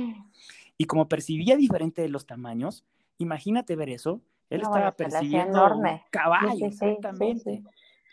Y 0.79 0.87
como 0.87 1.07
percibía 1.07 1.55
diferente 1.59 2.01
de 2.01 2.09
los 2.09 2.25
tamaños, 2.25 2.83
imagínate 3.19 3.77
ver 3.77 3.91
eso, 3.91 4.23
él 4.49 4.63
estaba 4.63 4.93
percibiendo 4.93 5.79
caballo, 6.09 6.65
exactamente. 6.65 7.63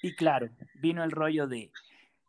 y 0.03 0.13
claro, 0.13 0.49
vino 0.75 1.05
el 1.05 1.11
rollo 1.11 1.47
de, 1.47 1.71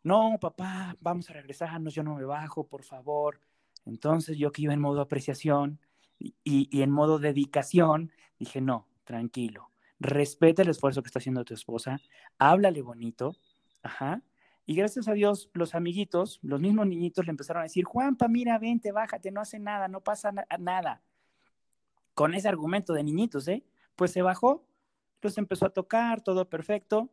no, 0.03 0.37
papá, 0.39 0.95
vamos 1.01 1.29
a 1.29 1.33
regresarnos, 1.33 1.93
yo 1.93 2.03
no 2.03 2.15
me 2.15 2.23
bajo, 2.23 2.65
por 2.65 2.83
favor. 2.83 3.41
Entonces 3.85 4.37
yo 4.37 4.51
que 4.51 4.61
iba 4.63 4.73
en 4.73 4.79
modo 4.79 5.01
apreciación 5.01 5.79
y, 6.19 6.81
en 6.81 6.91
modo 6.91 7.19
dedicación, 7.19 8.11
dije, 8.37 8.61
no, 8.61 8.87
tranquilo, 9.03 9.71
respeta 9.99 10.61
el 10.61 10.69
esfuerzo 10.69 11.01
que 11.01 11.07
está 11.07 11.19
haciendo 11.19 11.45
tu 11.45 11.53
esposa, 11.53 11.99
háblale 12.37 12.81
bonito, 12.81 13.35
ajá. 13.83 14.21
Y 14.65 14.75
gracias 14.75 15.07
a 15.07 15.13
Dios, 15.13 15.49
los 15.53 15.73
amiguitos, 15.73 16.39
los 16.43 16.61
mismos 16.61 16.85
niñitos 16.85 17.25
le 17.25 17.31
empezaron 17.31 17.61
a 17.61 17.63
decir, 17.63 17.85
Juanpa, 17.85 18.27
mira, 18.27 18.59
vente, 18.59 18.91
bájate, 18.91 19.31
no 19.31 19.41
hace 19.41 19.57
nada, 19.57 19.87
no 19.87 20.01
pasa 20.01 20.31
nada. 20.59 21.01
Con 22.13 22.35
ese 22.35 22.49
argumento 22.49 22.93
de 22.93 23.03
niñitos, 23.03 23.47
¿eh? 23.47 23.63
Pues 23.95 24.11
se 24.11 24.21
bajó, 24.21 24.63
los 25.21 25.37
empezó 25.37 25.65
a 25.65 25.69
tocar, 25.71 26.21
todo 26.21 26.47
perfecto. 26.49 27.09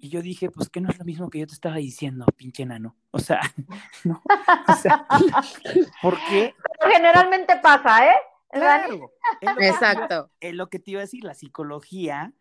Y 0.00 0.10
yo 0.10 0.22
dije, 0.22 0.48
pues 0.50 0.70
que 0.70 0.80
no 0.80 0.90
es 0.90 0.98
lo 0.98 1.04
mismo 1.04 1.28
que 1.28 1.40
yo 1.40 1.46
te 1.46 1.54
estaba 1.54 1.76
diciendo, 1.76 2.24
pinche 2.36 2.62
enano. 2.62 2.96
O 3.10 3.18
sea, 3.18 3.40
¿no? 4.04 4.22
O 4.68 4.72
sea, 4.74 5.06
¿por 6.02 6.16
qué? 6.28 6.54
Generalmente 6.80 7.58
pasa, 7.60 8.06
¿eh? 8.06 8.16
Claro. 8.50 9.12
Exacto. 9.58 10.30
Es 10.40 10.54
lo 10.54 10.70
que 10.70 10.78
te 10.78 10.92
iba 10.92 11.00
a 11.00 11.02
decir, 11.02 11.24
la 11.24 11.34
psicología 11.34 12.32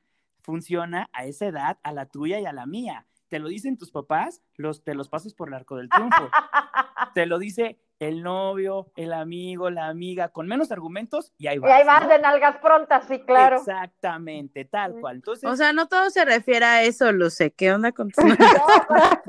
funciona 0.41 1.09
a 1.13 1.25
esa 1.25 1.47
edad, 1.47 1.79
a 1.83 1.91
la 1.91 2.05
tuya 2.05 2.39
y 2.39 2.45
a 2.45 2.53
la 2.53 2.65
mía. 2.65 3.07
Te 3.27 3.39
lo 3.39 3.49
dicen 3.49 3.77
tus 3.77 3.91
papás, 3.91 4.41
los, 4.55 4.83
te 4.83 4.93
los 4.93 5.09
pasas 5.09 5.33
por 5.33 5.49
el 5.49 5.55
arco 5.55 5.75
del 5.75 5.89
triunfo. 5.89 6.29
te 7.15 7.25
lo 7.25 7.39
dice 7.39 7.79
el 7.99 8.21
novio, 8.21 8.91
el 8.95 9.11
amigo, 9.11 9.69
la 9.69 9.87
amiga, 9.87 10.29
con 10.29 10.47
menos 10.47 10.71
argumentos 10.71 11.33
y 11.37 11.47
ahí 11.47 11.57
vas. 11.57 11.69
Y 11.69 11.73
ahí 11.73 11.85
vas 11.85 12.07
de 12.07 12.19
nalgas 12.19 12.57
prontas, 12.57 13.05
sí, 13.07 13.19
claro. 13.21 13.57
Exactamente, 13.57 14.65
tal 14.65 14.99
cual. 14.99 15.17
Entonces, 15.17 15.49
o 15.49 15.55
sea, 15.55 15.73
no 15.73 15.87
todo 15.87 16.09
se 16.09 16.23
refiere 16.23 16.65
a 16.65 16.83
eso, 16.83 17.11
Luce. 17.11 17.51
¿Qué 17.51 17.73
onda 17.73 17.91
con 17.91 18.09
tu... 18.09 18.21
o 18.27 18.27
sea, 18.27 19.21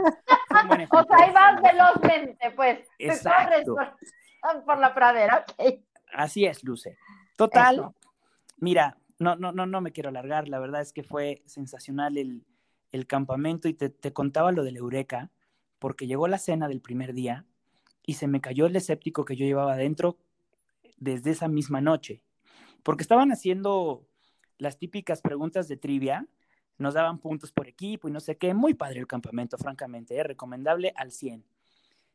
ahí 1.18 1.32
vas 1.32 1.62
velozmente, 1.62 2.50
pues. 2.50 2.80
Exacto. 2.98 3.74
Por, 3.74 4.64
por, 4.64 4.78
la 4.78 4.94
pradera. 4.94 5.44
Así 6.12 6.44
es, 6.44 6.62
Luce. 6.62 6.96
Total, 7.36 7.90
mira, 8.58 8.98
no, 9.18 9.36
no, 9.36 9.52
no, 9.52 9.66
no 9.66 9.80
me 9.80 9.92
quiero 9.92 10.10
alargar. 10.10 10.48
La 10.48 10.58
verdad 10.58 10.82
es 10.82 10.92
que 10.92 11.02
fue 11.02 11.42
sensacional 11.46 12.18
el, 12.18 12.44
el 12.92 13.06
campamento 13.06 13.68
y 13.68 13.74
te, 13.74 13.88
te, 13.88 14.12
contaba 14.12 14.52
lo 14.52 14.62
del 14.62 14.76
Eureka, 14.76 15.30
porque 15.78 16.06
llegó 16.06 16.28
la 16.28 16.38
cena 16.38 16.68
del 16.68 16.80
primer 16.80 17.14
día 17.14 17.46
y 18.08 18.14
se 18.14 18.26
me 18.26 18.40
cayó 18.40 18.64
el 18.64 18.74
escéptico 18.74 19.26
que 19.26 19.36
yo 19.36 19.44
llevaba 19.44 19.74
adentro 19.74 20.16
desde 20.96 21.30
esa 21.30 21.46
misma 21.46 21.82
noche, 21.82 22.22
porque 22.82 23.02
estaban 23.02 23.30
haciendo 23.32 24.06
las 24.56 24.78
típicas 24.78 25.20
preguntas 25.20 25.68
de 25.68 25.76
trivia, 25.76 26.26
nos 26.78 26.94
daban 26.94 27.18
puntos 27.18 27.52
por 27.52 27.68
equipo 27.68 28.08
y 28.08 28.10
no 28.10 28.20
sé 28.20 28.38
qué, 28.38 28.54
muy 28.54 28.72
padre 28.72 29.00
el 29.00 29.06
campamento, 29.06 29.58
francamente, 29.58 30.16
¿eh? 30.16 30.22
recomendable 30.22 30.94
al 30.96 31.12
100. 31.12 31.44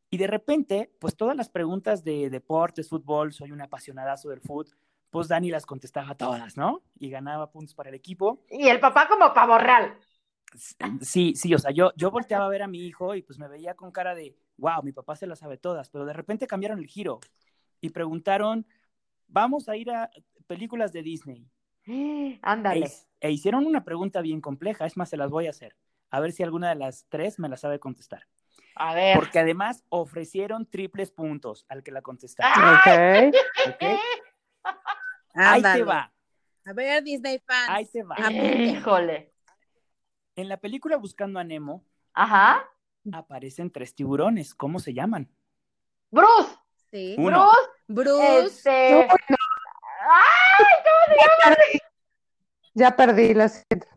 Y 0.09 0.17
de 0.17 0.25
repente, 0.25 0.91
pues 0.97 1.15
todas 1.15 1.37
las 1.37 1.49
preguntas 1.49 2.03
de 2.03 2.31
deportes, 2.31 2.89
fútbol, 2.89 3.31
soy 3.31 3.51
un 3.51 3.61
apasionadazo 3.61 4.29
del 4.29 4.41
fútbol, 4.41 4.75
pues 5.11 5.27
Dani 5.27 5.51
las 5.51 5.67
contestaba 5.67 6.15
todas, 6.15 6.57
¿no? 6.57 6.81
Y 6.97 7.11
ganaba 7.11 7.51
puntos 7.51 7.75
para 7.75 7.89
el 7.89 7.95
equipo. 7.95 8.43
Y 8.49 8.67
el 8.67 8.79
papá 8.79 9.07
como 9.07 9.31
pavo 9.31 9.59
real. 9.59 9.95
Sí, 11.01 11.35
sí, 11.35 11.53
o 11.53 11.59
sea, 11.59 11.69
yo, 11.69 11.91
yo 11.95 12.09
volteaba 12.09 12.45
a 12.45 12.49
ver 12.49 12.63
a 12.63 12.67
mi 12.67 12.79
hijo 12.79 13.13
y 13.13 13.21
pues 13.21 13.37
me 13.37 13.47
veía 13.47 13.75
con 13.75 13.91
cara 13.91 14.15
de, 14.15 14.35
wow, 14.57 14.83
mi 14.83 14.91
papá 14.91 15.15
se 15.15 15.27
las 15.27 15.39
sabe 15.39 15.57
todas, 15.57 15.89
pero 15.89 16.05
de 16.05 16.13
repente 16.13 16.47
cambiaron 16.47 16.79
el 16.79 16.87
giro 16.87 17.19
y 17.81 17.89
preguntaron, 17.89 18.65
vamos 19.27 19.69
a 19.69 19.75
ir 19.75 19.91
a 19.91 20.09
películas 20.47 20.93
de 20.93 21.03
Disney. 21.03 21.49
Ándale. 22.41 22.91
E, 23.19 23.31
hicieron 23.31 23.65
una 23.65 23.83
pregunta 23.83 24.21
bien 24.21 24.41
compleja, 24.41 24.85
es 24.85 24.97
más, 24.97 25.09
se 25.09 25.17
las 25.17 25.29
voy 25.29 25.47
a 25.47 25.51
hacer. 25.51 25.75
A 26.09 26.19
ver 26.19 26.31
si 26.31 26.43
alguna 26.43 26.69
de 26.69 26.75
las 26.75 27.05
tres 27.09 27.39
me 27.39 27.49
la 27.49 27.57
sabe 27.57 27.79
contestar. 27.79 28.27
A 28.75 28.93
ver. 28.93 29.15
Porque 29.15 29.39
además 29.39 29.83
ofrecieron 29.89 30.65
triples 30.65 31.11
puntos 31.11 31.65
al 31.69 31.83
que 31.83 31.91
la 31.91 32.01
contestara. 32.01 32.53
Ok. 33.65 33.75
okay. 33.75 33.97
Ahí 35.35 35.61
te 35.61 35.83
va. 35.83 36.13
A 36.65 36.73
ver, 36.73 37.03
Disney 37.03 37.39
fans. 37.39 37.69
Ahí 37.69 37.85
te 37.85 38.03
va. 38.03 38.15
Híjole. 38.31 39.33
En 40.35 40.47
la 40.47 40.57
película 40.57 40.97
Buscando 40.97 41.39
a 41.39 41.43
Nemo, 41.43 41.85
Ajá. 42.13 42.63
aparecen 43.11 43.71
tres 43.71 43.95
tiburones. 43.95 44.53
¿Cómo 44.55 44.79
se 44.79 44.93
llaman? 44.93 45.29
Bruce. 46.11 46.57
Sí. 46.91 47.15
Uno. 47.17 47.49
Bruce. 47.87 48.41
Bruce. 48.41 48.45
Este... 48.45 49.01
¡Ay! 49.01 50.65
¿Cómo 50.83 51.17
se 51.17 51.49
llama? 51.49 51.55
Ya 52.75 52.95
perdí 52.95 53.33
la 53.33 53.49
siguiente. 53.49 53.87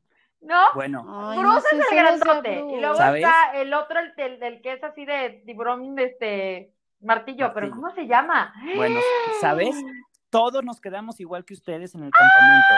¿No? 0.41 0.63
Bueno. 0.75 1.05
Ay, 1.09 1.39
Bruce 1.39 1.55
no 1.55 1.61
sé 1.61 1.79
es 1.79 1.93
el 1.93 1.97
grandote. 1.97 2.61
Y 2.61 2.81
luego 2.81 2.97
¿Sabes? 2.97 3.25
está 3.25 3.61
el 3.61 3.75
otro, 3.75 3.99
el 4.01 4.15
del, 4.15 4.39
del 4.39 4.63
que 4.63 4.75
es 4.75 4.85
así 4.85 5.05
de 5.05 5.43
tiburón, 5.45 5.99
este 5.99 6.73
martillo, 7.01 7.53
pero 7.53 7.67
Martillo. 7.67 7.75
¿cómo 7.75 7.95
se 7.95 8.07
llama? 8.07 8.55
Bueno, 8.77 9.01
¿sabes? 9.41 9.75
Todos 10.31 10.63
nos 10.65 10.81
quedamos 10.81 11.21
igual 11.21 11.45
que 11.45 11.55
ustedes 11.55 11.95
en 11.95 12.05
el 12.05 12.11
campamento. 12.11 12.75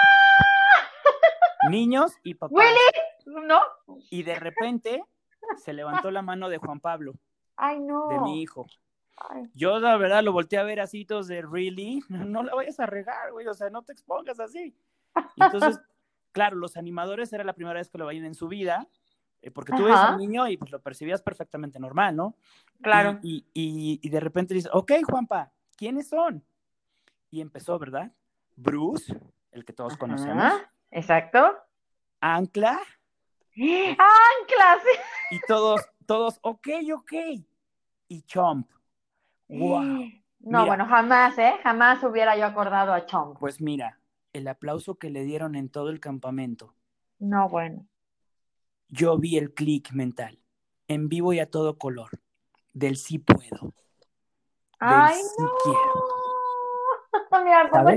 Niños 1.71 2.13
y 2.23 2.35
papás. 2.35 2.53
Willy, 2.55 3.47
¿no? 3.47 3.61
Y 4.11 4.23
de 4.23 4.35
repente 4.37 5.05
se 5.57 5.73
levantó 5.73 6.11
la 6.11 6.23
mano 6.23 6.49
de 6.49 6.59
Juan 6.59 6.81
Pablo, 6.81 7.15
Ay, 7.57 7.81
no. 7.81 8.09
de 8.09 8.21
mi 8.21 8.43
hijo. 8.43 8.67
Ay. 9.17 9.49
Yo, 9.55 9.79
la 9.81 9.97
verdad, 9.97 10.23
lo 10.23 10.33
volteé 10.33 10.59
a 10.59 10.63
ver 10.63 10.81
así, 10.81 11.05
todos 11.05 11.27
de 11.27 11.43
really, 11.43 12.03
no 12.09 12.43
la 12.43 12.55
vayas 12.55 12.79
a 12.81 12.87
regar, 12.87 13.33
güey, 13.33 13.47
o 13.47 13.55
sea, 13.55 13.71
no 13.71 13.83
te 13.83 13.93
expongas 13.93 14.39
así. 14.41 14.77
Y 15.37 15.43
entonces, 15.43 15.81
claro, 16.33 16.57
los 16.57 16.77
animadores 16.77 17.33
era 17.33 17.43
la 17.45 17.55
primera 17.55 17.79
vez 17.79 17.91
que 17.91 17.99
lo 17.99 18.07
veían 18.07 18.25
en 18.27 18.35
su 18.35 18.47
vida, 18.49 18.87
eh, 19.43 19.51
porque 19.51 19.73
tú 19.73 19.85
ves 19.85 19.95
Ajá. 19.95 20.11
al 20.11 20.19
niño 20.19 20.47
y 20.49 20.57
pues 20.57 20.71
lo 20.71 20.81
percibías 20.81 21.23
perfectamente 21.23 21.79
normal, 21.81 22.15
¿no? 22.15 22.37
Claro. 22.83 23.19
Y, 23.23 23.45
y, 23.55 23.99
y 24.03 24.09
de 24.09 24.21
repente 24.21 24.55
dice, 24.55 24.69
ok, 24.73 24.93
Juanpa, 25.09 25.51
¿quiénes 25.77 26.09
son? 26.09 26.45
Y 27.31 27.41
empezó, 27.41 27.79
¿verdad? 27.79 28.13
Bruce, 28.57 29.17
el 29.53 29.65
que 29.65 29.73
todos 29.73 29.97
conocemos, 29.97 30.45
Ajá, 30.45 30.73
Exacto. 30.91 31.57
Ancla, 32.21 32.79
Anclas. 33.61 34.83
y 35.31 35.41
todos, 35.47 35.81
todos, 36.07 36.39
ok, 36.43 36.69
ok, 36.95 37.13
y 38.09 38.23
Chomp. 38.23 38.71
Wow. 39.49 39.83
No, 40.41 40.61
Mira. 40.61 40.65
bueno, 40.65 40.87
jamás, 40.87 41.37
¿eh? 41.39 41.55
Jamás 41.63 42.03
hubiera 42.05 42.37
yo 42.37 42.47
acordado 42.47 42.93
a 42.93 43.07
Chong. 43.07 43.37
Pues 43.39 43.61
mira, 43.61 43.99
el 44.33 44.47
aplauso 44.47 44.97
que 44.97 45.11
le 45.11 45.25
dieron 45.25 45.57
en 45.57 45.69
todo 45.69 45.91
el 45.91 46.01
campamento. 46.01 46.75
No, 47.19 47.49
bueno. 47.49 47.87
Yo 48.89 49.19
vi 49.19 49.37
el 49.37 49.53
clic 49.53 49.93
mental, 49.93 50.39
en 50.87 51.09
vivo 51.09 51.33
y 51.33 51.41
a 51.41 51.51
todo 51.51 51.77
color, 51.77 52.11
del 52.73 52.97
sí 52.97 53.19
puedo. 53.19 53.75
Ay, 54.79 55.17
sí 55.17 55.43
no. 55.43 55.53
quiero. 55.65 56.19
Mira, 57.45 57.69
como 57.71 57.91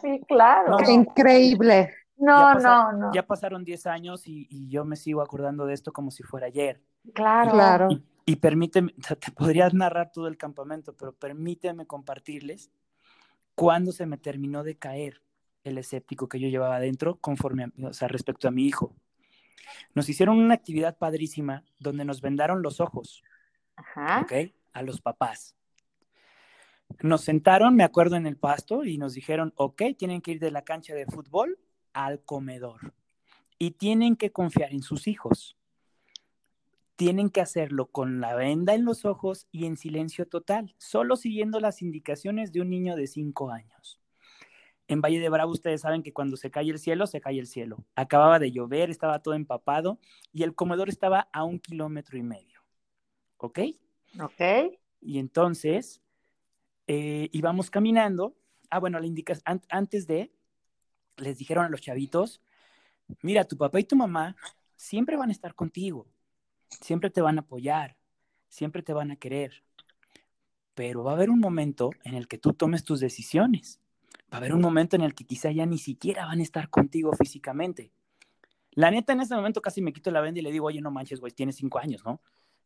sí, 0.00 0.20
claro. 0.26 0.72
No, 0.72 0.76
Qué 0.78 0.92
increíble. 0.92 1.94
No, 2.22 2.54
no, 2.54 2.92
no. 2.92 3.12
Ya 3.12 3.26
pasaron 3.26 3.64
10 3.64 3.86
años 3.86 4.26
y, 4.28 4.46
y 4.48 4.68
yo 4.68 4.84
me 4.84 4.96
sigo 4.96 5.22
acordando 5.22 5.66
de 5.66 5.74
esto 5.74 5.92
como 5.92 6.10
si 6.10 6.22
fuera 6.22 6.46
ayer. 6.46 6.80
Claro. 7.14 7.50
Claro. 7.50 7.88
Y, 7.90 8.02
y 8.24 8.36
permíteme, 8.36 8.92
te 9.06 9.16
te 9.16 9.32
podrías 9.32 9.74
narrar 9.74 10.12
todo 10.12 10.28
el 10.28 10.36
campamento, 10.36 10.96
pero 10.96 11.12
permíteme 11.12 11.84
compartirles 11.86 12.70
cuándo 13.56 13.90
se 13.92 14.06
me 14.06 14.18
terminó 14.18 14.62
de 14.62 14.76
caer 14.78 15.20
el 15.64 15.78
escéptico 15.78 16.28
que 16.28 16.38
yo 16.38 16.48
llevaba 16.48 16.76
adentro 16.76 17.16
conforme, 17.20 17.64
a- 17.64 17.88
o 17.88 17.92
sea, 17.92 18.06
respecto 18.08 18.46
a 18.46 18.52
mi 18.52 18.66
hijo. 18.66 18.94
Nos 19.94 20.08
hicieron 20.08 20.38
una 20.38 20.54
actividad 20.54 20.96
padrísima 20.98 21.64
donde 21.78 22.04
nos 22.04 22.20
vendaron 22.20 22.62
los 22.62 22.80
ojos, 22.80 23.22
Ajá. 23.76 24.20
¿ok? 24.20 24.32
A 24.74 24.82
los 24.82 25.00
papás. 25.00 25.56
Nos 27.00 27.22
sentaron, 27.22 27.74
me 27.74 27.84
acuerdo, 27.84 28.16
en 28.16 28.26
el 28.26 28.36
pasto 28.36 28.84
y 28.84 28.98
nos 28.98 29.14
dijeron, 29.14 29.52
ok, 29.56 29.82
tienen 29.98 30.20
que 30.20 30.32
ir 30.32 30.40
de 30.40 30.50
la 30.50 30.62
cancha 30.62 30.94
de 30.94 31.06
fútbol 31.06 31.58
al 31.92 32.22
comedor 32.24 32.94
y 33.58 33.72
tienen 33.72 34.16
que 34.16 34.32
confiar 34.32 34.72
en 34.72 34.82
sus 34.82 35.06
hijos. 35.06 35.56
Tienen 36.96 37.30
que 37.30 37.40
hacerlo 37.40 37.86
con 37.86 38.20
la 38.20 38.34
venda 38.34 38.74
en 38.74 38.84
los 38.84 39.04
ojos 39.04 39.46
y 39.50 39.66
en 39.66 39.76
silencio 39.76 40.26
total, 40.28 40.74
solo 40.78 41.16
siguiendo 41.16 41.58
las 41.58 41.82
indicaciones 41.82 42.52
de 42.52 42.60
un 42.60 42.70
niño 42.70 42.96
de 42.96 43.06
5 43.06 43.50
años. 43.50 43.98
En 44.88 45.00
Valle 45.00 45.20
de 45.20 45.28
Bravo 45.30 45.50
ustedes 45.52 45.80
saben 45.80 46.02
que 46.02 46.12
cuando 46.12 46.36
se 46.36 46.50
cae 46.50 46.68
el 46.68 46.78
cielo, 46.78 47.06
se 47.06 47.20
cae 47.20 47.38
el 47.38 47.46
cielo. 47.46 47.84
Acababa 47.94 48.38
de 48.38 48.52
llover, 48.52 48.90
estaba 48.90 49.20
todo 49.20 49.34
empapado 49.34 49.98
y 50.32 50.42
el 50.42 50.54
comedor 50.54 50.88
estaba 50.90 51.28
a 51.32 51.44
un 51.44 51.58
kilómetro 51.58 52.18
y 52.18 52.22
medio. 52.22 52.60
¿Ok? 53.38 53.60
Ok. 54.20 54.40
Y 55.00 55.18
entonces 55.18 56.02
eh, 56.86 57.30
íbamos 57.32 57.70
caminando. 57.70 58.36
Ah, 58.70 58.80
bueno, 58.80 59.00
la 59.00 59.06
indica 59.06 59.34
an- 59.44 59.62
antes 59.70 60.06
de, 60.06 60.30
les 61.16 61.38
dijeron 61.38 61.64
a 61.64 61.68
los 61.68 61.80
chavitos, 61.80 62.40
mira, 63.20 63.44
tu 63.44 63.56
papá 63.56 63.80
y 63.80 63.84
tu 63.84 63.96
mamá 63.96 64.36
siempre 64.76 65.16
van 65.16 65.28
a 65.28 65.32
estar 65.32 65.54
contigo, 65.54 66.06
siempre 66.80 67.10
te 67.10 67.20
van 67.20 67.38
a 67.38 67.42
apoyar, 67.42 67.96
siempre 68.48 68.82
te 68.82 68.92
van 68.92 69.10
a 69.10 69.16
querer. 69.16 69.62
Pero 70.74 71.04
va 71.04 71.12
a 71.12 71.14
haber 71.14 71.30
un 71.30 71.40
momento 71.40 71.90
en 72.04 72.14
el 72.14 72.28
que 72.28 72.38
tú 72.38 72.54
tomes 72.54 72.84
tus 72.84 73.00
decisiones. 73.00 73.80
Va 74.32 74.36
a 74.36 74.38
haber 74.38 74.54
un 74.54 74.62
momento 74.62 74.96
en 74.96 75.02
el 75.02 75.14
que 75.14 75.24
quizá 75.24 75.50
ya 75.50 75.66
ni 75.66 75.78
siquiera 75.78 76.24
van 76.24 76.40
a 76.40 76.42
estar 76.42 76.70
contigo 76.70 77.12
físicamente. 77.12 77.92
La 78.70 78.90
neta, 78.90 79.12
en 79.12 79.20
ese 79.20 79.34
momento 79.34 79.60
casi 79.60 79.82
me 79.82 79.92
quito 79.92 80.10
la 80.10 80.22
venda 80.22 80.40
y 80.40 80.42
le 80.42 80.50
digo, 80.50 80.66
oye, 80.66 80.80
no 80.80 80.90
manches, 80.90 81.20
güey, 81.20 81.32
tienes 81.32 81.56
cinco 81.56 81.78
años, 81.78 82.02
¿no? 82.04 82.22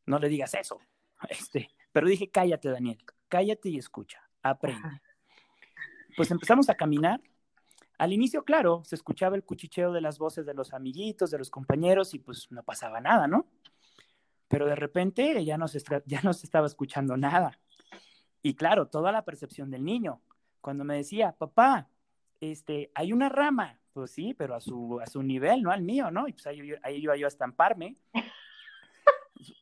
No 0.07 0.19
le 0.19 0.29
digas 0.29 0.55
eso. 0.55 0.79
Este, 1.31 1.71
pero 1.93 2.07
dije, 2.07 2.29
cállate, 2.29 2.69
Daniel, 2.69 2.99
cállate 3.29 3.71
y 3.71 3.79
escucha, 3.79 4.21
aprende. 4.43 5.01
Pues 6.15 6.31
empezamos 6.31 6.69
a 6.69 6.75
caminar. 6.75 7.23
Al 7.99 8.13
inicio, 8.13 8.45
claro, 8.45 8.83
se 8.85 8.95
escuchaba 8.95 9.37
el 9.37 9.45
cuchicheo 9.45 9.93
de 9.93 10.01
las 10.01 10.19
voces 10.19 10.45
de 10.45 10.55
los 10.55 10.75
amiguitos, 10.75 11.31
de 11.31 11.39
los 11.39 11.51
compañeros, 11.51 12.15
y 12.15 12.19
pues 12.19 12.51
no 12.51 12.63
pasaba 12.63 13.01
nada, 13.01 13.27
¿no? 13.27 13.47
Pero 14.49 14.67
de 14.67 14.77
repente 14.77 15.45
ya 15.45 15.57
no 15.57 15.67
se, 15.67 15.83
ya 16.07 16.21
no 16.23 16.33
se 16.33 16.47
estaba 16.47 16.67
escuchando 16.67 17.17
nada. 17.17 17.59
Y 18.43 18.55
claro, 18.55 18.89
toda 18.89 19.13
la 19.13 19.25
percepción 19.25 19.71
del 19.71 19.85
niño. 19.85 20.21
Cuando 20.61 20.85
me 20.85 20.97
decía, 20.97 21.33
papá, 21.33 21.89
este, 22.41 22.91
hay 22.95 23.13
una 23.13 23.29
rama, 23.29 23.81
pues 23.93 24.11
sí, 24.11 24.35
pero 24.35 24.55
a 24.55 24.61
su, 24.61 25.01
a 25.01 25.07
su 25.07 25.23
nivel, 25.23 25.63
no 25.63 25.71
al 25.71 25.83
mío, 25.83 26.11
¿no? 26.11 26.29
Y 26.29 26.33
pues 26.33 26.47
ahí, 26.47 26.75
ahí 26.83 26.97
iba 26.97 27.17
yo 27.17 27.27
a 27.27 27.29
estamparme. 27.29 27.97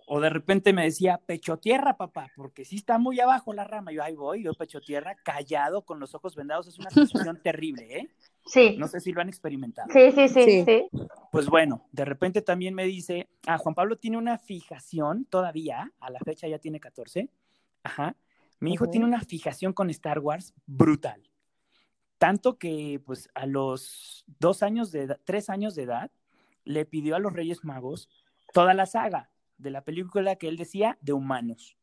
O 0.06 0.20
de 0.20 0.30
repente 0.30 0.72
me 0.72 0.84
decía, 0.84 1.18
pecho 1.26 1.58
tierra, 1.58 1.96
papá, 1.96 2.30
porque 2.36 2.64
sí 2.64 2.76
está 2.76 2.98
muy 2.98 3.18
abajo 3.20 3.52
la 3.52 3.64
rama. 3.64 3.90
Yo 3.92 4.02
ahí 4.02 4.14
voy, 4.14 4.42
yo 4.44 4.54
pecho 4.54 4.80
tierra, 4.80 5.16
callado, 5.16 5.82
con 5.82 5.98
los 5.98 6.14
ojos 6.14 6.36
vendados. 6.36 6.68
Es 6.68 6.78
una 6.78 6.90
sensación 6.90 7.40
terrible, 7.42 7.98
¿eh? 7.98 8.08
Sí. 8.46 8.76
No 8.78 8.86
sé 8.88 9.00
si 9.00 9.12
lo 9.12 9.20
han 9.20 9.28
experimentado. 9.28 9.88
Sí, 9.92 10.12
sí, 10.12 10.28
sí, 10.28 10.42
Sí. 10.44 10.64
sí. 10.64 10.88
Pues 11.32 11.46
bueno, 11.46 11.88
de 11.92 12.04
repente 12.04 12.42
también 12.42 12.74
me 12.74 12.84
dice, 12.84 13.28
ah, 13.46 13.58
Juan 13.58 13.74
Pablo 13.74 13.96
tiene 13.96 14.18
una 14.18 14.38
fijación 14.38 15.24
todavía, 15.24 15.90
a 15.98 16.10
la 16.10 16.20
fecha 16.20 16.46
ya 16.46 16.58
tiene 16.58 16.78
14. 16.78 17.30
Ajá. 17.82 18.16
Mi 18.60 18.74
hijo 18.74 18.84
Ujú. 18.84 18.92
tiene 18.92 19.06
una 19.06 19.20
fijación 19.20 19.72
con 19.72 19.90
Star 19.90 20.18
Wars 20.20 20.54
brutal. 20.66 21.22
Tanto 22.18 22.58
que, 22.58 23.02
pues, 23.04 23.28
a 23.34 23.46
los 23.46 24.24
dos 24.38 24.62
años 24.62 24.92
de 24.92 25.02
edad, 25.02 25.20
tres 25.24 25.50
años 25.50 25.74
de 25.74 25.82
edad, 25.82 26.10
le 26.64 26.86
pidió 26.86 27.16
a 27.16 27.18
los 27.18 27.32
Reyes 27.32 27.64
Magos 27.64 28.08
toda 28.52 28.72
la 28.72 28.86
saga, 28.86 29.30
de 29.58 29.70
la 29.70 29.84
película 29.84 30.36
que 30.36 30.48
él 30.48 30.56
decía 30.56 30.98
de 31.00 31.12
humanos. 31.12 31.76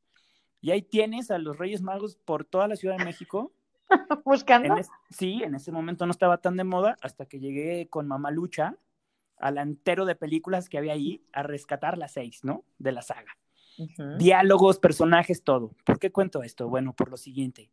Y 0.61 0.71
ahí 0.71 0.81
tienes 0.81 1.31
a 1.31 1.37
los 1.39 1.57
Reyes 1.57 1.81
Magos 1.81 2.15
por 2.15 2.45
toda 2.45 2.67
la 2.67 2.75
Ciudad 2.75 2.97
de 2.97 3.05
México. 3.05 3.51
Buscando. 4.25 4.75
sí, 5.09 5.41
en 5.43 5.55
ese 5.55 5.71
momento 5.71 6.05
no 6.05 6.11
estaba 6.11 6.37
tan 6.37 6.55
de 6.55 6.63
moda 6.63 6.95
hasta 7.01 7.25
que 7.25 7.39
llegué 7.39 7.89
con 7.89 8.07
Mamá 8.07 8.31
Lucha 8.31 8.77
al 9.37 9.57
entero 9.57 10.05
de 10.05 10.15
películas 10.15 10.69
que 10.69 10.77
había 10.77 10.93
ahí 10.93 11.25
a 11.33 11.43
rescatar 11.43 11.97
las 11.97 12.13
seis, 12.13 12.43
¿no? 12.43 12.63
De 12.77 12.91
la 12.91 13.01
saga. 13.01 13.37
Diálogos, 14.19 14.77
personajes, 14.77 15.43
todo. 15.43 15.71
¿Por 15.83 15.97
qué 15.97 16.11
cuento 16.11 16.43
esto? 16.43 16.69
Bueno, 16.69 16.93
por 16.93 17.09
lo 17.09 17.17
siguiente. 17.17 17.71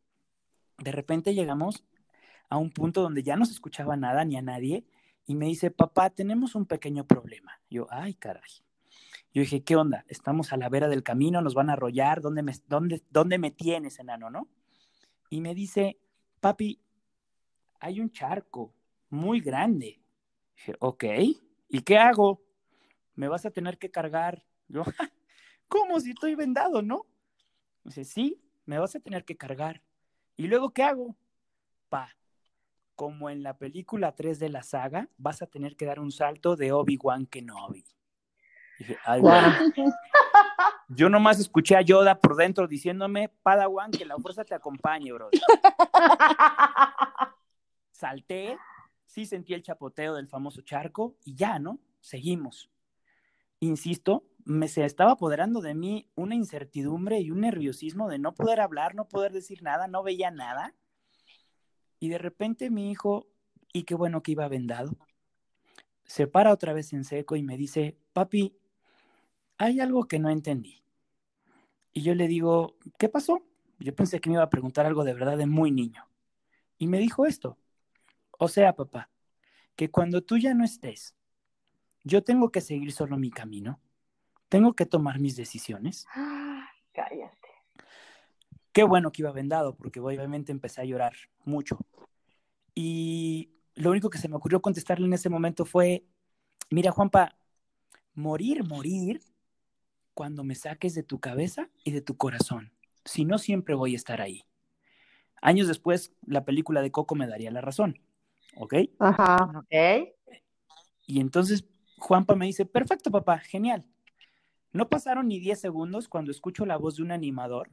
De 0.79 0.93
repente 0.93 1.35
llegamos 1.35 1.85
a 2.49 2.57
un 2.57 2.71
punto 2.71 3.03
donde 3.03 3.23
ya 3.23 3.37
no 3.37 3.45
se 3.45 3.53
escuchaba 3.53 3.97
nada 3.97 4.25
ni 4.25 4.37
a 4.37 4.43
nadie 4.43 4.87
y 5.27 5.35
me 5.35 5.47
dice, 5.47 5.71
papá, 5.71 6.09
tenemos 6.09 6.55
un 6.55 6.65
pequeño 6.65 7.05
problema. 7.05 7.61
Yo, 7.69 7.87
ay, 7.91 8.15
caray. 8.15 8.51
Yo 9.33 9.43
dije, 9.43 9.63
¿qué 9.63 9.77
onda? 9.77 10.05
Estamos 10.09 10.53
a 10.53 10.57
la 10.57 10.69
vera 10.69 10.89
del 10.89 11.03
camino, 11.03 11.43
nos 11.43 11.55
van 11.55 11.71
a 11.71 11.75
arrollar, 11.75 12.21
¿dónde 12.21 12.43
me, 12.43 12.53
dónde, 12.67 13.03
dónde 13.11 13.39
me 13.39 13.51
tienes, 13.51 13.99
enano, 13.99 14.31
no? 14.31 14.49
Y 15.31 15.41
me 15.41 15.55
dice, 15.55 15.99
papi, 16.41 16.81
hay 17.81 18.01
un 18.01 18.11
charco 18.11 18.73
muy 19.11 19.41
grande. 19.41 20.01
Dije, 20.57 20.75
ok, 20.81 21.05
¿y 21.69 21.81
qué 21.83 21.99
hago? 21.99 22.43
Me 23.15 23.29
vas 23.29 23.45
a 23.45 23.51
tener 23.51 23.79
que 23.79 23.91
cargar. 23.91 24.45
Yo, 24.69 24.83
¿cómo 25.69 26.01
si 26.01 26.11
estoy 26.11 26.35
vendado, 26.35 26.83
no? 26.83 27.07
Dice, 27.85 28.05
sí, 28.05 28.41
me 28.65 28.79
vas 28.79 28.97
a 28.97 29.01
tener 29.01 29.25
que 29.25 29.37
cargar. 29.37 29.83
¿Y 30.37 30.47
luego 30.47 30.71
qué 30.71 30.83
hago? 30.83 31.17
Pa, 31.89 32.17
como 32.95 33.29
en 33.31 33.43
la 33.43 33.59
película 33.59 34.15
3 34.15 34.39
de 34.39 34.49
la 34.49 34.63
saga, 34.63 35.09
vas 35.19 35.43
a 35.43 35.47
tener 35.47 35.77
que 35.77 35.87
dar 35.87 36.01
un 36.01 36.13
salto 36.13 36.57
de 36.57 36.73
Obi-Wan 36.73 37.27
Kenobi. 37.27 37.85
Dije, 38.79 38.97
Ay, 39.05 39.21
Yo 40.89 41.09
nomás 41.11 41.39
escuché 41.39 41.77
a 41.77 41.83
Yoda 41.83 42.19
por 42.19 42.37
dentro 42.37 42.67
diciéndome, 42.67 43.29
Padawan, 43.43 43.91
que 43.91 44.07
la 44.07 44.17
fuerza 44.17 44.45
te 44.45 44.55
acompañe, 44.55 45.13
bro. 45.13 45.29
Salté, 47.93 48.57
sí 49.05 49.27
sentí 49.27 49.53
el 49.53 49.63
chapoteo 49.63 50.15
del 50.15 50.29
famoso 50.29 50.63
charco 50.63 51.17
y 51.25 51.35
ya, 51.35 51.59
¿no? 51.59 51.79
Seguimos. 52.01 52.71
Insisto, 53.61 54.25
me 54.45 54.69
se 54.69 54.85
estaba 54.85 55.13
apoderando 55.13 55.61
de 55.61 55.75
mí 55.75 56.09
una 56.15 56.35
incertidumbre 56.35 57.19
y 57.21 57.31
un 57.31 57.41
nerviosismo 57.41 58.09
de 58.09 58.19
no 58.19 58.35
poder 58.35 58.61
hablar, 58.61 58.95
no 58.95 59.09
poder 59.09 59.33
decir 59.33 59.63
nada, 59.63 59.89
no 59.89 60.03
veía 60.03 60.31
nada. 60.31 60.75
Y 61.99 62.09
de 62.09 62.19
repente 62.19 62.71
mi 62.71 62.91
hijo, 62.91 63.27
y 63.73 63.83
qué 63.83 63.95
bueno 63.95 64.23
que 64.23 64.33
iba 64.33 64.49
vendado, 64.49 64.97
se 66.05 66.27
para 66.27 66.53
otra 66.53 66.73
vez 66.73 66.93
en 66.95 67.05
seco 67.05 67.37
y 67.37 67.43
me 67.43 67.59
dice, 67.59 67.99
papi, 68.15 68.58
hay 69.59 69.81
algo 69.81 70.09
que 70.09 70.19
no 70.19 70.31
entendí. 70.31 70.83
Y 71.93 72.03
yo 72.03 72.15
le 72.15 72.29
digo, 72.29 72.77
¿qué 72.99 73.09
pasó? 73.09 73.43
Yo 73.79 73.95
pensé 73.95 74.21
que 74.21 74.31
me 74.31 74.35
iba 74.35 74.45
a 74.45 74.51
preguntar 74.51 74.87
algo 74.87 75.05
de 75.05 75.15
verdad 75.15 75.37
de 75.37 75.47
muy 75.47 75.71
niño. 75.71 76.09
Y 76.79 76.87
me 76.87 76.99
dijo 76.99 77.27
esto, 77.27 77.59
o 78.39 78.49
sea, 78.49 78.75
papá, 78.75 79.11
que 79.77 79.91
cuando 79.91 80.23
tú 80.23 80.39
ya 80.39 80.55
no 80.55 80.65
estés, 80.65 81.15
yo 82.05 82.23
tengo 82.23 82.51
que 82.51 82.61
seguir 82.61 82.93
solo 82.93 83.19
mi 83.19 83.31
camino, 83.31 83.81
tengo 84.49 84.75
que 84.75 84.87
tomar 84.87 85.19
mis 85.19 85.37
decisiones. 85.37 86.07
cállate 86.93 87.39
qué 88.79 88.85
bueno 88.85 89.11
que 89.11 89.23
iba 89.23 89.33
vendado, 89.33 89.75
porque 89.75 89.99
obviamente 89.99 90.53
empecé 90.53 90.81
a 90.81 90.85
llorar 90.85 91.13
mucho. 91.45 91.81
Y 92.77 93.51
lo 93.75 93.91
único 93.91 94.09
que 94.09 94.19
se 94.19 94.29
me 94.29 94.37
ocurrió 94.37 94.63
contestarle 94.63 95.05
en 95.05 95.15
ese 95.15 95.29
momento 95.29 95.65
fue, 95.65 96.05
mira 96.71 96.93
Juanpa, 96.93 97.37
morir, 98.15 98.63
morir, 98.63 99.21
cuando 100.19 100.43
me 100.43 100.57
saques 100.57 100.97
de 100.97 101.05
tu 101.05 101.21
cabeza 101.21 101.71
y 101.85 101.93
de 101.93 102.01
tu 102.01 102.17
corazón. 102.17 102.73
Si 103.05 103.25
no, 103.25 103.39
siempre 103.39 103.77
voy 103.77 103.93
a 103.93 103.97
estar 103.97 104.21
ahí. 104.21 104.43
Años 105.41 105.69
después, 105.69 106.13
la 106.27 106.45
película 106.45 106.83
de 106.83 106.91
Coco 106.91 107.15
me 107.15 107.29
daría 107.29 107.53
la 107.53 107.61
razón. 107.61 108.01
¿Ok? 108.57 108.75
Ajá. 108.99 109.61
Ok. 109.61 110.09
Y 111.07 111.21
entonces 111.21 111.65
Juanpa 111.99 112.35
me 112.35 112.47
dice, 112.47 112.67
perfecto, 112.67 113.13
papá, 113.13 113.39
genial. 113.39 113.87
No 114.73 114.89
pasaron 114.89 115.29
ni 115.29 115.39
10 115.39 115.61
segundos 115.61 116.09
cuando 116.09 116.33
escucho 116.33 116.67
la 116.67 116.79
voz 116.79 116.97
de 116.97 117.05
un 117.05 117.13
animador 117.13 117.71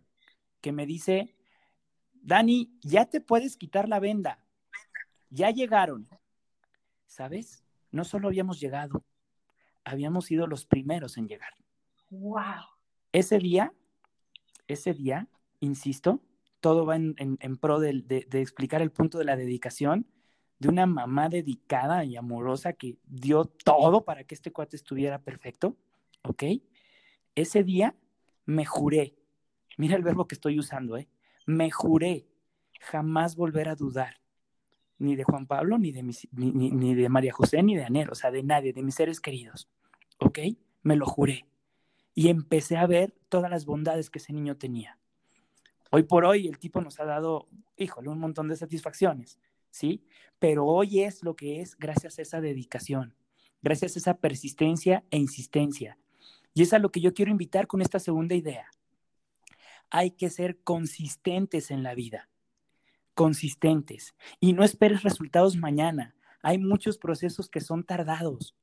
que 0.61 0.71
me 0.71 0.85
dice, 0.85 1.35
Dani, 2.13 2.77
ya 2.83 3.05
te 3.07 3.21
puedes 3.21 3.57
quitar 3.57 3.89
la 3.89 3.99
venda. 3.99 4.37
Ya 5.31 5.49
llegaron. 5.49 6.07
¿Sabes? 7.07 7.63
No 7.89 8.03
solo 8.03 8.27
habíamos 8.27 8.59
llegado, 8.59 9.03
habíamos 9.83 10.25
sido 10.25 10.45
los 10.45 10.67
primeros 10.67 11.17
en 11.17 11.27
llegar. 11.27 11.64
Wow. 12.20 12.66
Ese 13.11 13.39
día, 13.39 13.74
ese 14.68 14.93
día, 14.93 15.28
insisto, 15.59 16.22
todo 16.59 16.86
va 16.86 16.95
en, 16.95 17.57
pro 17.59 17.80
de, 17.80 18.26
explicar 18.32 18.82
el 18.82 18.91
punto 18.91 19.18
de 19.18 19.26
la 19.26 19.36
dedicación 19.36 20.07
de 20.59 20.70
una 20.70 20.86
mamá 20.86 21.30
dedicada 21.30 22.05
y 22.05 22.16
amorosa 22.16 22.74
que 22.74 22.97
dio 23.05 23.45
todo 23.45 24.05
para 24.05 24.24
que 24.24 24.36
este 24.36 24.51
cuate 24.51 24.76
estuviera 24.76 25.20
perfecto, 25.20 25.78
¿ok? 26.24 26.43
Ese 27.36 27.63
día 27.63 27.95
me 28.45 28.66
juré 28.66 29.16
Mira 29.78 29.95
el 29.95 30.03
verbo 30.03 30.28
que 30.28 30.36
estoy 30.36 30.57
usando, 30.59 30.97
¿eh? 30.97 31.07
Me 31.45 31.70
juré 31.70 32.26
jamás 32.80 33.36
volver 33.36 33.68
a 33.68 33.76
dudar, 33.76 34.22
ni 34.97 35.16
de 35.16 35.24
Juan 35.24 35.47
Pablo, 35.47 35.78
ni 35.78 35.91
de, 35.91 36.03
ni, 36.32 36.95
de 36.95 37.09
María 37.09 37.34
José, 37.34 37.61
ni 37.61 37.76
de 37.76 37.84
Anel, 37.84 38.09
o 38.09 38.16
sea, 38.16 38.32
de 38.32 38.43
nadie, 38.43 38.74
de 38.74 38.84
mis 38.84 38.95
seres 38.95 39.20
queridos. 39.20 39.70
¿Ok? 40.20 40.39
Me 40.84 40.95
lo 40.95 41.05
juré. 41.05 41.45
Y 42.16 42.30
empecé 42.30 42.78
a 42.78 42.88
ver 42.88 43.13
todas 43.30 43.51
las 43.51 43.66
bondades 43.66 44.09
que 44.09 44.18
ese 44.18 44.34
niño 44.34 44.57
tenía. 44.57 44.97
Hoy 45.91 46.03
por 46.03 46.26
hoy 46.26 46.47
el 46.47 46.57
tipo 46.57 46.82
nos 46.82 46.99
ha 46.99 47.05
dado, 47.05 47.47
híjole, 47.78 48.09
un 48.09 48.20
montón 48.20 48.47
de 48.47 48.55
satisfacciones, 48.55 49.38
¿sí? 49.70 50.03
Pero 50.39 50.66
hoy 50.66 51.01
es 51.01 51.22
lo 51.22 51.36
que 51.36 51.61
es 51.61 51.78
gracias 51.78 52.18
a 52.18 52.24
esa 52.24 52.41
dedicación, 52.41 53.13
gracias 53.61 53.95
a 53.95 53.99
esa 53.99 54.18
persistencia 54.18 55.03
e 55.11 55.18
insistencia. 55.18 55.99
Y 56.55 56.63
es 56.63 56.74
a 56.74 56.80
lo 56.80 56.89
que 56.89 57.01
yo 57.01 57.13
quiero 57.13 57.30
invitar 57.30 57.68
con 57.68 57.84
esta 57.84 57.99
segunda 57.99 58.34
idea 58.34 58.72
hay 59.89 60.11
que 60.11 60.30
ser 60.30 60.59
consistentes 60.63 61.72
en 61.72 61.84
la 61.84 61.95
vida, 61.95 62.30
consistentes. 63.13 64.16
Y 64.39 64.53
no 64.53 64.63
esperes 64.63 65.03
resultados 65.03 65.55
mañana. 65.55 66.16
Hay 66.41 66.57
muchos 66.57 66.97
procesos 66.97 67.49
que 67.49 67.61
son 67.61 67.84
tardados, 67.84 68.55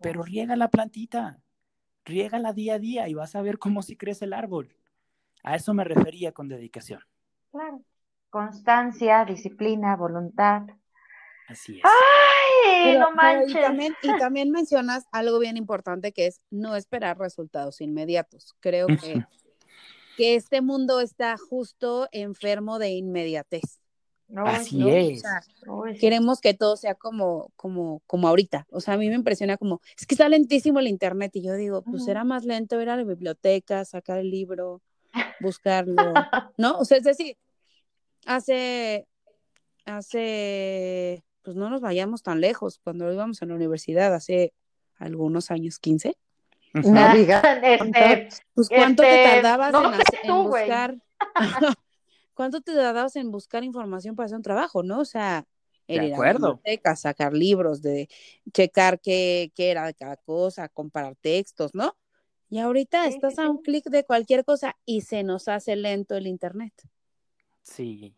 pero 0.00 0.22
riega 0.22 0.56
la 0.56 0.70
plantita, 0.70 1.40
riégala 2.04 2.52
día 2.52 2.74
a 2.74 2.78
día 2.78 3.08
y 3.08 3.14
vas 3.14 3.34
a 3.34 3.42
ver 3.42 3.58
cómo 3.58 3.82
si 3.82 3.96
crece 3.96 4.24
el 4.24 4.32
árbol. 4.32 4.76
A 5.42 5.56
eso 5.56 5.74
me 5.74 5.84
refería 5.84 6.32
con 6.32 6.48
dedicación. 6.48 7.00
Claro. 7.50 7.82
Constancia, 8.30 9.24
disciplina, 9.24 9.94
voluntad. 9.96 10.62
Así 11.48 11.78
es. 11.78 11.84
¡Ay! 11.84 12.98
no 12.98 13.12
manches. 13.12 13.94
y, 14.02 14.08
también, 14.18 14.50
mencionas 14.50 15.06
algo 15.12 15.38
bien 15.38 15.56
importante 15.56 16.12
que 16.12 16.26
es 16.26 16.40
no 16.50 16.76
esperar 16.76 17.18
resultados 17.18 17.80
inmediatos. 17.80 18.54
Creo 18.60 18.86
que 18.86 19.22
que 20.16 20.34
este 20.34 20.60
mundo 20.60 21.00
está 21.00 21.36
justo 21.36 22.08
enfermo 22.12 22.78
de 22.78 22.90
inmediatez. 22.90 23.80
Así 24.36 24.88
es. 24.88 25.22
queremos 26.00 26.40
que 26.40 26.54
todo 26.54 26.76
sea 26.76 26.94
como, 26.94 27.50
como, 27.56 28.02
como 28.06 28.28
ahorita. 28.28 28.66
O 28.70 28.80
sea, 28.80 28.94
a 28.94 28.96
mí 28.96 29.08
me 29.08 29.14
impresiona 29.14 29.56
como, 29.56 29.80
es 29.98 30.06
que 30.06 30.14
está 30.14 30.28
lentísimo 30.28 30.78
el 30.78 30.88
internet 30.88 31.32
y 31.34 31.42
yo 31.42 31.54
digo, 31.54 31.82
pues 31.82 32.04
será 32.04 32.24
más 32.24 32.44
lento 32.44 32.80
ir 32.80 32.88
a 32.88 32.96
la 32.96 33.04
biblioteca, 33.04 33.84
sacar 33.84 34.18
el 34.18 34.30
libro, 34.30 34.80
buscarlo, 35.40 36.14
¿no? 36.56 36.78
O 36.78 36.84
sea, 36.84 36.98
es 36.98 37.04
decir, 37.04 37.36
hace, 38.24 39.06
hace, 39.84 41.22
pues 41.42 41.56
no 41.56 41.68
nos 41.68 41.80
vayamos 41.80 42.22
tan 42.22 42.40
lejos, 42.40 42.80
cuando 42.82 43.12
íbamos 43.12 43.42
a 43.42 43.46
la 43.46 43.54
universidad, 43.54 44.14
hace 44.14 44.54
algunos 44.98 45.50
años, 45.50 45.78
15, 45.78 46.16
no 46.74 47.14
digas. 47.14 47.44
Este, 47.62 48.28
pues 48.54 48.68
cuánto 48.68 49.02
te 49.02 49.24
este, 49.24 49.42
tardabas 49.42 49.74
en, 50.22 50.44
buscar. 50.44 50.96
¿Cuánto 52.34 52.60
te 52.60 52.74
tardabas 52.74 53.16
en 53.16 53.30
buscar 53.30 53.64
información 53.64 54.16
para 54.16 54.26
hacer 54.26 54.36
un 54.36 54.42
trabajo, 54.42 54.82
no? 54.82 55.00
O 55.00 55.04
sea, 55.04 55.46
ir 55.86 56.00
a 56.00 56.04
la 56.04 56.96
sacar 56.96 57.32
libros, 57.32 57.82
de 57.82 58.08
checar 58.52 59.00
qué, 59.00 59.52
qué, 59.54 59.70
era 59.70 59.92
cada 59.92 60.16
cosa, 60.16 60.68
comparar 60.68 61.16
textos, 61.16 61.74
¿no? 61.74 61.96
Y 62.48 62.58
ahorita 62.58 63.06
estás 63.06 63.38
a 63.38 63.48
un 63.48 63.62
clic 63.62 63.86
de 63.86 64.04
cualquier 64.04 64.44
cosa 64.44 64.76
y 64.84 65.02
se 65.02 65.22
nos 65.22 65.48
hace 65.48 65.74
lento 65.74 66.16
el 66.16 66.26
internet. 66.26 66.74
Sí, 67.62 68.14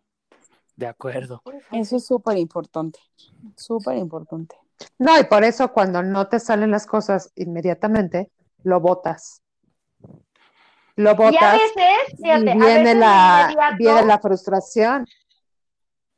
de 0.75 0.87
acuerdo. 0.87 1.43
Eso 1.71 1.97
es 1.97 2.07
súper 2.07 2.39
importante, 2.39 2.99
súper 3.57 3.97
importante. 3.97 4.57
No, 4.99 5.19
y 5.21 5.25
por 5.25 5.45
eso 5.45 5.73
cuando 5.73 6.03
no 6.03 6.29
te 6.29 6.41
salen 6.41 6.73
las 6.73 6.87
cosas 6.87 7.31
inmediatamente, 7.37 8.33
lo 8.65 8.81
botas. 8.81 9.44
Lo 10.97 11.15
botas. 11.15 11.35
Y 11.35 11.45
a 11.45 11.53
veces, 11.53 12.21
viene, 12.21 12.95
la, 12.95 13.75
viene 13.77 14.05
la 14.05 14.19
frustración. 14.19 15.07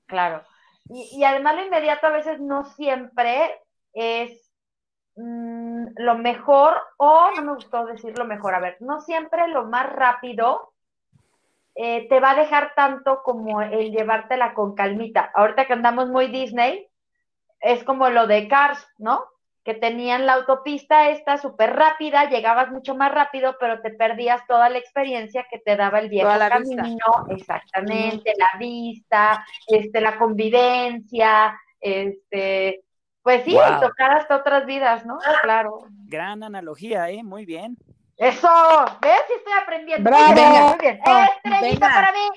Claro. 0.06 0.42
Y, 0.88 1.18
y, 1.18 1.24
además 1.24 1.56
lo 1.56 1.64
inmediato 1.64 2.06
a 2.06 2.10
veces 2.10 2.40
no 2.40 2.64
siempre 2.64 3.60
es 3.92 4.52
mm, 5.16 5.86
lo 5.96 6.18
mejor, 6.18 6.76
o 6.98 7.30
no 7.34 7.42
me 7.42 7.54
gustó 7.54 7.86
decir 7.86 8.16
lo 8.16 8.24
mejor, 8.24 8.54
a 8.54 8.60
ver, 8.60 8.76
no 8.80 9.00
siempre 9.00 9.48
lo 9.48 9.64
más 9.64 9.90
rápido 9.90 10.74
eh, 11.78 12.08
te 12.08 12.20
va 12.20 12.30
a 12.30 12.36
dejar 12.36 12.72
tanto 12.74 13.22
como 13.22 13.60
el 13.60 13.92
llevártela 13.92 14.54
con 14.54 14.74
calmita. 14.74 15.30
Ahorita 15.34 15.66
que 15.66 15.74
andamos 15.74 16.08
muy 16.08 16.28
Disney, 16.28 16.88
es 17.60 17.84
como 17.84 18.08
lo 18.08 18.26
de 18.26 18.48
Cars, 18.48 18.86
¿no? 18.96 19.26
Que 19.66 19.74
tenían 19.74 20.26
la 20.26 20.34
autopista 20.34 21.10
esta 21.10 21.38
súper 21.38 21.74
rápida, 21.74 22.30
llegabas 22.30 22.70
mucho 22.70 22.94
más 22.94 23.10
rápido, 23.10 23.56
pero 23.58 23.82
te 23.82 23.90
perdías 23.90 24.46
toda 24.46 24.68
la 24.68 24.78
experiencia 24.78 25.44
que 25.50 25.58
te 25.58 25.74
daba 25.74 25.98
el 25.98 26.08
viejo 26.08 26.28
camino, 26.28 27.26
exactamente, 27.30 28.32
la 28.38 28.58
vista, 28.60 29.44
este, 29.66 30.00
la 30.00 30.16
convivencia, 30.18 31.58
este, 31.80 32.84
pues 33.22 33.42
sí, 33.44 33.56
tocar 33.80 34.12
hasta 34.12 34.36
otras 34.36 34.66
vidas, 34.66 35.04
¿no? 35.04 35.18
Claro. 35.42 35.80
Gran 36.04 36.44
analogía, 36.44 37.10
¿eh? 37.10 37.24
Muy 37.24 37.44
bien. 37.44 37.76
Eso, 38.16 38.48
¿ves? 39.02 39.20
Si 39.26 39.34
estoy 39.34 39.52
aprendiendo. 39.60 40.08
Bravo. 40.08 40.68
Muy 40.68 40.78
bien. 40.78 41.00
Estrellita 41.44 41.88
para 41.88 42.12
mí. 42.12 42.28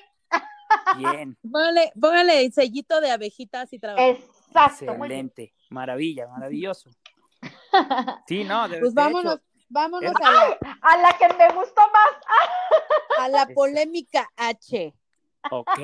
Bien. 0.97 1.37
Póngale, 1.51 1.91
póngale 1.99 2.41
el 2.43 2.51
sellito 2.53 2.99
de 3.01 3.11
abejitas 3.11 3.71
y 3.71 3.77
trabajo. 3.77 4.03
Exacto. 4.03 4.91
Excelente. 4.93 5.53
Maravilla, 5.69 6.27
maravilloso. 6.27 6.89
Sí, 8.27 8.43
no, 8.43 8.67
de, 8.67 8.79
Pues 8.79 8.93
vámonos, 8.93 9.39
vámonos 9.69 10.13
a 10.15 10.31
la, 10.31 10.57
a 10.81 10.97
la 10.97 11.17
que 11.17 11.27
me 11.37 11.53
gustó 11.53 11.81
más. 11.91 13.19
A 13.19 13.29
la 13.29 13.47
polémica 13.47 14.29
H. 14.35 14.93
Ok. 15.51 15.79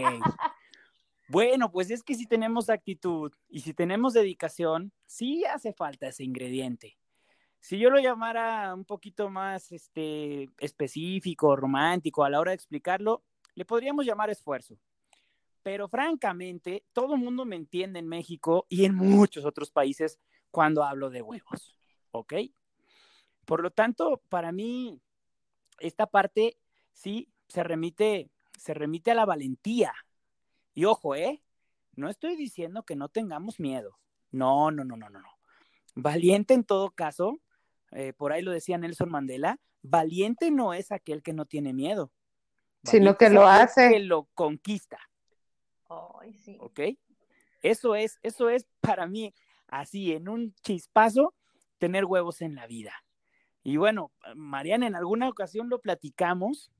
Bueno, 1.27 1.71
pues 1.71 1.89
es 1.89 2.03
que 2.03 2.13
si 2.13 2.27
tenemos 2.27 2.69
actitud 2.69 3.31
y 3.49 3.61
si 3.61 3.73
tenemos 3.73 4.13
dedicación, 4.13 4.91
sí 5.07 5.43
hace 5.45 5.73
falta 5.73 6.07
ese 6.07 6.23
ingrediente. 6.23 6.97
Si 7.59 7.79
yo 7.79 7.89
lo 7.89 7.99
llamara 7.99 8.71
un 8.75 8.85
poquito 8.85 9.29
más 9.31 9.71
este, 9.71 10.49
específico, 10.59 11.55
romántico 11.55 12.23
a 12.23 12.29
la 12.29 12.39
hora 12.39 12.51
de 12.51 12.55
explicarlo, 12.55 13.23
le 13.55 13.65
podríamos 13.65 14.05
llamar 14.05 14.29
esfuerzo. 14.29 14.77
Pero 15.63 15.87
francamente, 15.89 16.85
todo 16.93 17.15
el 17.15 17.21
mundo 17.21 17.43
me 17.43 17.55
entiende 17.55 17.97
en 17.97 18.07
México 18.07 18.67
y 18.69 18.85
en 18.85 18.93
muchos 18.93 19.45
otros 19.45 19.71
países 19.71 20.19
cuando 20.55 20.85
hablo 20.85 21.09
de 21.09 21.21
huevos, 21.21 21.77
¿ok? 22.11 22.33
Por 23.43 23.61
lo 23.61 23.71
tanto, 23.71 24.21
para 24.29 24.53
mí, 24.53 25.01
esta 25.79 26.07
parte 26.07 26.57
sí 26.93 27.29
se 27.49 27.61
remite, 27.61 28.29
se 28.57 28.73
remite 28.73 29.11
a 29.11 29.15
la 29.15 29.25
valentía. 29.25 29.93
Y 30.73 30.85
ojo, 30.85 31.13
¿eh? 31.13 31.43
No 31.95 32.09
estoy 32.09 32.37
diciendo 32.37 32.83
que 32.83 32.95
no 32.95 33.09
tengamos 33.09 33.59
miedo. 33.59 33.99
No, 34.31 34.71
no, 34.71 34.85
no, 34.85 34.95
no, 34.95 35.09
no. 35.09 35.29
Valiente 35.93 36.53
en 36.53 36.63
todo 36.63 36.91
caso 36.91 37.41
eh, 37.91 38.13
por 38.13 38.31
ahí 38.31 38.41
lo 38.41 38.51
decía 38.51 38.77
Nelson 38.77 39.09
Mandela, 39.09 39.59
valiente 39.81 40.51
no 40.51 40.73
es 40.73 40.91
aquel 40.91 41.21
que 41.21 41.33
no 41.33 41.45
tiene 41.45 41.73
miedo, 41.73 42.11
sino 42.83 43.17
que 43.17 43.29
lo 43.29 43.45
hace. 43.45 43.89
Que 43.89 43.99
lo 43.99 44.29
conquista. 44.33 44.99
sí. 46.43 46.57
¿Ok? 46.61 46.79
Eso 47.61 47.95
es, 47.95 48.19
eso 48.21 48.49
es 48.49 48.67
para 48.79 49.07
mí, 49.07 49.33
así, 49.67 50.13
en 50.13 50.29
un 50.29 50.53
chispazo, 50.63 51.33
tener 51.77 52.05
huevos 52.05 52.41
en 52.41 52.55
la 52.55 52.67
vida. 52.67 52.93
Y 53.63 53.77
bueno, 53.77 54.11
Mariana, 54.35 54.87
en 54.87 54.95
alguna 54.95 55.27
ocasión 55.27 55.69
lo 55.69 55.79
platicamos, 55.79 56.71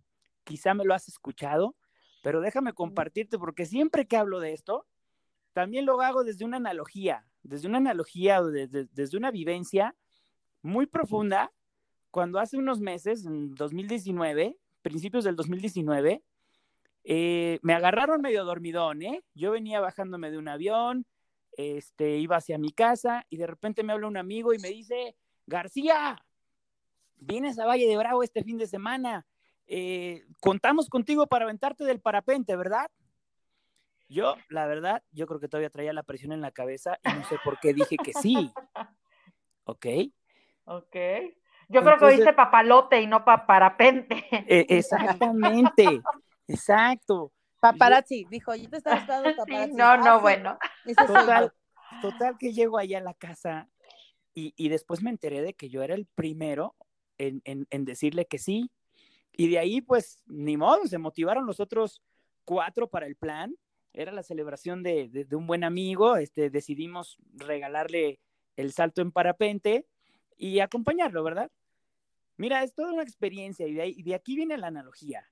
quizá 0.44 0.74
me 0.74 0.86
lo 0.86 0.94
has 0.94 1.08
escuchado, 1.08 1.76
pero 2.22 2.42
déjame 2.42 2.74
compartirte, 2.74 3.38
porque 3.38 3.66
siempre 3.66 4.08
que 4.08 4.18
hablo 4.18 4.40
de 4.40 4.54
esto, 4.54 4.86
también 5.54 5.86
lo 5.86 6.02
hago 6.02 6.24
desde 6.24 6.46
una 6.46 6.58
analogía, 6.58 7.26
desde 7.44 7.68
una 7.68 7.78
analogía 7.78 8.42
o 8.42 8.48
desde, 8.48 8.86
desde 8.92 9.18
una 9.18 9.32
vivencia 9.32 9.96
muy 10.62 10.86
profunda 10.86 11.52
cuando 12.16 12.40
hace 12.40 12.56
unos 12.56 12.80
meses, 12.80 13.26
en 13.26 13.56
2019, 13.56 14.58
principios 14.82 15.26
del 15.26 15.36
2019, 15.36 16.24
eh, 17.04 17.60
me 17.62 17.74
agarraron 17.74 18.22
medio 18.22 18.46
dormidón, 18.46 19.02
¿eh? 19.02 19.22
Yo 19.34 19.52
venía 19.52 19.82
bajándome 19.82 20.32
de 20.32 20.38
un 20.38 20.48
avión, 20.48 21.06
este, 21.58 22.18
iba 22.18 22.38
hacia 22.38 22.58
mi 22.58 22.72
casa 22.72 23.26
y 23.30 23.38
de 23.38 23.48
repente 23.48 23.84
me 23.84 23.94
habla 23.94 24.08
un 24.08 24.18
amigo 24.18 24.54
y 24.54 24.60
me 24.60 24.70
dice, 24.70 25.16
García, 25.46 26.18
vienes 27.16 27.60
a 27.60 27.66
Valle 27.66 27.88
de 27.88 27.98
Bravo 27.98 28.24
este 28.24 28.44
fin 28.44 28.58
de 28.58 28.68
semana, 28.68 29.26
eh, 29.68 30.24
contamos 30.40 30.90
contigo 30.90 31.28
para 31.28 31.46
aventarte 31.46 31.84
del 31.84 32.00
parapente, 32.00 32.56
¿verdad? 32.56 32.88
Yo, 34.08 34.36
la 34.50 34.68
verdad, 34.68 35.04
yo 35.12 35.26
creo 35.26 35.40
que 35.40 35.48
todavía 35.48 35.70
traía 35.70 35.94
la 35.94 36.04
presión 36.04 36.32
en 36.32 36.42
la 36.42 36.52
cabeza 36.52 37.00
y 37.04 37.14
no 37.14 37.24
sé 37.26 37.38
por 37.44 37.60
qué 37.60 37.74
dije 37.74 37.98
que 37.98 38.14
sí. 38.14 38.52
¿Ok? 39.64 39.86
Ok. 40.66 40.96
Yo 41.68 41.82
creo 41.82 41.98
que 41.98 42.06
oíste 42.06 42.34
papalote 42.34 43.02
y 43.02 43.08
no 43.08 43.26
paparapente. 43.26 44.26
E, 44.32 44.68
exactamente, 44.70 46.02
exacto. 46.48 47.32
Paparazzi, 47.72 48.26
dijo, 48.30 48.56
yo 48.56 48.70
te 48.70 48.78
estaba 48.78 48.98
esperando 48.98 49.36
paparazzi. 49.38 49.74
no, 49.74 49.98
no, 49.98 50.22
bueno. 50.22 50.58
Total, 50.96 51.54
total 52.02 52.38
que 52.38 52.54
llego 52.54 52.78
allá 52.78 53.00
a 53.00 53.02
la 53.02 53.14
casa 53.14 53.70
y, 54.34 54.54
y, 54.58 54.70
después 54.70 55.02
me 55.02 55.10
enteré 55.10 55.42
de 55.42 55.54
que 55.54 55.70
yo 55.70 55.82
era 55.82 55.96
el 55.96 56.06
primero 56.06 56.76
en, 57.18 57.42
en, 57.46 57.68
en, 57.70 57.86
decirle 57.86 58.26
que 58.26 58.38
sí. 58.38 58.72
Y 59.32 59.50
de 59.50 59.60
ahí, 59.60 59.82
pues, 59.82 60.24
ni 60.26 60.58
modo, 60.58 60.86
se 60.88 60.98
motivaron 60.98 61.46
los 61.46 61.60
otros 61.60 62.02
cuatro 62.44 62.88
para 62.88 63.08
el 63.08 63.16
plan. 63.16 63.56
Era 63.94 64.12
la 64.12 64.24
celebración 64.24 64.84
de, 64.84 65.08
de, 65.08 65.26
de 65.26 65.36
un 65.36 65.48
buen 65.48 65.64
amigo. 65.64 66.18
Este, 66.18 66.50
decidimos 66.50 67.18
regalarle 67.34 68.20
el 68.58 68.74
salto 68.74 69.02
en 69.02 69.12
parapente 69.12 69.88
y 70.38 70.60
acompañarlo, 70.60 71.24
¿verdad? 71.24 71.52
Mira, 72.38 72.64
es 72.64 72.74
toda 72.74 72.94
una 72.94 73.04
experiencia 73.04 73.68
y 73.68 74.04
de, 74.04 74.16
aquí 74.16 74.36
viene 74.36 74.58
la 74.58 74.68
analogía. 74.68 75.26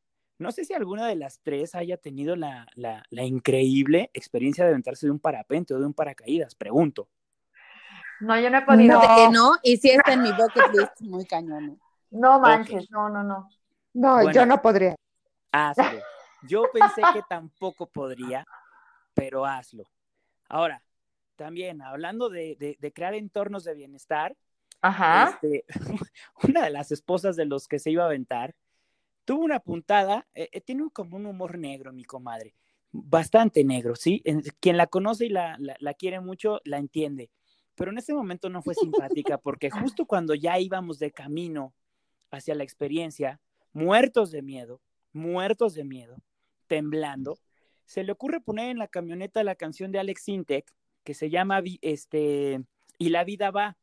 No 0.44 0.52
sé 0.52 0.66
si 0.66 0.74
alguna 0.74 1.08
de 1.08 1.16
las 1.16 1.39
tres 1.39 1.74
haya 1.74 1.98
tenido 1.98 2.36
la, 2.36 2.68
increíble 3.12 4.12
experiencia 4.14 4.64
de 4.66 4.72
aventarse 4.72 5.08
de 5.08 5.12
un 5.12 5.20
parapente 5.20 5.74
o 5.74 5.80
de 5.80 5.86
un 5.86 5.94
paracaídas, 5.94 6.54
pregunto. 6.54 7.08
No, 8.20 8.39
yo 8.39 8.50
no 8.50 8.58
he 8.60 8.62
podido. 8.62 9.02
No, 9.02 9.32
no 9.32 9.52
y 9.64 9.78
si 9.78 9.89
está 9.89 10.14
en 10.14 10.22
mi 10.22 10.32
bucket 10.32 10.72
list, 10.74 11.00
muy 11.02 11.26
cañón. 11.26 11.80
No 12.12 12.39
manches, 12.39 12.91
no, 12.91 13.10
no, 13.10 13.24
no. 13.24 13.50
No, 13.94 14.32
yo 14.32 14.46
no 14.46 14.62
podría. 14.62 14.96
Hazlo. 15.52 16.00
Yo 16.44 16.64
pensé 16.72 17.02
que 17.14 17.22
tampoco 17.28 17.88
podría, 17.88 18.46
pero 19.14 19.46
hazlo. 19.46 19.86
Ahora, 20.50 20.84
también 21.36 21.82
hablando 21.82 22.30
de 22.30 22.91
crear 22.94 23.14
entornos 23.14 23.64
de 23.64 23.74
bienestar, 23.74 24.36
Ajá. 24.84 25.30
Este, 25.30 25.66
una 26.44 26.66
de 26.66 26.70
las 26.70 26.91
esposas 26.91 27.38
de 27.38 27.46
los 27.46 27.70
que 27.70 27.80
se 27.80 27.89
iba 27.89 28.04
a 28.04 28.08
aventar 28.08 28.54
tuvo 29.26 29.44
una 29.44 29.60
puntada, 29.60 30.28
eh, 30.34 30.50
eh, 30.52 30.62
tiene 30.62 30.90
como 30.92 31.18
un 31.18 31.26
humor 31.26 31.58
negro, 31.58 31.94
mi 31.94 32.04
comadre, 32.04 32.56
bastante 32.92 33.64
negro, 33.64 33.96
¿sí? 33.96 34.24
Quien 34.60 34.78
la 34.78 34.88
conoce 34.88 35.26
y 35.26 35.30
la, 35.30 35.58
la, 35.58 35.94
quiere 35.94 36.20
mucho, 36.20 36.62
la 36.64 36.78
entiende. 36.78 37.30
Pero 37.76 37.92
en 37.92 37.98
ese 37.98 38.14
momento 38.14 38.50
no 38.50 38.62
fue 38.62 38.76
simpática 38.76 39.38
porque 39.38 39.72
justo 39.72 40.06
cuando 40.06 40.36
ya 40.36 40.60
íbamos 40.60 41.00
de 41.00 41.12
camino 41.12 41.74
hacia 42.30 42.56
la 42.56 42.64
experiencia, 42.64 43.40
muertos 43.72 44.32
de 44.32 44.44
miedo, 44.44 44.80
muertos 45.12 45.74
de 45.74 45.84
miedo, 45.84 46.18
temblando, 46.68 47.40
se 47.86 48.04
le 48.04 48.12
ocurre 48.12 48.42
poner 48.42 48.70
en 48.70 48.78
la 48.78 48.88
camioneta 48.88 49.44
la 49.44 49.56
canción 49.56 49.92
de 49.92 50.00
Alex 50.00 50.24
Sintek 50.24 50.74
que 51.04 51.14
se 51.14 51.30
llama 51.30 51.62
este, 51.82 52.64
Y 52.98 53.10
la 53.10 53.24
vida 53.24 53.52
va. 53.52 53.78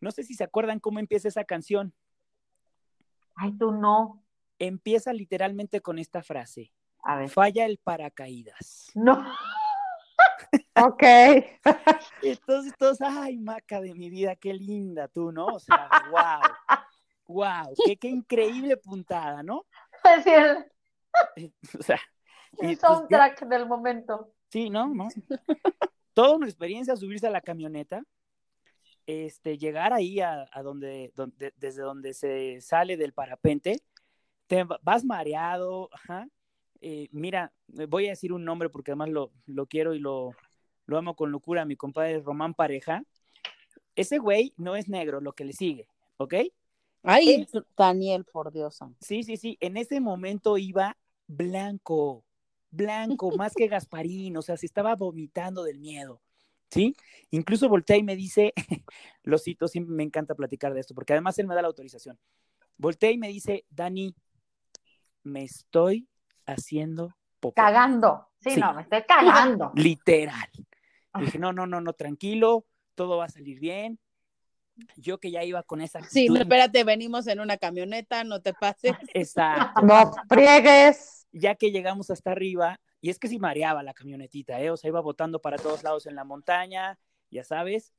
No 0.00 0.10
sé 0.10 0.22
si 0.22 0.34
se 0.34 0.44
acuerdan 0.44 0.80
cómo 0.80 0.98
empieza 0.98 1.28
esa 1.28 1.44
canción. 1.44 1.92
Ay, 3.34 3.52
tú 3.58 3.72
no. 3.72 4.23
Empieza 4.58 5.12
literalmente 5.12 5.80
con 5.80 5.98
esta 5.98 6.22
frase. 6.22 6.72
A 7.02 7.16
ver. 7.16 7.28
Falla 7.28 7.66
el 7.66 7.78
paracaídas. 7.78 8.90
No. 8.94 9.24
ok. 10.86 11.02
Entonces 12.22 12.72
todos, 12.78 13.00
ay, 13.00 13.36
maca 13.36 13.80
de 13.80 13.94
mi 13.94 14.10
vida, 14.10 14.36
qué 14.36 14.54
linda 14.54 15.08
tú, 15.08 15.32
¿no? 15.32 15.46
O 15.46 15.58
sea, 15.58 15.88
wow. 16.10 16.40
Wow, 17.26 17.74
qué, 17.86 17.96
qué 17.96 18.08
increíble 18.08 18.76
puntada, 18.76 19.42
¿no? 19.42 19.64
Es 20.04 20.26
el, 20.26 20.70
o 21.78 21.82
sea, 21.82 22.00
el 22.58 22.76
pues, 22.76 22.80
soundtrack 22.80 23.46
del 23.46 23.66
momento. 23.66 24.32
Sí, 24.50 24.68
¿no? 24.68 24.88
¿no? 24.88 25.08
Toda 26.12 26.36
una 26.36 26.46
experiencia 26.46 26.96
subirse 26.96 27.26
a 27.26 27.30
la 27.30 27.40
camioneta 27.40 28.02
este, 29.06 29.58
llegar 29.58 29.92
ahí 29.92 30.20
a, 30.20 30.48
donde, 30.62 31.12
desde 31.56 31.82
donde 31.82 32.14
se 32.14 32.60
sale 32.60 32.96
del 32.96 33.12
parapente, 33.12 33.80
te 34.46 34.64
vas 34.82 35.04
mareado, 35.04 35.88
ajá. 35.92 36.28
Eh, 36.80 37.08
mira, 37.12 37.52
voy 37.88 38.06
a 38.06 38.10
decir 38.10 38.32
un 38.32 38.44
nombre 38.44 38.68
porque 38.68 38.90
además 38.90 39.08
lo, 39.08 39.66
quiero 39.66 39.94
y 39.94 39.98
lo, 39.98 40.32
lo 40.86 40.98
amo 40.98 41.16
con 41.16 41.32
locura, 41.32 41.64
mi 41.64 41.76
compadre 41.76 42.20
Román 42.20 42.54
Pareja. 42.54 43.02
Ese 43.96 44.18
güey 44.18 44.52
no 44.56 44.76
es 44.76 44.88
negro, 44.88 45.20
lo 45.20 45.32
que 45.32 45.44
le 45.44 45.52
sigue, 45.52 45.88
¿ok? 46.16 46.34
Ay, 47.02 47.46
Daniel, 47.76 48.24
por 48.24 48.52
Dios. 48.52 48.78
Sí, 49.00 49.22
sí, 49.22 49.36
sí, 49.36 49.56
en 49.60 49.76
ese 49.76 50.00
momento 50.00 50.58
iba 50.58 50.96
blanco, 51.26 52.24
blanco, 52.70 53.30
más 53.36 53.54
que 53.54 53.68
Gasparín, 53.68 54.36
o 54.36 54.42
sea, 54.42 54.56
se 54.56 54.66
estaba 54.66 54.94
vomitando 54.96 55.64
del 55.64 55.78
miedo. 55.78 56.20
¿sí? 56.74 56.96
Incluso 57.30 57.68
voltea 57.68 57.96
y 57.96 58.02
me 58.02 58.16
dice, 58.16 58.52
lo 59.22 59.38
cito, 59.38 59.68
siempre 59.68 59.94
me 59.94 60.02
encanta 60.02 60.34
platicar 60.34 60.74
de 60.74 60.80
esto, 60.80 60.94
porque 60.94 61.12
además 61.12 61.38
él 61.38 61.46
me 61.46 61.54
da 61.54 61.62
la 61.62 61.68
autorización. 61.68 62.18
Voltea 62.76 63.12
y 63.12 63.18
me 63.18 63.28
dice, 63.28 63.64
Dani, 63.70 64.14
me 65.24 65.42
estoy 65.42 66.08
haciendo 66.46 67.14
popó. 67.40 67.54
Cagando. 67.54 68.28
Sí, 68.40 68.56
no, 68.56 68.74
me 68.74 68.82
estoy 68.82 69.02
cagando. 69.02 69.72
Literal. 69.74 70.48
dije, 71.18 71.38
no, 71.38 71.52
no, 71.52 71.66
no, 71.66 71.80
no, 71.80 71.92
tranquilo, 71.94 72.66
todo 72.94 73.16
va 73.16 73.24
a 73.24 73.30
salir 73.30 73.58
bien. 73.58 73.98
Yo 74.96 75.18
que 75.18 75.30
ya 75.30 75.44
iba 75.44 75.62
con 75.62 75.80
esa 75.80 76.02
Sí, 76.02 76.28
no, 76.28 76.40
espérate, 76.40 76.82
venimos 76.84 77.26
en 77.26 77.40
una 77.40 77.56
camioneta, 77.56 78.24
no 78.24 78.40
te 78.40 78.52
pases. 78.54 78.92
Exacto. 79.14 79.82
No 79.82 80.12
friegues. 80.28 81.26
Ya 81.32 81.54
que 81.54 81.70
llegamos 81.70 82.10
hasta 82.10 82.30
arriba, 82.30 82.80
y 83.00 83.10
es 83.10 83.18
que 83.18 83.28
sí 83.28 83.38
mareaba 83.38 83.82
la 83.82 83.92
camionetita, 83.92 84.60
¿eh? 84.60 84.70
O 84.70 84.76
sea, 84.76 84.88
iba 84.88 85.00
botando 85.00 85.40
para 85.40 85.58
todos 85.58 85.82
lados 85.82 86.06
en 86.06 86.14
la 86.14 86.24
montaña, 86.24 86.98
ya 87.30 87.44
sabes. 87.44 87.92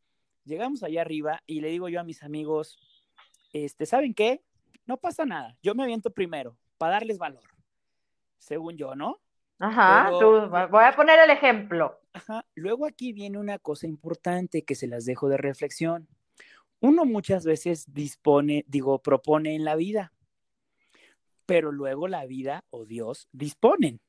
Llegamos 0.46 0.84
allá 0.84 1.02
arriba 1.02 1.44
y 1.46 1.62
le 1.62 1.70
digo 1.70 1.90
yo 1.90 2.00
a 2.00 2.04
mis 2.04 2.24
amigos, 2.24 2.80
este, 3.54 3.86
¿saben 3.86 4.14
qué? 4.14 4.44
No 4.86 4.98
pasa 4.98 5.26
nada, 5.26 5.58
yo 5.62 5.76
me 5.76 5.84
aviento 5.84 6.12
primero, 6.12 6.58
para 6.78 6.94
darles 6.94 7.18
valor, 7.18 7.44
según 8.38 8.78
yo, 8.78 8.96
¿no? 8.96 9.22
Ajá, 9.60 10.10
tú, 10.20 10.50
voy 10.50 10.84
a 10.84 10.94
poner 10.96 11.20
el 11.20 11.30
ejemplo. 11.30 12.02
Ajá, 12.14 12.46
luego 12.56 12.86
aquí 12.86 13.14
viene 13.14 13.38
una 13.38 13.60
cosa 13.60 13.88
importante 13.88 14.64
que 14.64 14.76
se 14.76 14.88
las 14.88 15.06
dejo 15.06 15.30
de 15.30 15.38
reflexión. 15.38 16.08
Uno 16.82 17.06
muchas 17.06 17.46
veces 17.46 17.94
dispone, 17.94 18.66
digo, 18.68 19.02
propone 19.02 19.56
en 19.56 19.64
la 19.64 19.76
vida, 19.76 20.14
pero 21.46 21.72
luego 21.72 22.08
la 22.08 22.26
vida 22.26 22.66
o 22.70 22.86
Dios 22.86 23.30
disponen, 23.32 24.02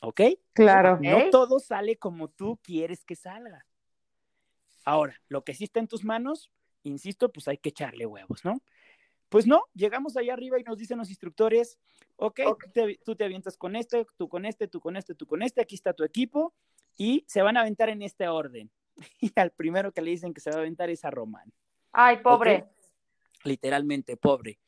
¿ok? 0.00 0.20
Claro. 0.52 0.98
No 1.00 1.30
todo 1.30 1.58
sale 1.58 1.96
como 1.96 2.28
tú 2.28 2.58
quieres 2.62 3.04
que 3.04 3.16
salga. 3.16 3.66
Ahora, 4.84 5.20
lo 5.28 5.44
que 5.44 5.54
sí 5.54 5.64
está 5.64 5.80
en 5.80 5.88
tus 5.88 6.04
manos, 6.04 6.50
insisto, 6.82 7.32
pues 7.32 7.48
hay 7.48 7.58
que 7.58 7.70
echarle 7.70 8.06
huevos, 8.06 8.44
¿no? 8.44 8.60
Pues 9.32 9.46
no, 9.46 9.64
llegamos 9.72 10.14
allá 10.18 10.34
arriba 10.34 10.60
y 10.60 10.62
nos 10.62 10.76
dicen 10.76 10.98
los 10.98 11.08
instructores, 11.08 11.78
ok, 12.16 12.40
Tú, 13.02 13.16
te, 13.16 13.24
avientas 13.24 13.56
con 13.56 13.76
este, 13.76 14.06
tú 14.18 14.28
con 14.28 14.44
este, 14.44 14.68
tú 14.68 14.78
con 14.78 14.94
este, 14.94 15.14
tú 15.14 15.26
con 15.26 15.40
este, 15.40 15.62
aquí 15.62 15.74
está 15.74 15.94
tu 15.94 16.04
equipo 16.04 16.52
y 16.98 17.24
se 17.26 17.40
van 17.40 17.56
a 17.56 17.62
aventar 17.62 17.88
en 17.88 18.02
este 18.02 18.28
orden. 18.28 18.70
Y 19.22 19.32
al 19.36 19.50
primero 19.50 19.90
que 19.90 20.02
le 20.02 20.10
dicen 20.10 20.34
que 20.34 20.42
se 20.42 20.50
va 20.50 20.56
a 20.56 20.58
aventar 20.58 20.90
es 20.90 21.02
a 21.06 21.10
Román. 21.10 21.50
Ay, 21.92 22.18
pobre. 22.18 22.66
Literalmente, 23.42 24.18
pobre. 24.18 24.58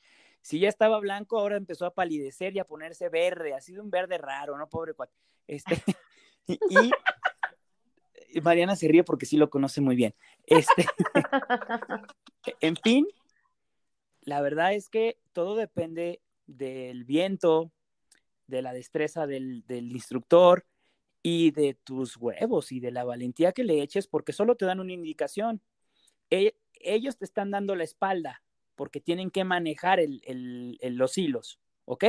Si 0.40 0.58
ya 0.58 0.70
estaba 0.70 0.98
blanco, 0.98 1.38
ahora 1.38 1.58
empezó 1.58 1.84
a 1.84 1.92
palidecer 1.92 2.56
y 2.56 2.58
a 2.58 2.64
ponerse 2.64 3.10
verde, 3.10 3.52
ha 3.52 3.60
sido 3.60 3.82
un 3.82 3.90
verde 3.90 4.16
raro, 4.16 4.56
¿no? 4.56 4.66
Pobre 4.70 4.94
cuate. 4.94 5.12
Este, 5.46 5.76
y, 8.32 8.40
Mariana 8.40 8.76
se 8.76 8.88
ríe 8.88 9.04
porque 9.04 9.26
sí 9.26 9.36
lo 9.36 9.50
conoce 9.50 9.82
muy 9.82 9.94
bien. 9.94 10.14
Este, 10.46 10.86
en 12.62 12.76
fin, 12.76 13.06
la 14.24 14.40
verdad 14.40 14.72
es 14.74 14.88
que 14.88 15.18
todo 15.32 15.54
depende 15.54 16.20
del 16.46 17.04
viento, 17.04 17.72
de 18.46 18.62
la 18.62 18.72
destreza 18.72 19.26
del, 19.26 19.64
instructor 19.68 20.66
y 21.22 21.50
de 21.52 21.74
tus 21.74 22.16
huevos 22.16 22.72
y 22.72 22.80
de 22.80 22.90
la 22.90 23.04
valentía 23.04 23.52
que 23.52 23.64
le 23.64 23.80
eches, 23.80 24.06
porque 24.06 24.32
solo 24.32 24.56
te 24.56 24.66
dan 24.66 24.80
una 24.80 24.92
indicación. 24.92 25.62
E, 26.30 26.56
ellos 26.74 27.16
te 27.16 27.24
están 27.24 27.50
dando 27.50 27.74
la 27.76 27.84
espalda 27.84 28.42
porque 28.74 29.00
tienen 29.00 29.30
que 29.30 29.44
manejar 29.44 30.00
los 30.26 31.18
hilos, 31.18 31.60
¿ok? 31.84 32.04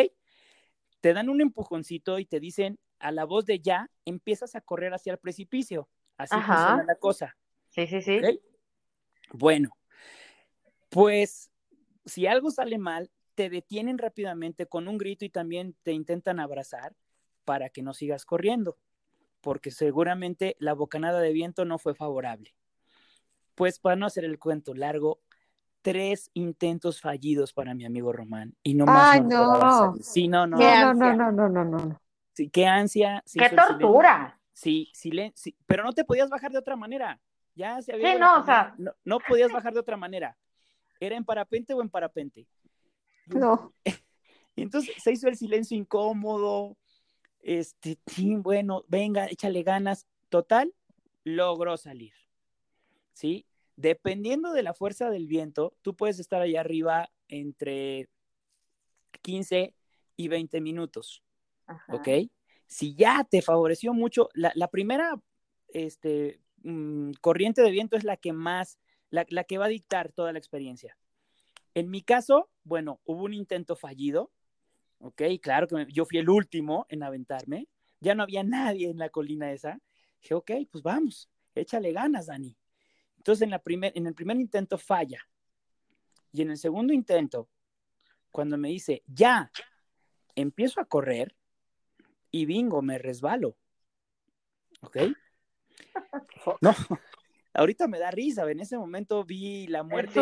Te 1.00 1.14
dan 1.14 1.30
un 1.30 1.42
empujoncito 1.42 2.20
y 2.20 2.26
te 2.26 2.40
dicen 2.40 2.80
a 3.00 3.12
la 3.12 3.26
voz 3.26 3.46
de 3.46 3.60
ya, 3.60 3.92
empiezas 4.04 4.56
a 4.56 4.62
correr 4.62 4.94
hacia 4.94 5.14
el 5.14 5.20
precipicio. 5.20 5.88
Así 6.18 6.36
funciona 6.36 6.84
la 6.84 6.96
cosa. 6.96 7.38
Sí, 7.70 7.86
sí, 7.88 8.02
sí. 8.02 8.20
Bueno, 9.32 9.70
pues 10.90 11.52
si 12.06 12.28
algo 12.28 12.52
sale 12.52 12.78
mal, 12.78 13.10
te 13.36 13.50
detienen 13.50 13.98
rápidamente 13.98 14.66
con 14.66 14.88
un 14.88 14.98
grito 14.98 15.26
y 15.26 15.30
también 15.30 15.76
te 15.84 15.92
intentan 15.92 16.40
abrazar 16.40 16.96
para 17.44 17.70
que 17.70 17.84
no 17.84 17.94
sigas 17.94 18.26
corriendo, 18.26 18.78
porque 19.42 19.72
seguramente 19.72 20.56
la 20.60 20.74
bocanada 20.74 21.20
de 21.20 21.34
viento 21.34 21.66
no 21.66 21.78
fue 21.78 21.94
favorable. 21.96 22.56
Pues 23.54 23.80
para 23.80 23.96
no 23.96 24.06
hacer 24.06 24.26
el 24.26 24.40
cuento 24.40 24.74
largo, 24.74 25.20
tres 25.82 26.32
intentos 26.34 27.00
fallidos 27.02 27.54
para 27.54 27.76
mi 27.76 27.86
amigo 27.86 28.12
Román 28.12 28.56
y 28.64 28.74
no 28.74 28.86
más. 28.86 29.14
Ay, 29.14 29.22
no. 29.22 29.96
Sí, 30.02 30.28
no, 30.28 30.48
no. 30.48 30.58
No, 30.58 30.94
no, 30.94 31.14
no, 31.14 31.32
no, 31.32 31.50
no, 31.50 31.66
no. 31.66 32.02
Sí, 32.34 32.50
qué 32.50 32.66
ansia. 32.66 33.24
qué 33.32 33.50
tortura. 33.50 34.40
Sí, 34.52 34.90
silencio. 34.94 35.54
pero 35.66 35.84
no 35.84 35.92
te 35.92 36.06
podías 36.06 36.30
bajar 36.30 36.52
de 36.52 36.58
otra 36.58 36.76
manera. 36.76 37.20
Ya 37.56 37.82
se 37.82 37.94
había. 37.94 38.14
Sí, 38.14 38.20
no, 38.20 38.40
o 38.40 38.44
sea. 38.44 38.76
no 39.04 39.20
podías 39.20 39.52
bajar 39.52 39.74
de 39.74 39.80
otra 39.80 39.98
manera. 39.98 40.38
¿Era 41.00 41.18
en 41.18 41.26
parapente 41.26 41.74
o 41.74 41.82
en 41.82 41.90
parapente? 41.90 42.48
No. 43.28 43.74
Y 43.84 43.92
entonces 44.62 44.96
se 45.02 45.12
hizo 45.12 45.28
el 45.28 45.36
silencio 45.36 45.78
incómodo. 45.78 46.78
Este, 47.42 48.00
sí, 48.08 48.36
bueno, 48.36 48.84
venga, 48.88 49.28
échale 49.28 49.64
ganas. 49.64 50.08
Total, 50.30 50.74
logró 51.24 51.78
salir. 51.78 52.14
¿Sí? 53.14 53.46
Dependiendo 53.76 54.54
de 54.54 54.64
la 54.64 54.74
fuerza 54.74 55.10
del 55.10 55.28
viento, 55.28 55.76
tú 55.82 55.96
puedes 55.96 56.20
estar 56.20 56.42
allá 56.42 56.62
arriba 56.62 57.10
entre 57.28 58.10
15 59.22 59.74
y 60.16 60.28
20 60.28 60.62
minutos. 60.62 61.24
¿Ok? 61.90 62.08
Si 62.68 62.96
ya 62.96 63.26
te 63.30 63.42
favoreció 63.42 63.94
mucho, 63.94 64.30
la, 64.34 64.68
primera 64.70 65.20
este, 65.68 66.40
mm, 66.64 67.12
corriente 67.22 67.62
de 67.62 67.72
viento 67.72 67.96
es 67.96 68.04
la 68.04 68.18
que 68.18 68.34
más 68.34 68.80
la, 69.10 69.26
que 69.26 69.58
va 69.58 69.66
a 69.66 69.70
dictar 69.70 70.12
toda 70.12 70.32
la 70.32 70.40
experiencia. 70.40 70.98
En 71.74 71.90
mi 71.90 72.02
caso, 72.02 72.50
bueno, 72.64 73.02
hubo 73.06 73.24
un 73.24 73.34
intento 73.34 73.76
fallido, 73.76 74.32
¿ok? 75.00 75.22
Claro 75.42 75.68
que 75.68 75.88
yo 75.92 76.06
fui 76.06 76.20
el 76.20 76.30
último 76.30 76.86
en 76.90 77.04
aventarme, 77.04 77.68
ya 78.00 78.16
no 78.16 78.24
había 78.24 78.44
nadie 78.44 78.90
en 78.90 78.98
la 78.98 79.10
colina 79.10 79.52
esa. 79.52 79.82
Dije, 80.22 80.34
ok, 80.34 80.52
pues 80.72 80.84
vamos, 80.84 81.30
échale 81.54 81.92
ganas, 81.92 82.28
Dani. 82.28 82.56
Entonces, 83.18 83.44
en, 83.44 83.50
la 83.50 83.60
primer, 83.60 83.92
en 83.96 84.08
el 84.08 84.14
primer 84.14 84.38
intento 84.38 84.78
falla. 84.78 85.28
Y 86.32 86.42
en 86.42 86.52
el 86.52 86.58
segundo 86.58 86.94
intento, 86.94 87.50
cuando 88.32 88.58
me 88.58 88.70
dice, 88.70 89.04
ya, 89.08 89.52
empiezo 90.36 90.82
a 90.82 90.86
correr 90.86 91.36
y 92.32 92.46
bingo, 92.46 92.82
me 92.82 92.98
resbalo. 92.98 93.58
¿Ok? 94.82 94.98
No, 96.62 96.76
ahorita 97.56 97.88
me 97.88 98.00
da 98.00 98.12
risa, 98.12 98.50
en 98.50 98.60
ese 98.60 98.78
momento 98.78 99.24
vi 99.24 99.68
la 99.68 99.84
muerte 99.84 100.20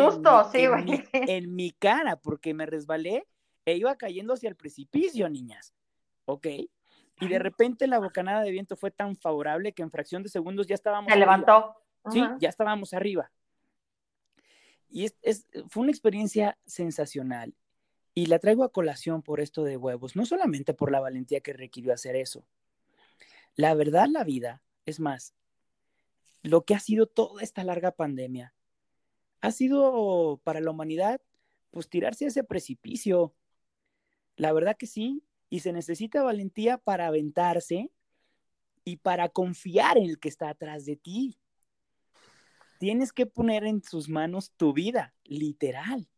en, 1.12 1.54
mi, 1.54 1.70
cara 1.72 2.16
porque 2.16 2.54
me 2.54 2.66
resbalé 2.66 3.26
e 3.64 3.76
iba 3.76 3.94
cayendo 3.96 4.34
hacia 4.34 4.48
el 4.48 4.56
precipicio, 4.56 5.28
niñas. 5.28 5.74
¿Ok? 6.26 6.46
Y 7.20 7.28
de 7.28 7.38
repente 7.38 7.86
la 7.86 7.98
bocanada 7.98 8.42
de 8.42 8.50
viento 8.50 8.76
fue 8.76 8.90
tan 8.90 9.16
favorable 9.16 9.72
que 9.72 9.82
en 9.82 9.90
fracción 9.90 10.22
de 10.22 10.28
segundos 10.28 10.66
ya 10.66 10.74
estábamos. 10.74 11.12
Se 11.12 11.18
levantó. 11.18 11.76
Sí, 12.10 12.22
ya 12.38 12.48
estábamos 12.48 12.92
arriba. 12.92 13.30
Y 14.90 15.10
es, 15.22 15.46
fue 15.68 15.82
una 15.82 15.92
experiencia 15.92 16.58
sensacional. 16.66 17.54
Y 18.14 18.26
la 18.26 18.38
traigo 18.38 18.62
a 18.62 18.72
colación 18.72 19.22
por 19.22 19.40
esto 19.40 19.64
de 19.64 19.76
huevos, 19.76 20.14
no 20.14 20.24
solamente 20.24 20.72
por 20.72 20.92
la 20.92 21.00
valentía 21.00 21.40
que 21.40 21.52
requirió 21.52 21.92
hacer 21.92 22.14
eso. 22.14 22.46
La 23.56 23.74
verdad, 23.74 24.06
la 24.08 24.22
vida, 24.22 24.62
es 24.86 25.00
más, 25.00 25.34
lo 26.44 26.64
que 26.64 26.74
ha 26.74 26.78
sido 26.78 27.06
toda 27.06 27.42
esta 27.42 27.64
larga 27.64 27.90
pandemia. 27.90 28.54
Ha 29.40 29.50
sido 29.50 30.40
para 30.44 30.60
la 30.60 30.70
humanidad, 30.70 31.20
pues 31.70 31.88
tirarse 31.88 32.26
a 32.26 32.28
ese 32.28 32.44
precipicio. 32.44 33.34
La 34.36 34.52
verdad 34.52 34.76
que 34.76 34.86
sí, 34.86 35.24
y 35.48 35.60
se 35.60 35.72
necesita 35.72 36.22
valentía 36.22 36.76
para 36.76 37.06
aventarse 37.06 37.90
y 38.84 38.98
para 38.98 39.30
confiar 39.30 39.96
en 39.96 40.04
el 40.04 40.18
que 40.18 40.28
está 40.28 40.50
atrás 40.50 40.84
de 40.84 40.96
ti. 40.96 41.38
Tienes 42.78 43.14
que 43.14 43.24
poner 43.24 43.64
en 43.64 43.82
sus 43.82 44.10
manos 44.10 44.52
tu 44.52 44.74
vida, 44.74 45.14
literal. 45.24 46.08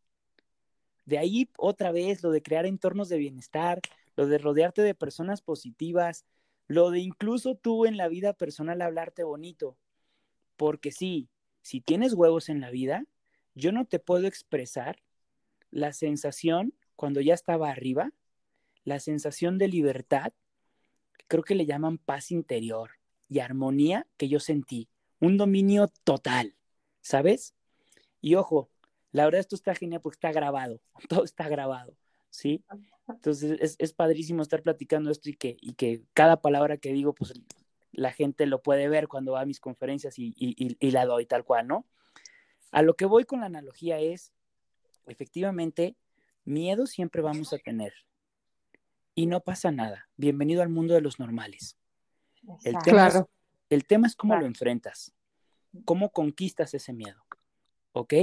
De 1.05 1.17
ahí 1.17 1.49
otra 1.57 1.93
vez 1.93 2.21
lo 2.21 2.31
de 2.31 2.41
crear 2.41 2.65
entornos 2.65 3.07
de 3.07 3.17
bienestar, 3.17 3.79
lo 4.17 4.27
de 4.27 4.39
rodearte 4.39 4.81
de 4.81 4.93
personas 4.93 5.41
positivas, 5.41 6.25
lo 6.67 6.91
de 6.91 6.99
incluso 6.99 7.55
tú 7.55 7.85
en 7.85 7.95
la 7.95 8.09
vida 8.09 8.33
personal 8.33 8.81
hablarte 8.81 9.23
bonito. 9.23 9.77
Porque 10.57 10.91
sí, 10.91 11.29
si 11.61 11.81
tienes 11.81 12.13
huevos 12.13 12.49
en 12.49 12.59
la 12.59 12.71
vida, 12.71 13.05
yo 13.55 13.71
no 13.71 13.85
te 13.85 13.99
puedo 13.99 14.27
expresar 14.27 15.01
la 15.71 15.93
sensación 15.93 16.73
cuando 16.95 17.21
ya 17.21 17.33
estaba 17.33 17.69
arriba, 17.69 18.11
la 18.83 18.99
sensación 18.99 19.57
de 19.57 19.67
libertad, 19.67 20.33
creo 21.27 21.43
que 21.43 21.55
le 21.55 21.65
llaman 21.65 21.97
paz 21.97 22.31
interior 22.31 22.91
y 23.29 23.39
armonía 23.39 24.07
que 24.17 24.29
yo 24.29 24.39
sentí, 24.39 24.89
un 25.19 25.37
dominio 25.37 25.89
total, 26.03 26.55
¿sabes? 27.01 27.53
Y 28.21 28.35
ojo, 28.35 28.69
la 29.11 29.25
verdad 29.25 29.41
esto 29.41 29.55
está 29.55 29.75
genial 29.75 30.01
porque 30.01 30.15
está 30.15 30.31
grabado, 30.31 30.81
todo 31.09 31.23
está 31.23 31.49
grabado, 31.49 31.95
¿sí? 32.29 32.63
Entonces 33.07 33.57
es, 33.59 33.75
es 33.79 33.93
padrísimo 33.93 34.41
estar 34.41 34.61
platicando 34.61 35.11
esto 35.11 35.29
y 35.29 35.33
que, 35.33 35.57
y 35.61 35.73
que 35.73 36.03
cada 36.13 36.41
palabra 36.41 36.77
que 36.77 36.93
digo, 36.93 37.13
pues 37.13 37.33
la 37.91 38.11
gente 38.11 38.45
lo 38.45 38.61
puede 38.61 38.89
ver 38.89 39.07
cuando 39.07 39.33
va 39.33 39.41
a 39.41 39.45
mis 39.45 39.59
conferencias 39.59 40.17
y, 40.17 40.33
y 40.37 40.91
la 40.91 41.05
doy 41.05 41.25
tal 41.25 41.43
cual, 41.43 41.67
¿no? 41.67 41.85
A 42.71 42.81
lo 42.81 42.95
que 42.95 43.05
voy 43.05 43.23
con 43.23 43.39
la 43.39 43.45
analogía 43.45 43.99
es, 43.99 44.33
efectivamente, 45.07 45.95
miedo 46.43 46.85
siempre 46.85 47.21
vamos 47.21 47.53
a 47.53 47.57
tener. 47.57 47.93
Y 49.15 49.25
no 49.25 49.41
pasa 49.41 49.71
nada. 49.71 50.09
Bienvenido 50.15 50.61
al 50.61 50.69
mundo 50.69 50.93
de 50.93 51.01
los 51.01 51.19
normales. 51.19 51.77
El 52.63 52.77
tema, 52.83 53.07
es, 53.07 53.23
el 53.69 53.85
tema 53.85 54.07
es 54.07 54.15
cómo 54.15 54.35
lo 54.35 54.45
enfrentas, 54.45 55.13
cómo 55.85 56.11
conquistas 56.11 56.73
ese 56.73 56.93
miedo. 56.93 57.19
¿Ok? 57.93 58.13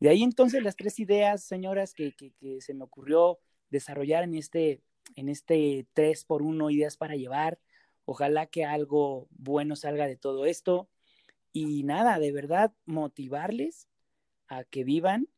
De 0.00 0.08
ahí 0.08 0.22
entonces 0.22 0.62
las 0.62 0.76
tres 0.76 0.98
ideas, 0.98 1.44
señoras, 1.44 1.94
que, 1.94 2.12
que, 2.12 2.32
que 2.32 2.60
se 2.60 2.74
me 2.74 2.84
ocurrió 2.84 3.38
desarrollar 3.70 4.24
en 4.24 4.34
este, 4.34 4.82
en 5.14 5.28
este 5.28 5.86
3 5.94 6.24
por 6.24 6.42
1 6.42 6.70
ideas 6.70 6.96
para 6.96 7.14
llevar. 7.14 7.58
Ojalá 8.06 8.46
que 8.46 8.64
algo 8.64 9.26
bueno 9.30 9.76
salga 9.76 10.06
de 10.06 10.16
todo 10.16 10.46
esto. 10.46 10.88
Y 11.52 11.82
nada, 11.82 12.18
de 12.18 12.32
verdad, 12.32 12.72
motivarles 12.86 13.88
a 14.48 14.64
que 14.64 14.84
vivan 14.84 15.28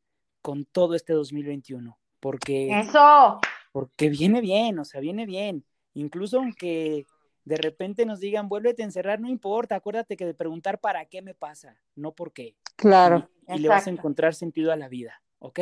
con 0.43 0.65
todo 0.65 0.95
este 0.95 1.15
2021. 1.15 1.99
Porque. 2.21 2.79
¡Eso! 2.79 3.41
Porque 3.73 4.11
viene 4.11 4.41
bien, 4.41 4.79
o 4.79 4.85
sea, 4.85 5.01
viene 5.01 5.27
bien. 5.27 5.65
Incluso 5.95 6.39
aunque 6.39 7.07
de 7.45 7.57
repente 7.57 8.05
nos 8.05 8.21
digan, 8.21 8.49
vuélvete 8.49 8.83
a 8.83 8.85
encerrar, 8.85 9.21
no 9.21 9.29
importa, 9.29 9.75
acuérdate 9.75 10.17
que 10.17 10.27
de 10.27 10.35
preguntar 10.35 10.79
para 10.81 11.07
qué 11.07 11.23
me 11.23 11.35
pasa, 11.35 11.81
no 11.95 12.13
por 12.13 12.33
qué. 12.33 12.55
Claro. 12.77 13.29
Y, 13.49 13.59
le 13.59 13.69
vas 13.69 13.87
a 13.87 13.91
encontrar 13.91 14.35
sentido 14.35 14.71
a 14.71 14.77
la 14.77 14.89
vida, 14.89 15.23
¿ok? 15.39 15.61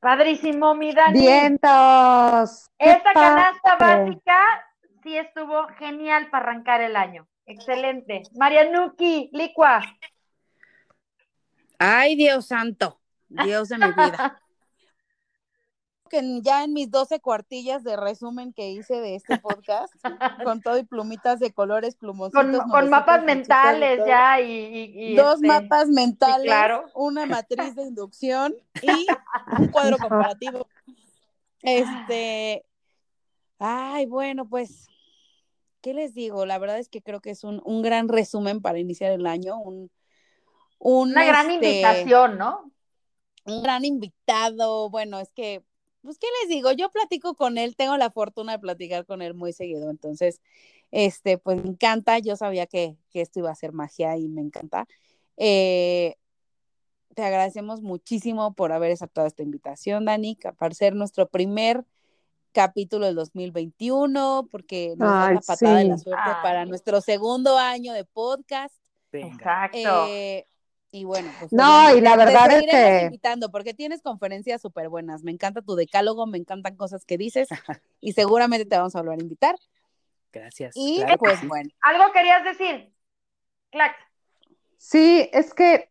Padrísimo, 0.00 0.74
mi 0.74 0.92
Dani. 0.92 1.20
¡Vientos! 1.20 2.68
Esta 2.78 3.12
canasta 3.12 3.76
básica 3.78 4.65
sí 5.06 5.16
estuvo 5.16 5.68
genial 5.78 6.30
para 6.30 6.50
arrancar 6.50 6.80
el 6.80 6.96
año. 6.96 7.28
Excelente. 7.46 8.24
Marianuki, 8.34 9.30
Licua. 9.32 9.80
Ay, 11.78 12.16
Dios 12.16 12.46
santo, 12.46 13.00
Dios 13.28 13.68
de 13.68 13.78
mi 13.78 13.86
vida. 13.86 14.42
que 16.10 16.40
ya 16.42 16.64
en 16.64 16.72
mis 16.72 16.90
12 16.90 17.20
cuartillas 17.20 17.84
de 17.84 17.96
resumen 17.96 18.52
que 18.52 18.70
hice 18.70 19.00
de 19.00 19.14
este 19.14 19.38
podcast, 19.38 19.94
con 20.42 20.60
todo 20.60 20.76
y 20.78 20.84
plumitas 20.84 21.38
de 21.38 21.52
colores, 21.52 21.94
plumoncitos. 21.94 22.64
Con, 22.68 22.90
mapas 22.90 23.22
mentales 23.22 24.00
ya 24.06 24.40
y, 24.40 25.14
Dos 25.14 25.36
este, 25.36 25.46
mapas 25.46 25.88
mentales, 25.88 26.52
una 26.94 27.26
matriz 27.26 27.76
de 27.76 27.82
inducción 27.82 28.54
y 28.82 29.06
un 29.58 29.68
cuadro 29.68 29.98
comparativo. 29.98 30.66
Este, 31.62 32.64
ay, 33.58 34.06
bueno, 34.06 34.48
pues, 34.48 34.88
¿qué 35.86 35.94
les 35.94 36.14
digo? 36.14 36.46
La 36.46 36.58
verdad 36.58 36.80
es 36.80 36.88
que 36.88 37.00
creo 37.00 37.20
que 37.20 37.30
es 37.30 37.44
un, 37.44 37.62
un 37.64 37.80
gran 37.80 38.08
resumen 38.08 38.60
para 38.60 38.80
iniciar 38.80 39.12
el 39.12 39.24
año, 39.24 39.56
un, 39.56 39.88
una 40.80 41.24
gran 41.24 41.48
este, 41.48 41.68
invitación, 41.68 42.38
¿no? 42.38 42.72
Un 43.44 43.62
gran 43.62 43.84
invitado, 43.84 44.90
bueno, 44.90 45.20
es 45.20 45.30
que 45.30 45.62
pues, 46.02 46.18
¿qué 46.18 46.26
les 46.42 46.48
digo? 46.48 46.72
Yo 46.72 46.90
platico 46.90 47.36
con 47.36 47.56
él, 47.56 47.76
tengo 47.76 47.96
la 47.98 48.10
fortuna 48.10 48.50
de 48.50 48.58
platicar 48.58 49.06
con 49.06 49.22
él 49.22 49.34
muy 49.34 49.52
seguido, 49.52 49.88
entonces, 49.88 50.40
este, 50.90 51.38
pues 51.38 51.62
me 51.62 51.70
encanta, 51.70 52.18
yo 52.18 52.34
sabía 52.34 52.66
que, 52.66 52.96
esto 53.12 53.38
iba 53.38 53.52
a 53.52 53.54
ser 53.54 53.70
magia 53.70 54.16
y 54.16 54.26
me 54.26 54.40
encanta. 54.40 54.88
Eh, 55.36 56.16
te 57.14 57.22
agradecemos 57.22 57.80
muchísimo 57.80 58.54
por 58.54 58.72
haber 58.72 58.90
aceptado 58.90 59.28
esta 59.28 59.44
invitación, 59.44 60.04
Dani, 60.04 60.36
para 60.58 60.74
ser 60.74 60.96
nuestro 60.96 61.28
primer 61.28 61.84
capítulo 62.56 63.04
del 63.04 63.14
2021, 63.16 64.48
porque 64.50 64.94
nos 64.96 65.10
da 65.10 65.30
la 65.30 65.40
patada 65.40 65.76
de 65.76 65.84
la 65.84 65.98
suerte 65.98 66.30
para 66.42 66.64
nuestro 66.64 67.02
segundo 67.02 67.58
año 67.58 67.92
de 67.92 68.06
podcast. 68.06 68.74
Exacto. 69.12 70.06
Eh, 70.08 70.46
y 70.90 71.04
bueno, 71.04 71.30
pues 71.38 71.52
no, 71.52 71.94
y 71.94 72.00
la 72.00 72.16
verdad 72.16 72.50
es 72.52 72.62
que 72.62 73.04
invitando 73.04 73.50
porque 73.50 73.74
tienes 73.74 74.00
conferencias 74.00 74.62
súper 74.62 74.88
buenas. 74.88 75.22
Me 75.22 75.32
encanta 75.32 75.60
tu 75.60 75.74
decálogo, 75.74 76.26
me 76.26 76.38
encantan 76.38 76.76
cosas 76.76 77.04
que 77.04 77.18
dices 77.18 77.48
y 78.00 78.14
seguramente 78.14 78.64
te 78.64 78.78
vamos 78.78 78.96
a 78.96 79.02
volver 79.02 79.18
a 79.18 79.22
invitar. 79.22 79.56
Gracias. 80.32 80.72
Y 80.74 81.04
pues 81.18 81.46
bueno. 81.46 81.68
¿Algo 81.82 82.10
querías 82.14 82.42
decir? 82.42 82.90
Clac. 83.70 83.94
Sí, 84.78 85.28
es 85.30 85.52
que 85.52 85.90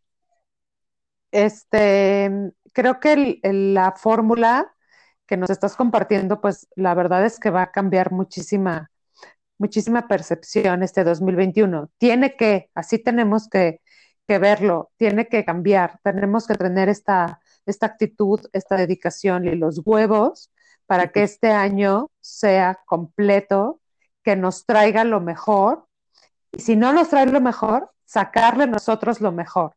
este 1.30 2.52
creo 2.72 2.98
que 2.98 3.38
la 3.44 3.92
fórmula 3.92 4.75
que 5.26 5.36
nos 5.36 5.50
estás 5.50 5.76
compartiendo, 5.76 6.40
pues 6.40 6.68
la 6.76 6.94
verdad 6.94 7.24
es 7.24 7.38
que 7.40 7.50
va 7.50 7.62
a 7.62 7.72
cambiar 7.72 8.12
muchísima, 8.12 8.90
muchísima 9.58 10.08
percepción 10.08 10.82
este 10.82 11.04
2021. 11.04 11.90
Tiene 11.98 12.36
que, 12.36 12.70
así 12.74 12.98
tenemos 12.98 13.48
que 13.48 13.80
que 14.26 14.38
verlo, 14.38 14.90
tiene 14.96 15.28
que 15.28 15.44
cambiar, 15.44 16.00
tenemos 16.02 16.46
que 16.46 16.54
tener 16.54 16.88
esta, 16.88 17.40
esta 17.64 17.86
actitud, 17.86 18.40
esta 18.52 18.76
dedicación 18.76 19.46
y 19.46 19.54
los 19.54 19.82
huevos 19.84 20.50
para 20.86 21.08
que 21.08 21.22
este 21.22 21.50
año 21.50 22.10
sea 22.20 22.80
completo, 22.86 23.80
que 24.22 24.36
nos 24.36 24.66
traiga 24.66 25.04
lo 25.04 25.20
mejor. 25.20 25.86
Y 26.52 26.60
si 26.60 26.76
no 26.76 26.92
nos 26.92 27.08
trae 27.08 27.26
lo 27.26 27.40
mejor, 27.40 27.90
sacarle 28.04 28.66
nosotros 28.66 29.20
lo 29.20 29.32
mejor. 29.32 29.74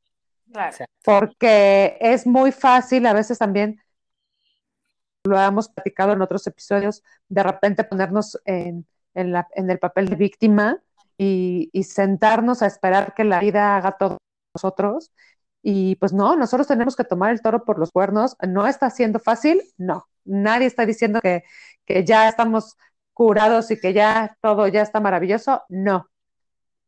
Porque 1.03 1.97
es 1.99 2.25
muy 2.25 2.51
fácil 2.51 3.05
a 3.05 3.13
veces 3.13 3.37
también, 3.37 3.79
lo 5.23 5.39
hemos 5.39 5.69
platicado 5.69 6.13
en 6.13 6.21
otros 6.21 6.45
episodios, 6.47 7.03
de 7.27 7.43
repente 7.43 7.83
ponernos 7.83 8.39
en, 8.45 8.85
la, 9.13 9.47
en 9.53 9.69
el 9.69 9.79
papel 9.79 10.09
de 10.09 10.15
víctima 10.15 10.81
y, 11.17 11.69
y 11.73 11.83
sentarnos 11.83 12.61
a 12.61 12.67
esperar 12.67 13.13
que 13.13 13.23
la 13.23 13.39
vida 13.39 13.75
haga 13.77 13.97
todo 13.97 14.17
nosotros. 14.53 15.11
Y 15.61 15.95
pues 15.97 16.13
no, 16.13 16.35
nosotros 16.37 16.67
tenemos 16.67 16.95
que 16.95 17.03
tomar 17.03 17.31
el 17.31 17.41
toro 17.41 17.65
por 17.65 17.79
los 17.79 17.91
cuernos. 17.91 18.37
No 18.47 18.67
está 18.67 18.89
siendo 18.89 19.19
fácil, 19.19 19.61
no. 19.77 20.07
Nadie 20.23 20.67
está 20.67 20.85
diciendo 20.85 21.19
que, 21.21 21.43
que 21.85 22.05
ya 22.05 22.29
estamos 22.29 22.77
curados 23.13 23.69
y 23.71 23.79
que 23.79 23.91
ya 23.93 24.37
todo 24.41 24.67
ya 24.67 24.81
está 24.81 25.01
maravilloso, 25.01 25.63
no. 25.67 26.07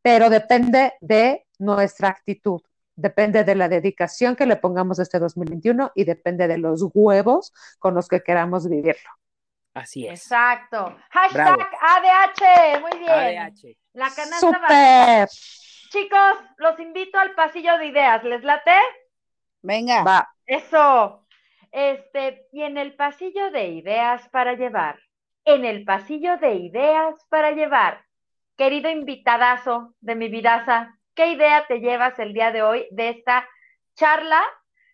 Pero 0.02 0.30
depende 0.30 0.94
de 1.02 1.46
nuestra 1.60 2.10
actitud, 2.10 2.62
depende 2.96 3.44
de 3.44 3.56
la 3.56 3.70
dedicación 3.70 4.36
que 4.36 4.46
le 4.46 4.56
pongamos 4.56 5.00
este 5.00 5.20
2021 5.20 5.92
y 5.96 6.04
depende 6.04 6.48
de 6.48 6.58
los 6.58 6.86
huevos 6.94 7.54
con 7.80 7.94
los 7.94 8.08
que 8.08 8.22
queramos 8.22 8.70
vivirlo. 8.70 9.10
Así 9.74 10.08
es. 10.08 10.22
Exacto. 10.22 10.96
Hashtag 11.10 11.60
ADH, 11.82 12.82
muy 12.82 13.00
bien. 13.00 13.40
ADH. 13.40 13.78
La 13.94 14.10
canasta 14.10 14.40
Super. 14.40 15.30
Chicos, 15.90 16.38
los 16.58 16.80
invito 16.80 17.20
al 17.20 17.34
pasillo 17.36 17.78
de 17.78 17.88
ideas. 17.88 18.24
¿Les 18.24 18.44
late? 18.44 18.76
Venga. 19.62 20.04
Va. 20.04 20.30
Eso. 20.46 21.26
Este, 21.72 22.48
y 22.52 22.64
en 22.64 22.78
el 22.78 22.96
pasillo 22.96 23.52
de 23.52 23.68
ideas 23.68 24.28
para 24.30 24.54
llevar. 24.54 25.00
En 25.46 25.66
el 25.66 25.86
pasillo 25.86 26.38
de 26.38 26.56
ideas 26.56 27.16
para 27.30 27.52
llevar. 27.52 28.06
Querido 28.58 28.90
invitadazo 28.90 29.94
de 30.02 30.16
mi 30.16 30.28
vidaza, 30.30 30.98
¿qué 31.16 31.32
idea 31.32 31.66
te 31.68 31.80
llevas 31.80 32.18
el 32.20 32.34
día 32.34 32.52
de 32.52 32.62
hoy 32.62 32.88
de 32.92 33.10
esta 33.10 33.48
charla, 33.96 34.42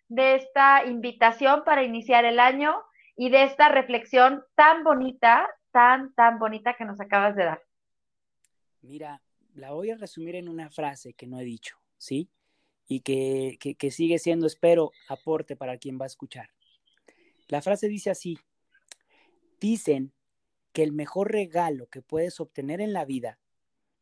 de 0.08 0.36
esta 0.36 0.84
invitación 0.84 1.62
para 1.64 1.82
iniciar 1.82 2.24
el 2.24 2.40
año 2.40 2.74
y 3.16 3.30
de 3.30 3.44
esta 3.44 3.68
reflexión 3.68 4.44
tan 4.54 4.84
bonita, 4.84 5.48
tan, 5.70 6.12
tan 6.14 6.38
bonita 6.38 6.74
que 6.74 6.84
nos 6.84 7.00
acabas 7.00 7.36
de 7.36 7.44
dar? 7.44 7.62
Mira, 8.82 9.20
la 9.54 9.72
voy 9.72 9.90
a 9.90 9.96
resumir 9.96 10.36
en 10.36 10.48
una 10.48 10.70
frase 10.70 11.14
que 11.14 11.26
no 11.26 11.40
he 11.40 11.44
dicho, 11.44 11.76
¿sí? 11.98 12.30
Y 12.86 13.00
que, 13.00 13.58
que, 13.58 13.90
sigue 13.90 14.18
siendo, 14.18 14.46
espero, 14.46 14.92
aporte 15.08 15.56
para 15.56 15.76
quien 15.76 16.00
va 16.00 16.04
a 16.04 16.06
escuchar. 16.06 16.50
La 17.48 17.60
frase 17.60 17.88
dice 17.88 18.10
así, 18.10 18.38
dicen 19.60 20.12
que 20.72 20.84
el 20.84 20.92
mejor 20.92 21.32
regalo 21.32 21.88
que 21.88 22.02
puedes 22.02 22.40
obtener 22.40 22.80
en 22.80 22.92
la 22.92 23.04
vida 23.04 23.38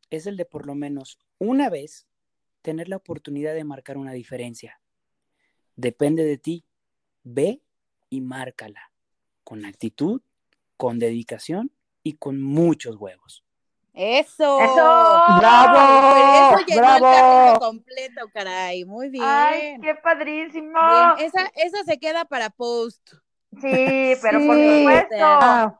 es 0.09 0.25
el 0.25 0.37
de 0.37 0.45
por 0.45 0.65
lo 0.65 0.75
menos 0.75 1.19
una 1.39 1.69
vez 1.69 2.07
tener 2.61 2.89
la 2.89 2.97
oportunidad 2.97 3.53
de 3.53 3.63
marcar 3.63 3.97
una 3.97 4.11
diferencia. 4.11 4.79
Depende 5.75 6.23
de 6.23 6.37
ti. 6.37 6.65
Ve 7.23 7.61
y 8.09 8.21
márcala. 8.21 8.91
Con 9.43 9.65
actitud, 9.65 10.21
con 10.75 10.99
dedicación 10.99 11.71
y 12.03 12.13
con 12.13 12.41
muchos 12.41 12.95
huevos. 12.97 13.43
Eso. 13.93 14.61
Eso. 14.61 15.23
Bravo. 15.39 16.57
Eso 16.57 16.65
llenó 16.67 16.81
bravo. 16.81 16.95
el 16.95 17.01
carrito 17.01 17.59
completo, 17.59 18.29
caray. 18.31 18.85
Muy 18.85 19.09
bien. 19.09 19.25
Ay, 19.25 19.77
qué 19.81 19.95
padrísimo. 19.95 20.77
Esa, 21.17 21.51
esa 21.55 21.83
se 21.83 21.97
queda 21.97 22.25
para 22.25 22.49
post. 22.51 23.13
Sí, 23.59 24.13
pero 24.21 24.45
por 24.45 24.55
supuesto. 24.55 25.15
Ah, 25.19 25.79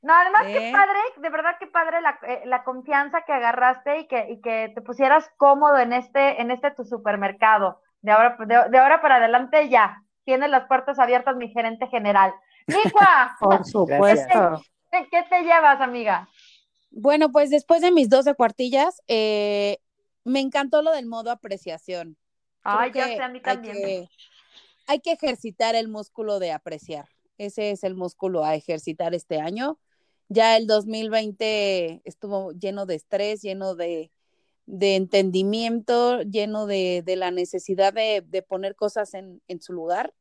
No, 0.00 0.14
además 0.14 0.42
Sí. 0.46 0.52
qué 0.52 0.70
padre, 0.72 0.98
de 1.16 1.28
verdad 1.28 1.56
qué 1.58 1.66
padre 1.66 2.00
la, 2.00 2.18
eh, 2.22 2.42
la 2.44 2.62
confianza 2.64 3.22
que 3.22 3.32
agarraste 3.32 4.00
y 4.00 4.06
que, 4.06 4.30
y 4.30 4.40
que 4.40 4.70
te 4.74 4.80
pusieras 4.82 5.28
cómodo 5.36 5.78
en 5.78 5.92
este, 5.92 6.40
en 6.40 6.50
este 6.50 6.70
tu 6.70 6.84
supermercado. 6.84 7.82
De 8.00 8.12
ahora, 8.12 8.36
de, 8.38 8.70
de 8.70 8.78
ahora 8.78 9.00
para 9.02 9.16
adelante 9.16 9.68
ya. 9.68 10.02
Tienes 10.24 10.50
las 10.50 10.66
puertas 10.66 10.98
abiertas, 10.98 11.36
mi 11.36 11.48
gerente 11.50 11.86
general. 11.88 12.32
Nicua, 12.66 13.36
por 13.40 13.64
supuesto. 13.64 14.62
¿qué, 14.92 15.08
qué 15.10 15.22
te 15.28 15.42
llevas, 15.42 15.80
amiga? 15.80 16.28
Bueno, 16.90 17.30
pues 17.32 17.50
después 17.50 17.80
de 17.82 17.90
mis 17.90 18.08
12 18.08 18.34
cuartillas, 18.34 19.02
eh, 19.08 19.78
me 20.24 20.40
encantó 20.40 20.82
lo 20.82 20.92
del 20.92 21.06
modo 21.06 21.30
apreciación. 21.30 22.16
Ay, 22.62 22.90
Creo 22.92 23.04
ya 23.04 23.10
que 23.10 23.16
sé, 23.16 23.22
a 23.22 23.28
mí 23.28 23.38
hay 23.38 23.42
también. 23.42 23.74
que- 23.76 24.08
hay 24.86 25.00
que 25.00 25.12
ejercitar 25.12 25.74
el 25.74 25.88
músculo 25.88 26.38
de 26.38 26.52
apreciar. 26.52 27.06
Ese 27.36 27.70
es 27.72 27.84
el 27.84 27.94
músculo 27.94 28.44
a 28.44 28.54
ejercitar 28.54 29.14
este 29.14 29.40
año. 29.40 29.78
Ya 30.28 30.56
el 30.56 30.66
2020 30.66 32.02
estuvo 32.04 32.52
lleno 32.52 32.86
de 32.86 32.94
estrés, 32.94 33.42
lleno 33.42 33.74
de, 33.74 34.10
de 34.66 34.96
entendimiento, 34.96 36.22
lleno 36.22 36.66
de, 36.66 37.02
de 37.04 37.16
la 37.16 37.30
necesidad 37.30 37.92
de, 37.92 38.22
de 38.26 38.42
poner 38.42 38.74
cosas 38.76 39.14
en, 39.14 39.40
en 39.48 39.60
su 39.62 39.72
lugar. 39.72 40.12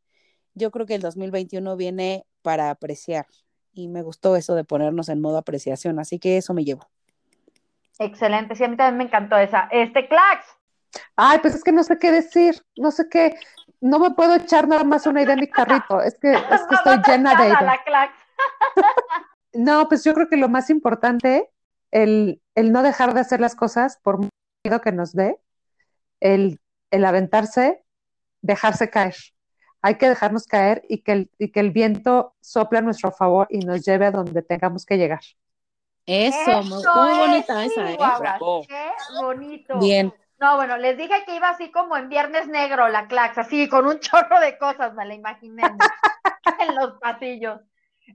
Yo 0.54 0.72
creo 0.72 0.86
que 0.86 0.96
el 0.96 1.02
2021 1.02 1.76
viene 1.76 2.26
para 2.42 2.70
apreciar 2.70 3.28
y 3.74 3.88
me 3.90 4.02
gustó 4.02 4.36
eso 4.36 4.56
de 4.56 4.64
ponernos 4.64 5.10
en 5.10 5.22
modo 5.22 5.38
apreciación, 5.38 6.00
así 6.00 6.20
que 6.20 6.38
eso 6.38 6.54
me 6.54 6.64
llevo. 6.66 6.88
Excelente, 8.00 8.56
sí, 8.56 8.64
a 8.64 8.68
mí 8.68 8.78
también 8.78 8.98
me 8.98 9.04
encantó 9.04 9.38
esa. 9.38 9.68
Este, 9.72 10.08
Clax, 10.08 10.46
Ay, 11.16 11.40
pues 11.40 11.56
es 11.56 11.64
que 11.64 11.72
no 11.72 11.84
sé 11.84 11.98
qué 12.00 12.12
decir, 12.12 12.64
no 12.76 12.92
sé 12.92 13.10
qué, 13.10 13.36
no 13.82 14.00
me 14.00 14.12
puedo 14.12 14.36
echar 14.36 14.68
nada 14.68 14.84
más 14.84 15.06
una 15.06 15.22
idea 15.22 15.34
en 15.34 15.42
mi 15.42 15.48
carrito, 15.48 16.02
es 16.02 16.18
que, 16.20 16.32
es 16.34 16.40
que 16.40 16.46
no, 16.72 16.78
estoy 16.78 16.98
no 16.98 17.04
llena 17.08 17.36
de 17.36 17.48
ideas. 17.48 17.62
la 17.62 17.84
Clax. 17.84 18.14
No, 19.54 19.88
pues 19.88 20.04
yo 20.04 20.14
creo 20.14 20.28
que 20.28 20.38
lo 20.38 20.50
más 20.50 20.70
importante, 20.70 21.50
el, 21.92 22.42
el 22.56 22.72
no 22.72 22.84
dejar 22.84 23.14
de 23.14 23.22
hacer 23.22 23.40
las 23.40 23.56
cosas 23.56 24.00
por 24.04 24.20
miedo 24.20 24.82
que 24.82 24.92
nos 24.92 25.14
dé, 25.14 25.38
el, 26.20 26.60
el 26.92 27.06
aventarse, 27.06 27.84
dejarse 28.42 28.90
caer. 28.90 29.16
Hay 29.82 29.96
que 29.96 30.10
dejarnos 30.10 30.46
caer 30.46 30.84
y 30.90 31.02
que, 31.02 31.12
el, 31.12 31.32
y 31.38 31.52
que 31.52 31.60
el 31.60 31.72
viento 31.72 32.36
sople 32.42 32.80
a 32.80 32.82
nuestro 32.82 33.12
favor 33.12 33.48
y 33.50 33.60
nos 33.60 33.86
lleve 33.86 34.08
a 34.08 34.12
donde 34.12 34.42
tengamos 34.42 34.86
que 34.86 34.98
llegar. 34.98 35.22
Eso, 36.06 36.64
muy, 36.64 36.80
Eso 36.80 36.96
muy 36.96 37.12
es, 37.12 37.18
bonita 37.18 37.66
esa, 37.66 37.90
¿eh? 37.90 37.94
Chihuahua, 37.94 38.20
Bravo. 38.20 38.66
Qué 38.68 38.92
bonito. 39.22 39.80
Bien. 39.80 40.14
No, 40.40 40.56
bueno, 40.56 40.78
les 40.78 40.98
dije 40.98 41.24
que 41.26 41.36
iba 41.36 41.50
así 41.50 41.72
como 41.72 41.98
en 41.98 42.10
Viernes 42.10 42.48
Negro 42.48 42.88
la 42.90 43.08
Clax, 43.08 43.38
así 43.38 43.68
con 43.68 43.88
un 43.88 44.00
chorro 44.00 44.40
de 44.40 44.58
cosas, 44.58 44.94
me 44.94 45.06
la 45.06 45.14
imaginé 45.14 45.64
en 46.60 46.76
los 46.76 47.00
pasillos. 47.00 47.60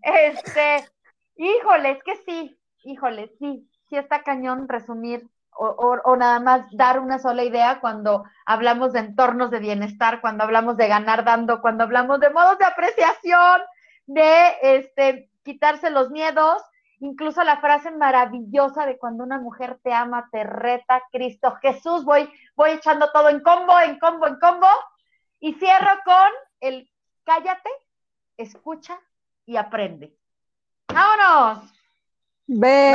Este, 0.03 0.89
híjole, 1.37 1.93
es 1.93 2.03
que 2.05 2.17
sí, 2.25 2.59
híjole, 2.85 3.29
sí, 3.39 3.69
sí 3.89 3.97
está 3.97 4.23
cañón 4.23 4.69
resumir 4.69 5.29
o, 5.55 5.67
o- 5.67 6.01
o 6.13 6.17
nada 6.17 6.41
más 6.41 6.65
dar 6.73 6.99
una 7.01 7.19
sola 7.19 7.45
idea 7.45 7.81
cuando 7.81 8.25
hablamos 8.47 8.93
de 8.93 9.01
entornos 9.01 9.51
de 9.51 9.59
bienestar, 9.61 10.21
cuando 10.21 10.45
hablamos 10.45 10.77
de 10.77 10.89
ganar 10.89 11.25
dando, 11.25 11.61
cuando 11.61 11.85
hablamos 11.85 12.21
de 12.21 12.31
modos 12.31 12.59
de 12.59 12.65
apreciación, 12.65 13.61
de 14.07 14.57
este, 14.63 15.31
quitarse 15.45 15.91
los 15.91 16.11
miedos, 16.11 16.63
incluso 17.01 17.43
la 17.45 17.61
frase 17.61 17.91
maravillosa 17.91 18.87
de 18.87 18.99
cuando 18.99 19.25
una 19.25 19.39
mujer 19.39 19.79
te 19.83 19.93
ama, 19.93 20.29
te 20.33 20.45
reta, 20.45 21.03
Cristo 21.13 21.55
Jesús, 21.61 22.05
voy, 22.05 22.31
voy 22.57 22.71
echando 22.71 23.11
todo 23.13 23.29
en 23.29 23.41
combo, 23.41 23.79
en 23.81 23.99
combo, 23.99 24.27
en 24.27 24.39
combo, 24.39 24.69
y 25.41 25.55
cierro 25.55 25.91
con 26.05 26.29
el 26.61 26.89
cállate, 27.25 27.69
escucha 28.37 28.99
y 29.47 29.57
aprende. 29.57 30.15
¡Vámonos! 30.93 31.71
¡Ve! 32.47 32.93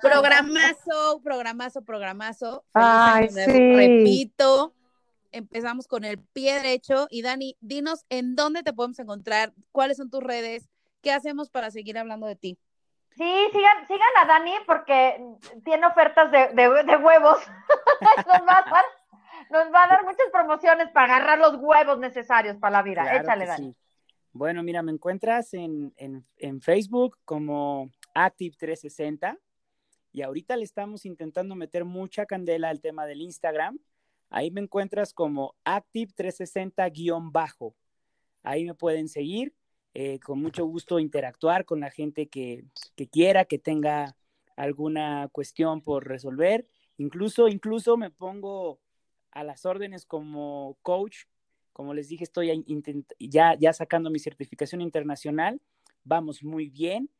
Programazo, 0.00 1.20
programazo, 1.22 1.82
programazo. 1.82 2.64
Ay, 2.74 3.28
sí. 3.30 3.74
Repito, 3.76 4.74
empezamos 5.32 5.86
con 5.86 6.04
el 6.04 6.18
pie 6.18 6.54
derecho. 6.54 7.06
Y 7.10 7.22
Dani, 7.22 7.56
dinos 7.60 8.04
en 8.08 8.34
dónde 8.36 8.62
te 8.62 8.72
podemos 8.72 8.98
encontrar, 8.98 9.52
cuáles 9.72 9.96
son 9.96 10.10
tus 10.10 10.22
redes, 10.22 10.68
qué 11.02 11.12
hacemos 11.12 11.50
para 11.50 11.70
seguir 11.70 11.98
hablando 11.98 12.26
de 12.26 12.36
ti. 12.36 12.58
Sí, 13.16 13.32
sigan, 13.52 13.86
sigan 13.86 14.08
a 14.22 14.24
Dani 14.26 14.52
porque 14.66 15.24
tiene 15.64 15.86
ofertas 15.86 16.32
de, 16.32 16.48
de- 16.48 16.82
de 16.84 16.96
huevos. 16.96 17.38
nos, 18.26 18.42
va 18.48 18.58
a 18.58 18.70
dar, 18.70 18.84
nos 19.50 19.72
va 19.72 19.84
a 19.84 19.88
dar 19.88 20.02
muchas 20.04 20.26
promociones 20.32 20.88
para 20.90 21.16
agarrar 21.16 21.38
los 21.38 21.56
huevos 21.60 21.98
necesarios 21.98 22.56
para 22.56 22.72
la 22.78 22.82
vida. 22.82 23.02
Claro 23.02 23.22
Échale, 23.22 23.46
Dani. 23.46 23.72
sí. 23.72 23.76
Bueno, 24.34 24.62
mira, 24.64 24.82
me 24.82 24.90
encuentras 24.92 25.54
en, 25.54 25.92
en- 25.96 26.26
en 26.38 26.60
Facebook 26.60 27.18
como 27.24 27.90
Active360 28.14 29.38
y 30.12 30.22
ahorita 30.22 30.56
le 30.56 30.64
estamos 30.64 31.06
intentando 31.06 31.54
meter 31.54 31.84
mucha 31.84 32.26
candela 32.26 32.68
al 32.68 32.80
tema 32.80 33.06
del 33.06 33.20
Instagram. 33.22 33.78
Ahí 34.30 34.50
me 34.50 34.60
encuentras 34.60 35.12
como 35.14 35.54
Active360-bajo. 35.64 37.76
Ahí 38.42 38.64
me 38.64 38.74
pueden 38.74 39.08
seguir. 39.08 39.54
eh, 39.96 40.18
con 40.18 40.40
mucho 40.40 40.66
gusto 40.66 40.98
interactuar 40.98 41.64
con 41.64 41.78
la 41.78 41.88
gente 41.88 42.26
que, 42.28 42.64
que 42.96 43.06
quiera, 43.08 43.44
que 43.44 43.60
tenga 43.60 44.16
alguna 44.56 45.28
cuestión 45.30 45.82
por 45.82 46.08
resolver. 46.08 46.66
Incluso, 46.96 47.46
incluso 47.46 47.96
me 47.96 48.10
pongo 48.10 48.80
a 49.30 49.44
las 49.44 49.64
órdenes 49.64 50.04
como 50.04 50.76
coach 50.82 51.26
como 51.74 51.92
les 51.92 52.08
dije, 52.08 52.22
estoy 52.22 52.64
ya, 53.18 53.54
ya 53.58 53.72
sacando 53.72 54.08
mi 54.08 54.20
certificación 54.20 54.80
internacional. 54.80 55.60
Vamos 56.04 56.42
muy 56.44 56.70
bien. 56.70 57.10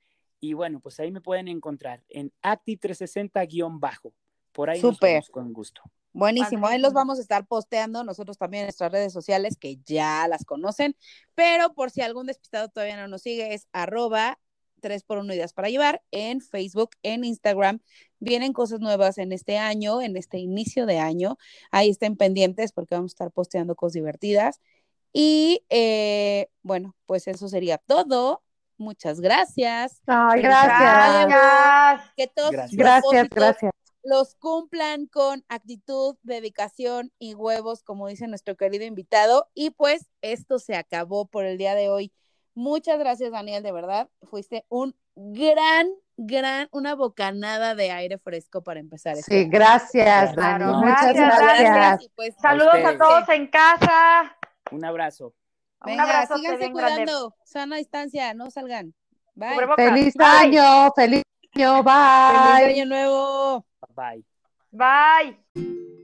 Y 0.41 0.53
bueno, 0.53 0.79
pues 0.79 1.01
ahí 1.01 1.11
me 1.11 1.21
pueden 1.21 1.49
encontrar 1.49 2.05
en 2.09 2.33
Active360-bajo. 2.41 4.15
Por 4.53 4.71
ahí 4.71 4.81
nos 4.81 4.95
Súper. 4.95 5.11
vemos 5.11 5.29
con 5.29 5.53
gusto. 5.53 5.83
Buenísimo, 6.13 6.69
ahí 6.69 6.79
los 6.79 6.93
vamos 6.93 7.19
a 7.19 7.23
estar 7.23 7.45
posteando 7.45 8.05
nosotros 8.05 8.39
también 8.39 8.61
en 8.63 8.67
nuestras 8.67 8.93
redes 8.93 9.13
sociales 9.13 9.57
que 9.59 9.79
ya 9.85 10.29
las 10.29 10.45
conocen, 10.45 10.95
pero 11.35 11.75
por 11.75 11.91
si 11.91 12.03
algún 12.03 12.27
despistado 12.27 12.69
todavía 12.69 12.97
no 12.97 13.09
nos 13.09 13.23
sigue, 13.23 13.53
es 13.53 13.67
arroba 13.73 14.39
3 14.85 15.03
por 15.03 15.17
1 15.17 15.33
ideas 15.33 15.55
para 15.55 15.71
llevar 15.71 16.03
en 16.11 16.43
Facebook, 16.43 16.91
en 17.03 17.25
Instagram. 17.25 17.81
Vienen 18.19 18.53
cosas 18.53 18.81
nuevas 18.81 19.17
en 19.17 19.33
este 19.33 19.57
año, 19.57 20.03
en 20.03 20.15
este 20.19 20.37
inicio 20.37 20.85
de 20.85 20.99
año. 20.99 21.39
Ahí 21.71 21.89
estén 21.89 22.19
pendientes 22.19 22.73
porque 22.73 22.95
vamos 22.95 23.13
a 23.13 23.15
estar 23.15 23.31
posteando 23.31 23.77
cosas 23.77 23.95
divertidas. 23.95 24.61
Y 25.11 25.65
eh, 25.71 26.49
bueno, 26.63 26.95
pues 27.07 27.29
eso 27.29 27.49
sería 27.49 27.79
todo. 27.79 28.43
Muchas 28.77 29.23
gracias. 29.23 30.03
Ay, 30.07 30.43
gracias. 30.43 31.29
Gracias. 31.29 32.13
Que 32.15 32.27
todos 32.27 32.51
sus 32.51 32.77
Gracias. 32.77 32.77
Gracias, 32.77 33.29
propósitos 33.31 33.35
gracias. 33.35 33.73
los 34.03 34.35
cumplan 34.35 35.07
con 35.07 35.47
actitud, 35.49 36.17
dedicación 36.25 37.11
y 37.19 37.33
huevos, 37.33 37.83
como 37.83 38.09
dice 38.09 38.29
nuestro 38.29 38.55
querido 38.55 38.85
invitado. 38.85 39.49
Y 39.55 39.71
pues 39.71 40.11
esto 40.21 40.59
se 40.59 40.77
acabó 40.77 41.25
por 41.25 41.47
el 41.47 41.57
día 41.57 41.75
de 41.75 41.89
hoy. 41.89 42.13
Muchas 42.55 42.99
gracias, 42.99 43.31
Daniel, 43.33 43.63
de 43.63 43.73
verdad. 43.73 44.09
Fuiste 44.31 44.65
un 44.69 44.95
gran, 45.17 45.89
gran, 46.17 46.69
una 46.73 46.95
bocanada 46.95 47.75
de 47.75 47.91
aire 47.91 48.19
fresco 48.19 48.63
para 48.63 48.81
empezar. 48.81 49.17
este 49.17 49.43
Sí, 49.43 49.49
gracias, 49.49 50.35
Claro, 50.35 50.73
Dani. 50.73 50.87
Muchas 50.87 51.15
gracias, 51.15 51.61
gracias. 51.61 52.03
Y 52.03 52.09
pues, 52.15 52.35
Saludos 52.41 52.75
a 52.75 52.97
todos 52.97 53.29
en 53.31 53.47
casa. 53.49 54.37
Un 54.71 54.85
abrazo. 54.85 55.35
Un 55.85 56.01
abrazo 56.01 56.37
síganse 56.39 56.71
cuidando. 56.71 57.35
Sana 57.45 57.77
distancia, 57.77 58.33
no 58.35 58.51
salgan. 58.51 58.95
Bye. 59.35 59.57
Feliz 59.77 60.15
Bye. 60.15 60.27
año, 60.27 60.93
feliz 60.95 61.23
año, 61.55 61.83
bye. 61.83 62.63
Feliz 62.63 62.77
año 62.79 62.87
nuevo. 62.87 63.67
Bye. 63.95 64.25
Bye. 64.71 66.04